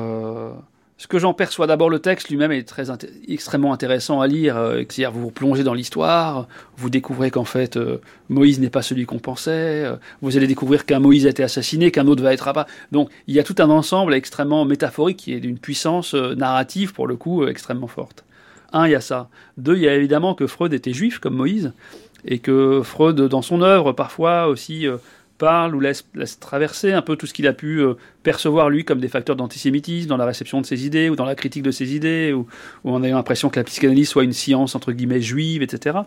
[1.01, 2.89] ce que j'en perçois d'abord, le texte lui-même est très
[3.27, 4.59] extrêmement intéressant à lire.
[4.59, 6.47] Euh, c'est-à-dire, vous vous plongez dans l'histoire,
[6.77, 9.51] vous découvrez qu'en fait, euh, Moïse n'est pas celui qu'on pensait.
[9.86, 12.66] Euh, vous allez découvrir qu'un Moïse a été assassiné, qu'un autre va être abat.
[12.93, 17.06] Donc, il y a tout un ensemble extrêmement métaphorique qui est d'une puissance narrative, pour
[17.06, 18.27] le coup, extrêmement forte.
[18.74, 19.31] Un, il y a ça.
[19.56, 21.72] Deux, il y a évidemment que Freud était juif, comme Moïse,
[22.27, 24.86] et que Freud, dans son œuvre, parfois aussi
[25.40, 26.04] parle ou laisse,
[26.38, 30.08] traverser un peu tout ce qu'il a pu euh, percevoir lui comme des facteurs d'antisémitisme
[30.08, 32.46] dans la réception de ses idées ou dans la critique de ses idées, ou,
[32.84, 35.98] on a l'impression que la psychanalyse soit une science entre guillemets juive, etc.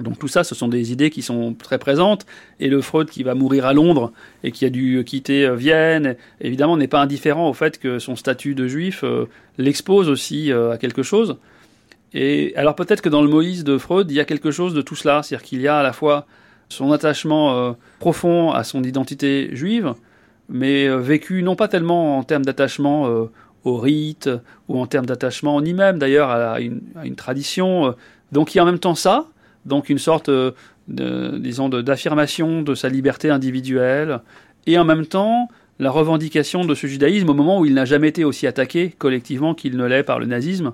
[0.00, 2.26] Donc tout ça, ce sont des idées qui sont très présentes.
[2.58, 4.12] Et le Freud qui va mourir à Londres
[4.42, 8.16] et qui a dû quitter euh, Vienne, évidemment, n'est pas indifférent au fait que son
[8.16, 9.26] statut de juif euh,
[9.58, 11.36] l'expose aussi à quelque chose.
[12.14, 14.82] Et alors peut-être que dans le Moïse de Freud, il y a quelque chose de
[14.82, 16.26] tout cela, c'est-à-dire qu'il y a à la fois
[16.74, 19.94] son attachement euh, profond à son identité juive,
[20.48, 23.30] mais euh, vécu non pas tellement en termes d'attachement euh,
[23.64, 24.28] au rite
[24.68, 26.80] ou en termes d'attachement ni même d'ailleurs à, une,
[27.16, 27.94] tradition.
[28.32, 29.26] Donc il y a en même temps ça,
[29.64, 34.20] donc une sorte, de, disons, d'affirmation de, sa liberté individuelle,
[34.66, 35.48] et en même temps
[35.78, 39.54] la revendication de ce judaïsme au moment où il n'a jamais été aussi attaqué collectivement
[39.54, 40.72] qu'il ne l'est par le nazisme,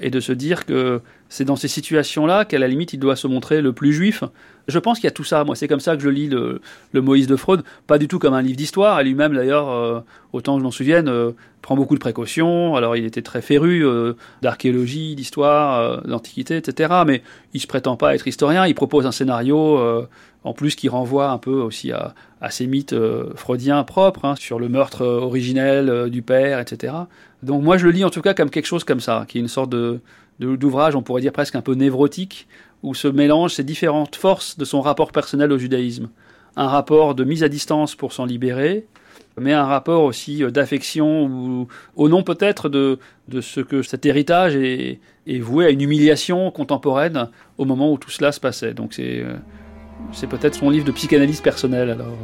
[0.00, 3.26] et de se dire que c'est dans ces situations-là qu'à la limite il doit se
[3.26, 4.24] montrer le plus juif,
[4.70, 5.44] je pense qu'il y a tout ça.
[5.44, 6.60] Moi, c'est comme ça que je lis le,
[6.94, 9.02] Moïse de Freud, pas du tout comme un livre d'histoire.
[9.02, 10.00] Lui-même, d'ailleurs, euh,
[10.32, 12.76] autant que je m'en souvienne, euh, prend beaucoup de précautions.
[12.76, 16.94] Alors, il était très féru euh, d'archéologie, d'histoire, d'antiquité, etc.
[17.06, 17.22] Mais
[17.52, 18.66] il se prétend pas être historien.
[18.66, 19.78] Il propose un scénario,
[20.44, 22.14] en plus, qui renvoie un peu aussi à,
[22.50, 22.94] ces mythes
[23.34, 26.94] freudiens propres hein, sur le meurtre originel du père, etc.
[27.42, 29.40] Donc, moi, je le lis en tout cas comme quelque chose comme ça, qui est
[29.40, 30.00] une sorte de
[30.38, 32.48] d'ouvrage, on pourrait dire presque un peu névrotique,
[32.82, 36.08] où se mélangent ces différentes forces de son rapport personnel au judaïsme.
[36.56, 38.86] Un rapport de mise à distance pour s'en libérer,
[39.38, 42.98] mais un rapport aussi d'affection ou au nom peut-être de,
[43.28, 44.98] de ce que cet héritage est,
[45.40, 48.74] voué à une humiliation contemporaine au moment où tout cela se passait.
[48.74, 49.24] Donc c'est
[50.12, 52.16] c'est peut-être son livre de psychanalyse personnelle alors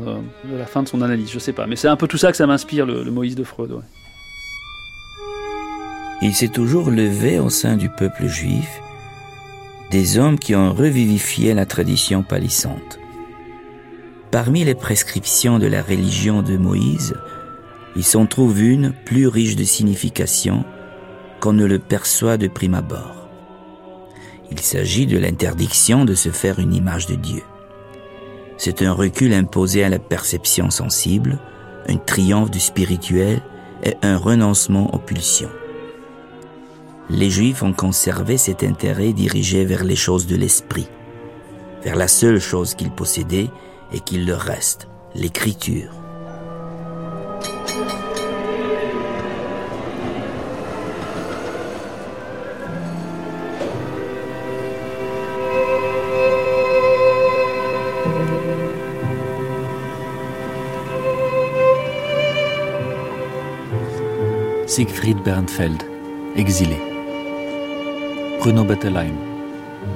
[0.45, 1.67] de la fin de son analyse, je sais pas.
[1.67, 3.71] Mais c'est un peu tout ça que ça m'inspire le, Moïse de Freud.
[6.23, 8.69] Il s'est toujours levé au sein du peuple juif
[9.91, 12.99] des hommes qui ont revivifié la tradition palissante.
[14.31, 17.15] Parmi les prescriptions de la religion de Moïse,
[17.95, 20.65] il s'en trouve une plus riche de signification
[21.41, 23.29] qu'on ne le perçoit de prime abord.
[24.51, 27.43] Il s'agit de l'interdiction de se faire une image de Dieu.
[28.59, 31.39] C'est un recul imposé à la perception sensible,
[31.89, 33.41] un triomphe du spirituel
[33.85, 35.51] et un renoncement aux pulsions.
[37.09, 40.89] Les Juifs ont conservé cet intérêt dirigé vers les choses de l'esprit,
[41.85, 43.49] vers la seule chose qu'ils possédaient
[43.93, 45.93] et qu'il leur reste, l'écriture.
[64.67, 65.83] Siegfried Bernfeld,
[66.35, 66.96] exilé.
[68.47, 69.17] Bruno Bettelheim,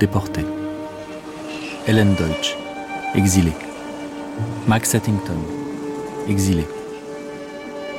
[0.01, 0.45] déporté.
[1.87, 2.57] Helen Deutsch,
[3.15, 3.53] exilé.
[4.67, 5.39] Max Ettington,
[6.29, 6.67] exilé.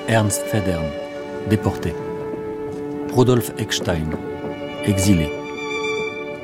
[0.09, 0.83] Ernst Federn,
[1.49, 1.95] déporté.
[3.13, 4.09] Rudolf Eckstein,
[4.83, 5.31] exilé.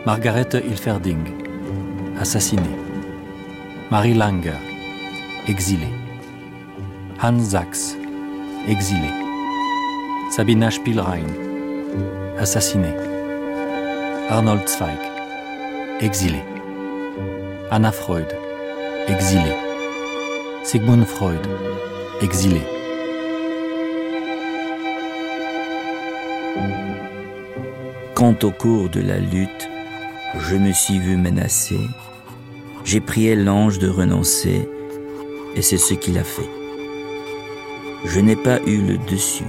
[0.06, 1.26] Margaret Ilferding,
[2.18, 2.72] assassiné.
[3.92, 4.62] Marie Langer,
[5.50, 5.90] exilé.
[7.22, 7.98] Hans Sachs,
[8.70, 9.12] exilé.
[10.32, 11.28] Sabina Spielrein,
[12.40, 13.17] assassiné.
[14.30, 15.00] Arnold Zweig,
[16.02, 16.44] exilé.
[17.72, 18.28] Anna Freud,
[19.08, 19.54] exilé.
[20.64, 21.40] Sigmund Freud,
[22.22, 22.60] exilé.
[28.16, 29.70] Quand au cours de la lutte,
[30.38, 31.80] je me suis vu menacé,
[32.84, 34.68] j'ai prié l'ange de renoncer,
[35.56, 36.50] et c'est ce qu'il a fait.
[38.04, 39.46] Je n'ai pas eu le dessus.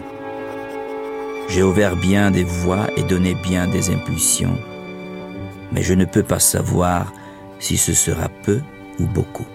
[1.48, 4.58] J'ai ouvert bien des voies et donné bien des impulsions,
[5.72, 7.12] mais je ne peux pas savoir
[7.58, 8.60] si ce sera peu
[9.00, 9.46] ou beaucoup.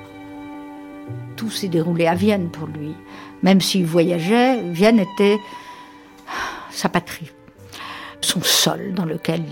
[1.35, 2.95] Tout s'est déroulé à Vienne pour lui.
[3.43, 5.37] Même s'il voyageait, Vienne était
[6.71, 7.31] sa patrie,
[8.21, 9.43] son sol dans lequel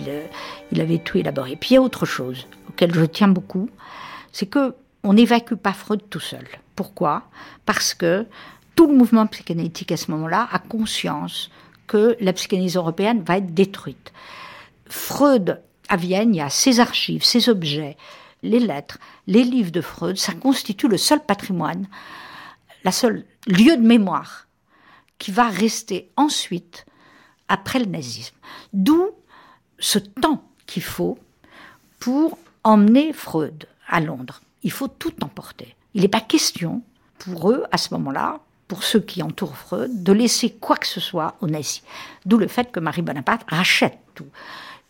[0.72, 1.56] il avait tout élaboré.
[1.56, 3.70] Puis il y a autre chose auquel je tiens beaucoup,
[4.32, 4.74] c'est que
[5.04, 6.48] on n'évacue pas Freud tout seul.
[6.76, 7.24] Pourquoi?
[7.68, 8.26] Parce que
[8.76, 11.52] tout le mouvement psychanalytique à ce moment-là a conscience
[11.92, 14.14] que la psychanalyse européenne va être détruite.
[14.88, 17.98] Freud, à Vienne, il y a ses archives, ses objets,
[18.44, 18.98] les lettres,
[19.28, 21.90] les livres de Freud, ça constitue le seul patrimoine,
[22.86, 24.48] la seule lieu de mémoire
[25.18, 26.86] qui va rester ensuite
[27.50, 28.38] après le nazisme.
[28.72, 29.10] D'où
[29.78, 31.20] ce temps qu'il faut
[32.00, 34.40] pour emmener Freud à Londres.
[34.64, 35.76] Il faut tout emporter.
[35.94, 36.84] Il n'est pas question
[37.20, 38.40] pour eux, à ce moment-là,
[38.72, 41.84] pour ceux qui entourent Freud, de laisser quoi que ce soit aux nazis.
[42.26, 44.28] D'où le fait que Marie Bonaparte rachète tout.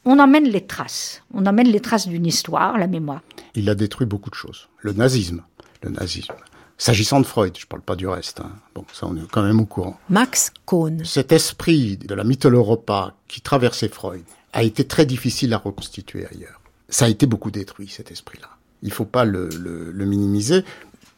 [0.05, 3.21] On emmène les traces, on emmène les traces d'une histoire, la mémoire.
[3.55, 4.69] Il a détruit beaucoup de choses.
[4.81, 5.41] Le nazisme,
[5.81, 6.35] le nazisme.
[6.77, 8.41] S'agissant de Freud, je ne parle pas du reste.
[8.41, 8.51] Hein.
[8.75, 9.99] Bon, ça on est quand même au courant.
[10.09, 11.03] Max Kohn.
[11.03, 14.21] Cet esprit de la mytholo-Europa qui traversait Freud
[14.53, 16.61] a été très difficile à reconstituer ailleurs.
[16.87, 18.49] Ça a été beaucoup détruit, cet esprit-là.
[18.83, 20.63] Il ne faut pas le, le minimiser.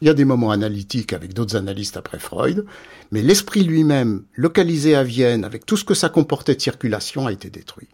[0.03, 2.65] Il y a des moments analytiques avec d'autres analystes après Freud,
[3.13, 7.31] mais l'esprit lui-même, localisé à Vienne, avec tout ce que ça comportait de circulation, a
[7.31, 7.87] été détruit.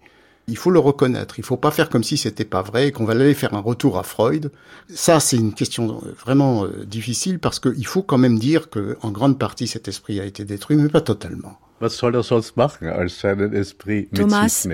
[0.47, 1.37] Il faut le reconnaître.
[1.37, 3.53] Il ne faut pas faire comme si c'était pas vrai et qu'on va aller faire
[3.53, 4.51] un retour à Freud.
[4.91, 9.11] Ça, c'est une question vraiment euh, difficile parce qu'il faut quand même dire que, en
[9.11, 11.59] grande partie, cet esprit a été détruit, mais pas totalement.
[11.81, 14.67] Was soll er sonst machen, als seinen Esprit Thomas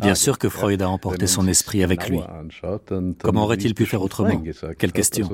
[0.00, 2.20] Bien sûr que Freud a emporté son esprit avec lui.
[3.22, 4.42] Comment aurait-il pu faire autrement?
[4.78, 5.28] Quelle question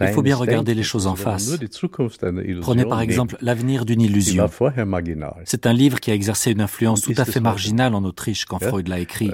[0.00, 1.58] Il faut bien regarder les choses en face.
[2.60, 4.48] Prenez par exemple L'avenir d'une illusion.
[5.44, 8.58] C'est un livre qui a exercé une influence tout à fait marginale en Autriche quand
[8.58, 9.30] Freud l'a écrit.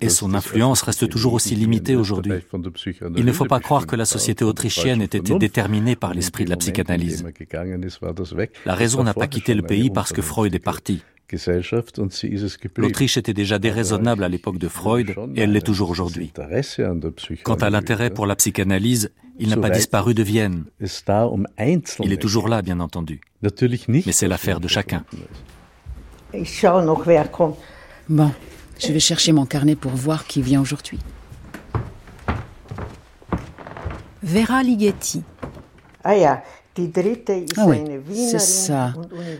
[0.00, 2.32] Et son influence reste toujours aussi limitée aujourd'hui.
[3.16, 6.50] Il ne faut pas croire que la société autrichienne ait été déterminée par l'esprit de
[6.50, 7.24] la psychanalyse.
[8.64, 11.02] La raison n'a pas quitté le pays parce que Freud est parti.
[12.76, 16.32] L'Autriche était déjà déraisonnable à l'époque de Freud et elle l'est toujours aujourd'hui.
[17.44, 20.64] Quant à l'intérêt pour la psychanalyse, il n'a pas disparu de Vienne.
[20.80, 23.20] Il est toujours là, bien entendu.
[23.42, 25.04] Mais c'est l'affaire de chacun.
[28.08, 28.32] Bon,
[28.78, 30.98] je vais chercher mon carnet pour voir qui vient aujourd'hui.
[34.22, 35.22] Vera Ligeti,
[36.04, 36.42] Ah
[36.78, 38.94] oui, c'est ça.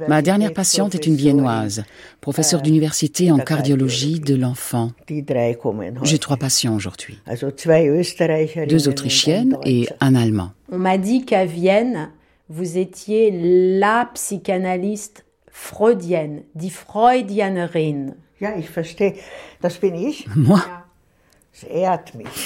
[0.09, 1.85] Ma dernière patiente est une viennoise,
[2.21, 4.93] professeure d'université en cardiologie de l'enfant.
[6.03, 7.19] J'ai trois patients aujourd'hui.
[8.69, 10.53] Deux Autrichiennes et un Allemand.
[10.71, 12.11] On m'a dit qu'à Vienne,
[12.49, 13.31] vous étiez
[13.79, 18.15] la psychanalyste freudienne, die Freudianerin.
[20.37, 20.61] Moi?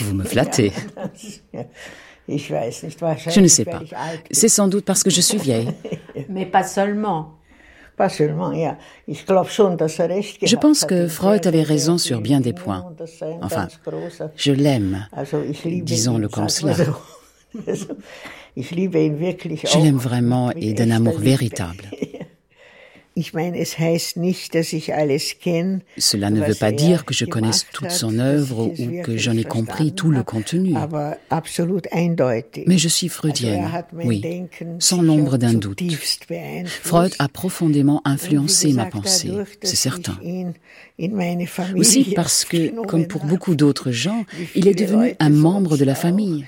[0.00, 0.72] Vous me flattez.
[2.28, 3.82] Je ne sais pas.
[4.30, 5.68] C'est sans doute parce que je suis vieille.
[6.28, 7.34] Mais pas seulement.
[10.42, 12.92] Je pense que Freud avait raison sur bien des points.
[13.42, 13.68] Enfin,
[14.36, 15.06] je l'aime,
[15.82, 16.74] disons-le comme cela.
[18.54, 21.90] Je l'aime vraiment et d'un amour véritable.
[25.98, 29.44] Cela ne veut pas dire que je connaisse toute son œuvre ou que j'en ai
[29.44, 30.74] compris tout le contenu.
[32.66, 33.68] Mais je suis freudienne,
[34.04, 34.22] oui,
[34.78, 35.82] sans l'ombre d'un doute.
[36.82, 39.32] Freud a profondément influencé ma pensée,
[39.62, 40.18] c'est certain.
[41.76, 44.24] Aussi parce que, comme pour beaucoup d'autres gens,
[44.54, 46.46] il est devenu un membre de la famille.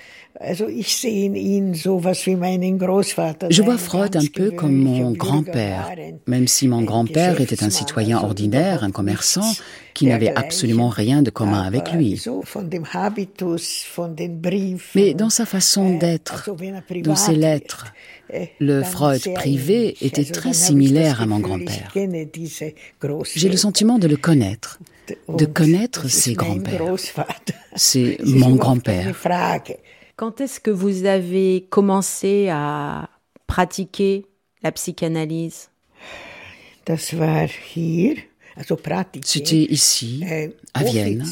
[3.50, 5.94] Je vois Freud un peu comme mon grand-père,
[6.26, 9.52] même si mon grand-père était un citoyen ordinaire, un commerçant,
[9.94, 12.20] qui n'avait absolument rien de commun avec lui.
[14.96, 16.50] Mais dans sa façon d'être,
[17.02, 17.94] dans ses lettres,
[18.58, 21.94] le Freud privé était très similaire à mon grand-père.
[23.36, 24.80] J'ai le sentiment de le connaître,
[25.28, 26.82] de connaître ses grands-pères.
[27.76, 29.14] C'est mon grand-père.
[30.16, 33.08] Quand est-ce que vous avez commencé à
[33.48, 34.26] pratiquer
[34.62, 35.70] la psychanalyse?
[39.24, 41.24] C'était ici, äh, à Vienne.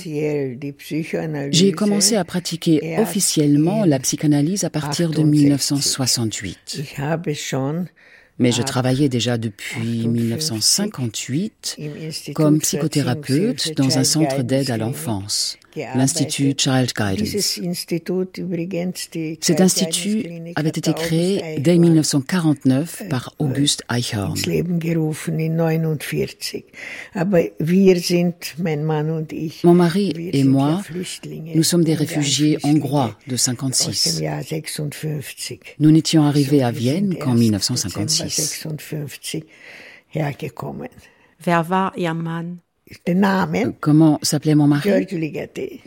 [1.53, 6.83] J'ai commencé à pratiquer officiellement la psychanalyse à partir de 1968.
[8.39, 11.77] Mais je travaillais déjà depuis 1958
[12.35, 17.61] comme psychothérapeute dans un centre d'aide à l'enfance l'Institut Child Guidance.
[19.41, 20.25] Cet institut
[20.57, 24.35] avait été créé dès 1949 par August Eichhorn.
[29.65, 30.83] Mon mari et moi,
[31.55, 34.23] nous sommes des réfugiés hongrois de 56.
[35.79, 38.67] Nous n'étions arrivés à Vienne qu'en 1956.
[41.45, 42.61] Wer war Ihr Mann?
[43.81, 44.89] Comment s'appelait mon mari?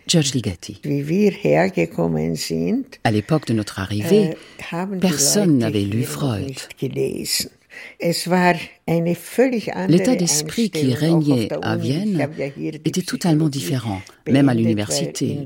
[0.07, 0.80] George Ligeti.
[3.03, 6.53] À l'époque de notre arrivée, äh, personne n'avait lu Freud.
[9.88, 12.30] L'état d'esprit qui régnait à Vienne
[12.85, 15.39] était totalement différent, même à l'université.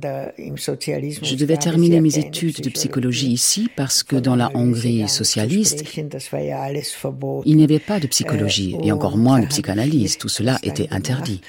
[1.21, 5.85] Je devais terminer mes études de psychologie ici parce que dans la Hongrie socialiste,
[7.45, 10.17] il n'y avait pas de psychologie et encore moins de psychanalyse.
[10.17, 11.41] Tout cela était interdit.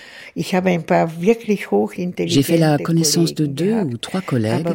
[2.26, 4.68] J'ai fait la connaissance de deux ou trois collègues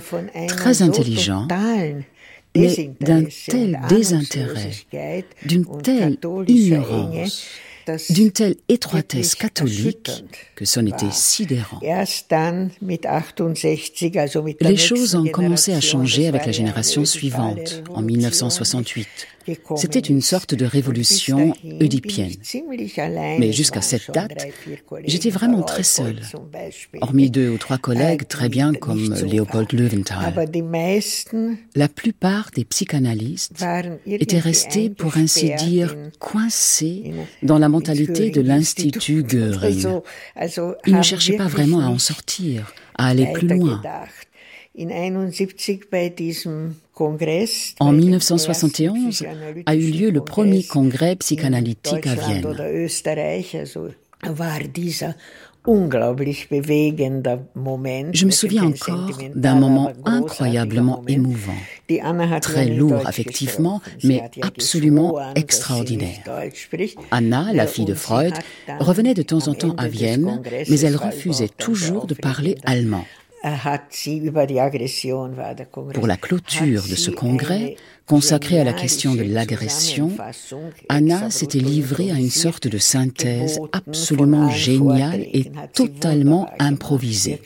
[0.47, 1.47] très intelligents
[2.55, 4.71] mais d'un tel désintérêt,
[5.45, 6.17] d'une telle
[6.47, 7.45] ignorance,
[8.09, 10.11] d'une telle étroitesse catholique
[10.55, 11.79] que c'en était sidérant.
[14.61, 19.07] Les choses ont commencé à changer avec la génération suivante, en 1968.
[19.75, 22.33] C'était une sorte de révolution oedipienne.
[23.39, 24.47] Mais jusqu'à cette date,
[25.05, 26.21] j'étais vraiment très seul,
[27.01, 30.33] hormis deux ou trois collègues très bien comme Leopold Löwenthal.
[31.75, 33.63] La plupart des psychanalystes
[34.05, 37.13] étaient restés, pour ainsi dire, coincés
[37.43, 40.01] dans la mentalité de l'Institut Göring.
[40.85, 43.81] Ils ne cherchaient pas vraiment à en sortir, à aller plus loin.
[46.97, 49.25] En 1971
[49.65, 52.45] a eu lieu le premier congrès psychanalytique à Vienne.
[58.13, 61.55] Je me souviens encore d'un moment incroyablement émouvant,
[62.41, 66.19] très lourd affectivement, mais absolument extraordinaire.
[67.11, 68.33] Anna, la fille de Freud,
[68.79, 73.05] revenait de temps en temps à Vienne, mais elle refusait toujours de parler allemand.
[75.93, 77.75] Pour la clôture de ce congrès,
[78.07, 80.11] consacré à la question de l'agression,
[80.89, 87.41] Anna s'était livrée à une sorte de synthèse absolument géniale et totalement improvisée.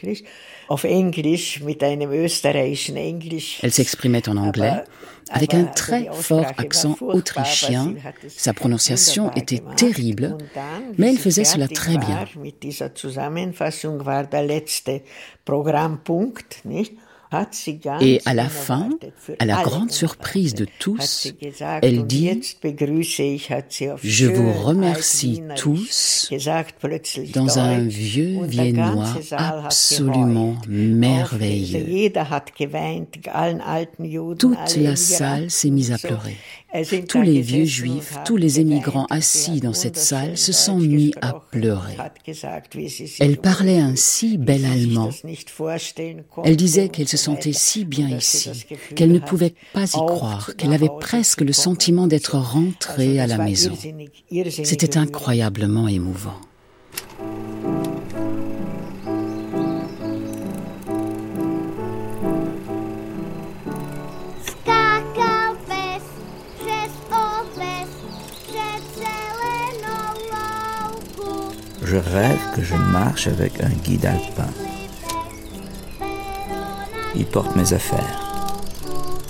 [3.63, 4.83] Elle s'exprimait en anglais
[5.31, 7.95] avec un très fort accent autrichien.
[8.27, 10.37] Sa prononciation était terrible,
[10.97, 12.25] mais elle faisait cela très bien.
[18.01, 18.89] Et à la fin,
[19.37, 21.31] à la grande surprise de tous,
[21.83, 22.55] elle dit
[24.03, 26.31] Je vous remercie tous
[27.33, 32.11] dans un vieux viennois absolument merveilleux.
[34.37, 36.35] Toute la salle s'est mise à pleurer.
[37.07, 41.33] Tous les vieux juifs, tous les émigrants assis dans cette salle se sont mis à
[41.51, 41.97] pleurer.
[43.19, 45.09] Elle parlait un si bel allemand.
[46.43, 48.65] Elle disait qu'elle se sentait si bien ici,
[48.95, 53.39] qu'elle ne pouvait pas y croire, qu'elle avait presque le sentiment d'être rentrée à la
[53.39, 53.75] maison.
[54.63, 56.39] C'était incroyablement émouvant.
[71.91, 74.51] Je rêve que je marche avec un guide alpin.
[77.15, 78.45] Il porte mes affaires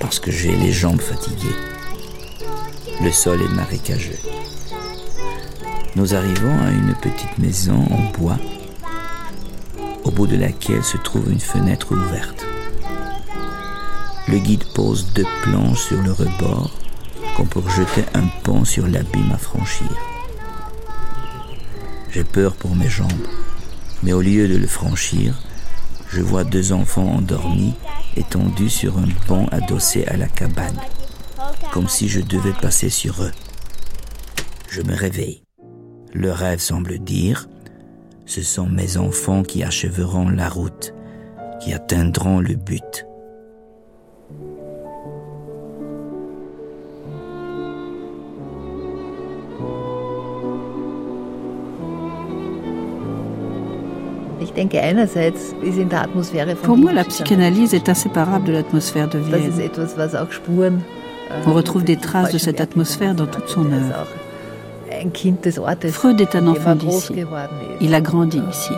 [0.02, 1.56] parce que j'ai les jambes fatiguées.
[3.02, 4.20] Le sol est marécageux.
[5.96, 8.38] Nous arrivons à une petite maison en bois
[10.04, 12.46] au bout de laquelle se trouve une fenêtre ouverte.
[14.28, 16.72] Le guide pose deux planches sur le rebord
[17.38, 20.09] comme pour jeter un pont sur l'abîme à franchir.
[22.12, 23.28] J'ai peur pour mes jambes,
[24.02, 25.40] mais au lieu de le franchir,
[26.10, 27.76] je vois deux enfants endormis,
[28.18, 30.80] étendus sur un banc adossé à la cabane,
[31.72, 33.32] comme si je devais passer sur eux.
[34.70, 35.44] Je me réveille.
[36.14, 37.48] Le rêve semble dire,
[38.26, 40.96] ce sont mes enfants qui achèveront la route,
[41.62, 43.06] qui atteindront le but.
[56.64, 60.80] Pour moi, la psychanalyse est inséparable de l'atmosphère de Vienne.
[61.46, 64.08] On retrouve des traces de cette atmosphère dans toute son œuvre.
[65.92, 67.14] Freud est un enfant d'ici.
[67.80, 68.74] Il a grandi ici.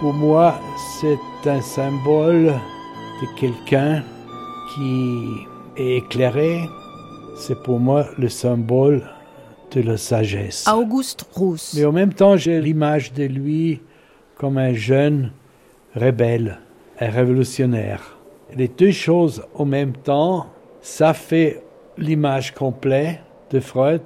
[0.00, 0.60] Pour moi,
[1.00, 2.52] c'est un symbole
[3.22, 4.02] de quelqu'un
[4.74, 5.46] qui
[5.78, 6.68] est éclairé.
[7.38, 9.02] C'est pour moi le symbole
[9.72, 10.66] de la sagesse.
[10.68, 11.74] Auguste Rousse.
[11.76, 13.80] Mais en même temps, j'ai l'image de lui
[14.36, 15.32] comme un jeune
[15.94, 16.58] rebelle,
[17.00, 18.16] un révolutionnaire.
[18.54, 20.46] Les deux choses en même temps,
[20.80, 21.62] ça fait
[21.98, 23.20] l'image complète
[23.50, 24.02] de Freud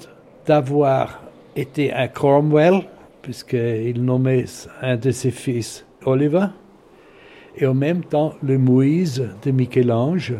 [0.47, 1.23] d'avoir
[1.57, 2.82] été un Cromwell,
[3.23, 4.47] puisqu'il nommait
[4.81, 6.47] un de ses fils Oliver,
[7.57, 10.35] et en même temps le Moïse de Michel-Ange,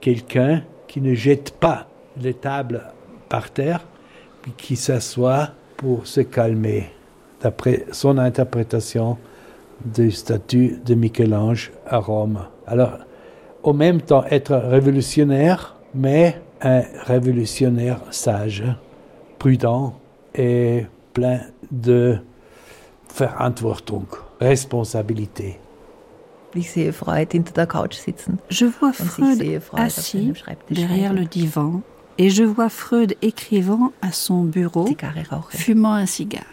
[0.00, 1.86] quelqu'un qui ne jette pas
[2.20, 2.82] les tables
[3.28, 3.86] par terre,
[4.56, 6.90] qui s'assoit pour se calmer,
[7.40, 9.18] d'après son interprétation
[9.84, 12.46] du statut de Michel-Ange à Rome.
[12.66, 12.98] Alors,
[13.62, 18.64] en même temps, être révolutionnaire, mais un révolutionnaire sage,
[19.38, 19.94] prudent
[20.34, 21.40] et plein
[21.70, 22.18] de
[23.16, 24.06] Verantwortung,
[24.40, 25.58] responsabilité.
[28.50, 30.32] Je vois Freud assis
[30.70, 31.82] derrière le divan
[32.18, 34.88] et je vois Freud écrivant à son bureau,
[35.50, 36.44] fumant un cigare.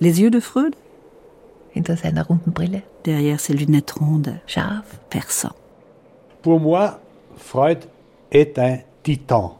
[0.00, 0.74] Les yeux de Freud?
[3.04, 4.38] Derrière ses lunettes rondes,
[5.10, 5.52] perçant.
[6.42, 7.00] Pour moi,
[7.36, 7.80] Freud
[8.30, 9.58] est un titan,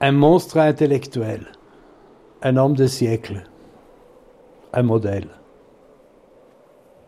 [0.00, 1.48] un monstre intellectuel,
[2.42, 3.44] un homme de siècle,
[4.72, 5.28] un modèle.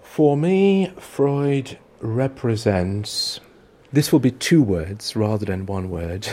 [0.02, 3.40] For me, Freud represents
[3.92, 6.26] This will be two words rather than one word.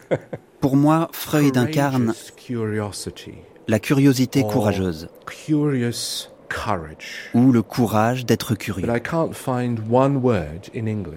[0.60, 2.12] Pour moi, Freud incarne
[3.68, 5.08] la curiosité courageuse
[7.34, 8.86] ou le courage d'être curieux.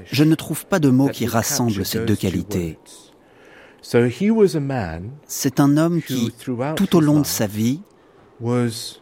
[0.10, 2.80] Je ne trouve pas de mot qui rassemble ces deux qualités.
[3.82, 6.32] C'est un homme qui,
[6.78, 7.82] tout au long de sa vie,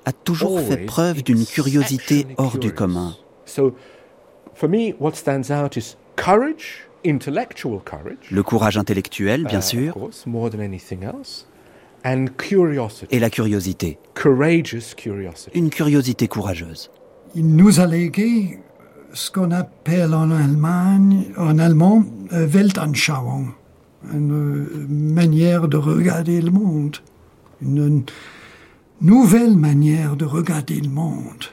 [0.06, 3.16] a toujours fait preuve d'une curiosité hors du commun.
[8.32, 10.10] Le courage intellectuel, bien uh, sûr.
[13.12, 13.98] Et la curiosité.
[15.54, 16.92] Une curiosité courageuse.
[17.36, 18.60] Il nous a légué
[19.14, 23.54] ce qu'on appelle en Allemagne, en allemand, euh, Weltanschauung,
[24.14, 26.98] une manière de regarder le monde,
[27.62, 28.04] une
[29.02, 31.46] nouvelle manière de regarder le monde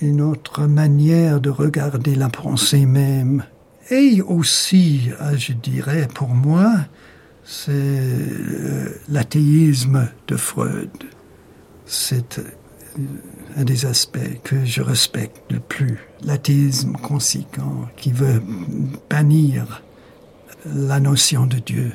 [0.00, 3.44] une autre manière de regarder la pensée même.
[3.90, 6.74] Et aussi, euh, je dirais pour moi,
[7.44, 10.90] c'est euh, l'athéisme de Freud.
[11.86, 12.40] C'est
[13.56, 15.98] un des aspects que je respecte le plus.
[16.22, 18.42] L'athéisme conséquent qui veut
[19.08, 19.82] bannir
[20.66, 21.92] la notion de Dieu.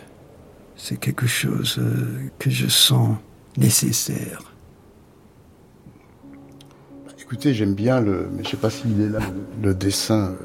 [0.76, 3.18] C'est quelque chose euh, que je sens
[3.58, 4.53] nécessaire.
[7.34, 9.18] Écoutez, j'aime bien le, mais je sais pas s'il est là,
[9.64, 10.36] le, dessin.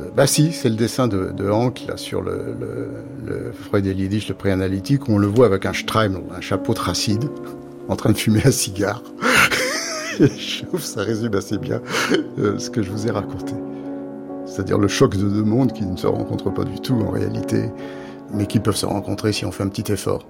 [0.00, 2.88] Euh, bah si, c'est le dessin de, de Hank là sur le, le,
[3.24, 5.08] le Freud et Yiddish, le préanalytique.
[5.08, 7.30] On le voit avec un Streimel, un chapeau tracide,
[7.88, 9.04] en train de fumer un cigare.
[10.18, 11.80] je trouve que ça résume assez bien
[12.40, 13.54] euh, ce que je vous ai raconté.
[14.46, 17.70] C'est-à-dire le choc de deux mondes qui ne se rencontrent pas du tout en réalité,
[18.34, 20.26] mais qui peuvent se rencontrer si on fait un petit effort.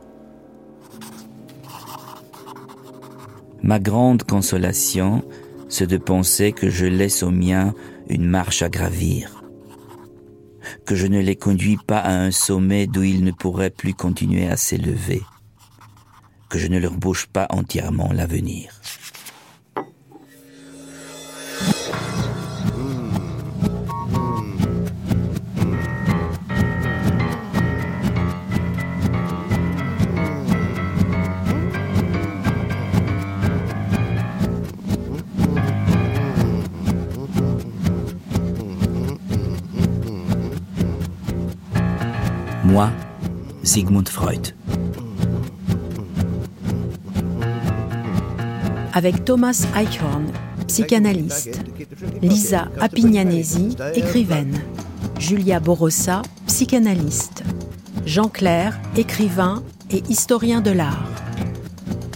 [3.63, 5.23] Ma grande consolation,
[5.71, 7.75] c'est de penser que je laisse aux miens
[8.09, 9.43] une marche à gravir,
[10.85, 14.49] que je ne les conduis pas à un sommet d'où ils ne pourraient plus continuer
[14.49, 15.23] à s'élever,
[16.51, 18.73] que je ne leur bouche pas entièrement l'avenir.
[42.65, 42.91] Moi,
[43.63, 44.55] Sigmund Freud.
[48.93, 50.27] Avec Thomas Eichhorn,
[50.67, 51.61] psychanalyste,
[52.21, 54.61] Lisa Apignanesi, écrivaine,
[55.19, 57.45] Julia Borossa, psychanalyste,
[58.05, 61.09] Jean Clair, écrivain et historien de l'art,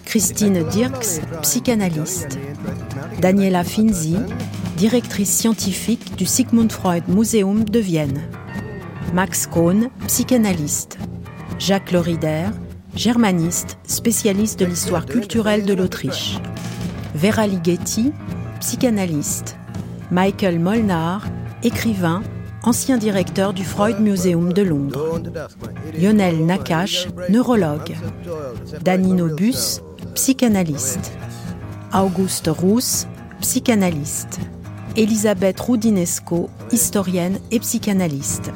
[0.04, 2.38] Christine Dirks, psychanalyste,
[3.22, 4.16] Daniela Finzi,
[4.76, 8.20] directrice scientifique du Sigmund Freud Museum de Vienne.
[9.14, 10.98] Max Kohn, psychanalyste.
[11.60, 12.46] Jacques Lorider,
[12.96, 16.38] germaniste, spécialiste de l'histoire culturelle de l'Autriche.
[17.14, 18.10] Vera Ligeti,
[18.58, 19.56] psychanalyste.
[20.10, 21.22] Michael Molnar,
[21.62, 22.24] écrivain,
[22.64, 25.20] ancien directeur du Freud Museum de Londres.
[25.96, 27.94] Lionel Nakache, neurologue.
[28.82, 29.80] Danino Bus,
[30.16, 31.12] psychanalyste.
[31.92, 33.06] Auguste Rousse,
[33.40, 34.40] psychanalyste.
[34.96, 38.50] Elisabeth Roudinesco, historienne et psychanalyste.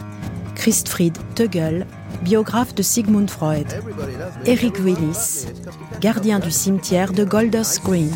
[0.59, 1.87] Christfried Tögel,
[2.23, 3.67] biographe de Sigmund Freud.
[4.45, 5.47] Eric Willis,
[6.01, 8.11] gardien du cimetière de Golders Green.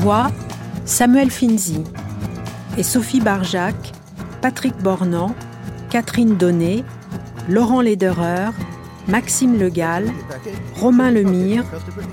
[0.00, 0.30] Voix
[0.86, 1.84] Samuel Finzi
[2.78, 3.76] et Sophie Barjac,
[4.40, 5.34] Patrick Bornand,
[5.90, 6.82] Catherine Donnet,
[7.48, 8.50] Laurent Lederer,
[9.06, 10.10] Maxime Legal,
[10.80, 11.64] Romain Lemire,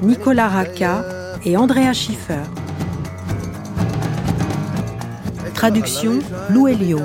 [0.04, 1.06] Nicolas Racca
[1.46, 2.44] et Andrea Schiffer.
[5.60, 6.20] Traduction
[6.52, 7.02] Lou Elio.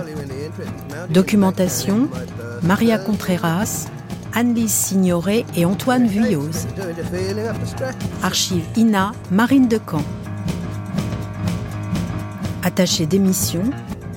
[1.11, 2.09] Documentation
[2.63, 3.89] Maria Contreras,
[4.33, 6.69] Anne-Lise Signoret et Antoine Vuilloz.
[8.23, 10.05] Archive INA Marine Decamp.
[12.63, 13.63] Attaché d'émission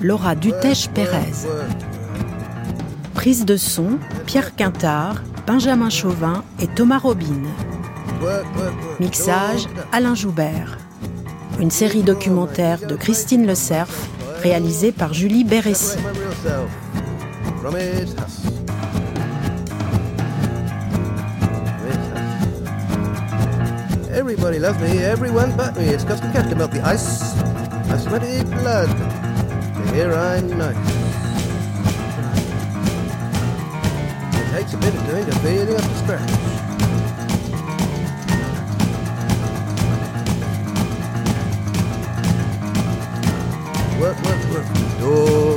[0.00, 1.48] Laura Dutèche-Pérez.
[3.14, 5.16] Prise de son Pierre Quintard,
[5.48, 7.42] Benjamin Chauvin et Thomas Robin.
[9.00, 10.78] Mixage Alain Joubert.
[11.58, 14.08] Une série documentaire de Christine Le Cerf
[14.38, 15.98] réalisé par Julie Béressi.
[24.12, 25.88] Everybody loves me, everyone but me.
[25.88, 27.34] It's custom cat melt the ice.
[27.90, 28.88] I sweaty blood.
[29.94, 30.76] Hear I'm nice.
[34.34, 36.37] It takes a bit of doing to feeling up to scratch.
[43.98, 45.47] work, work, work the door.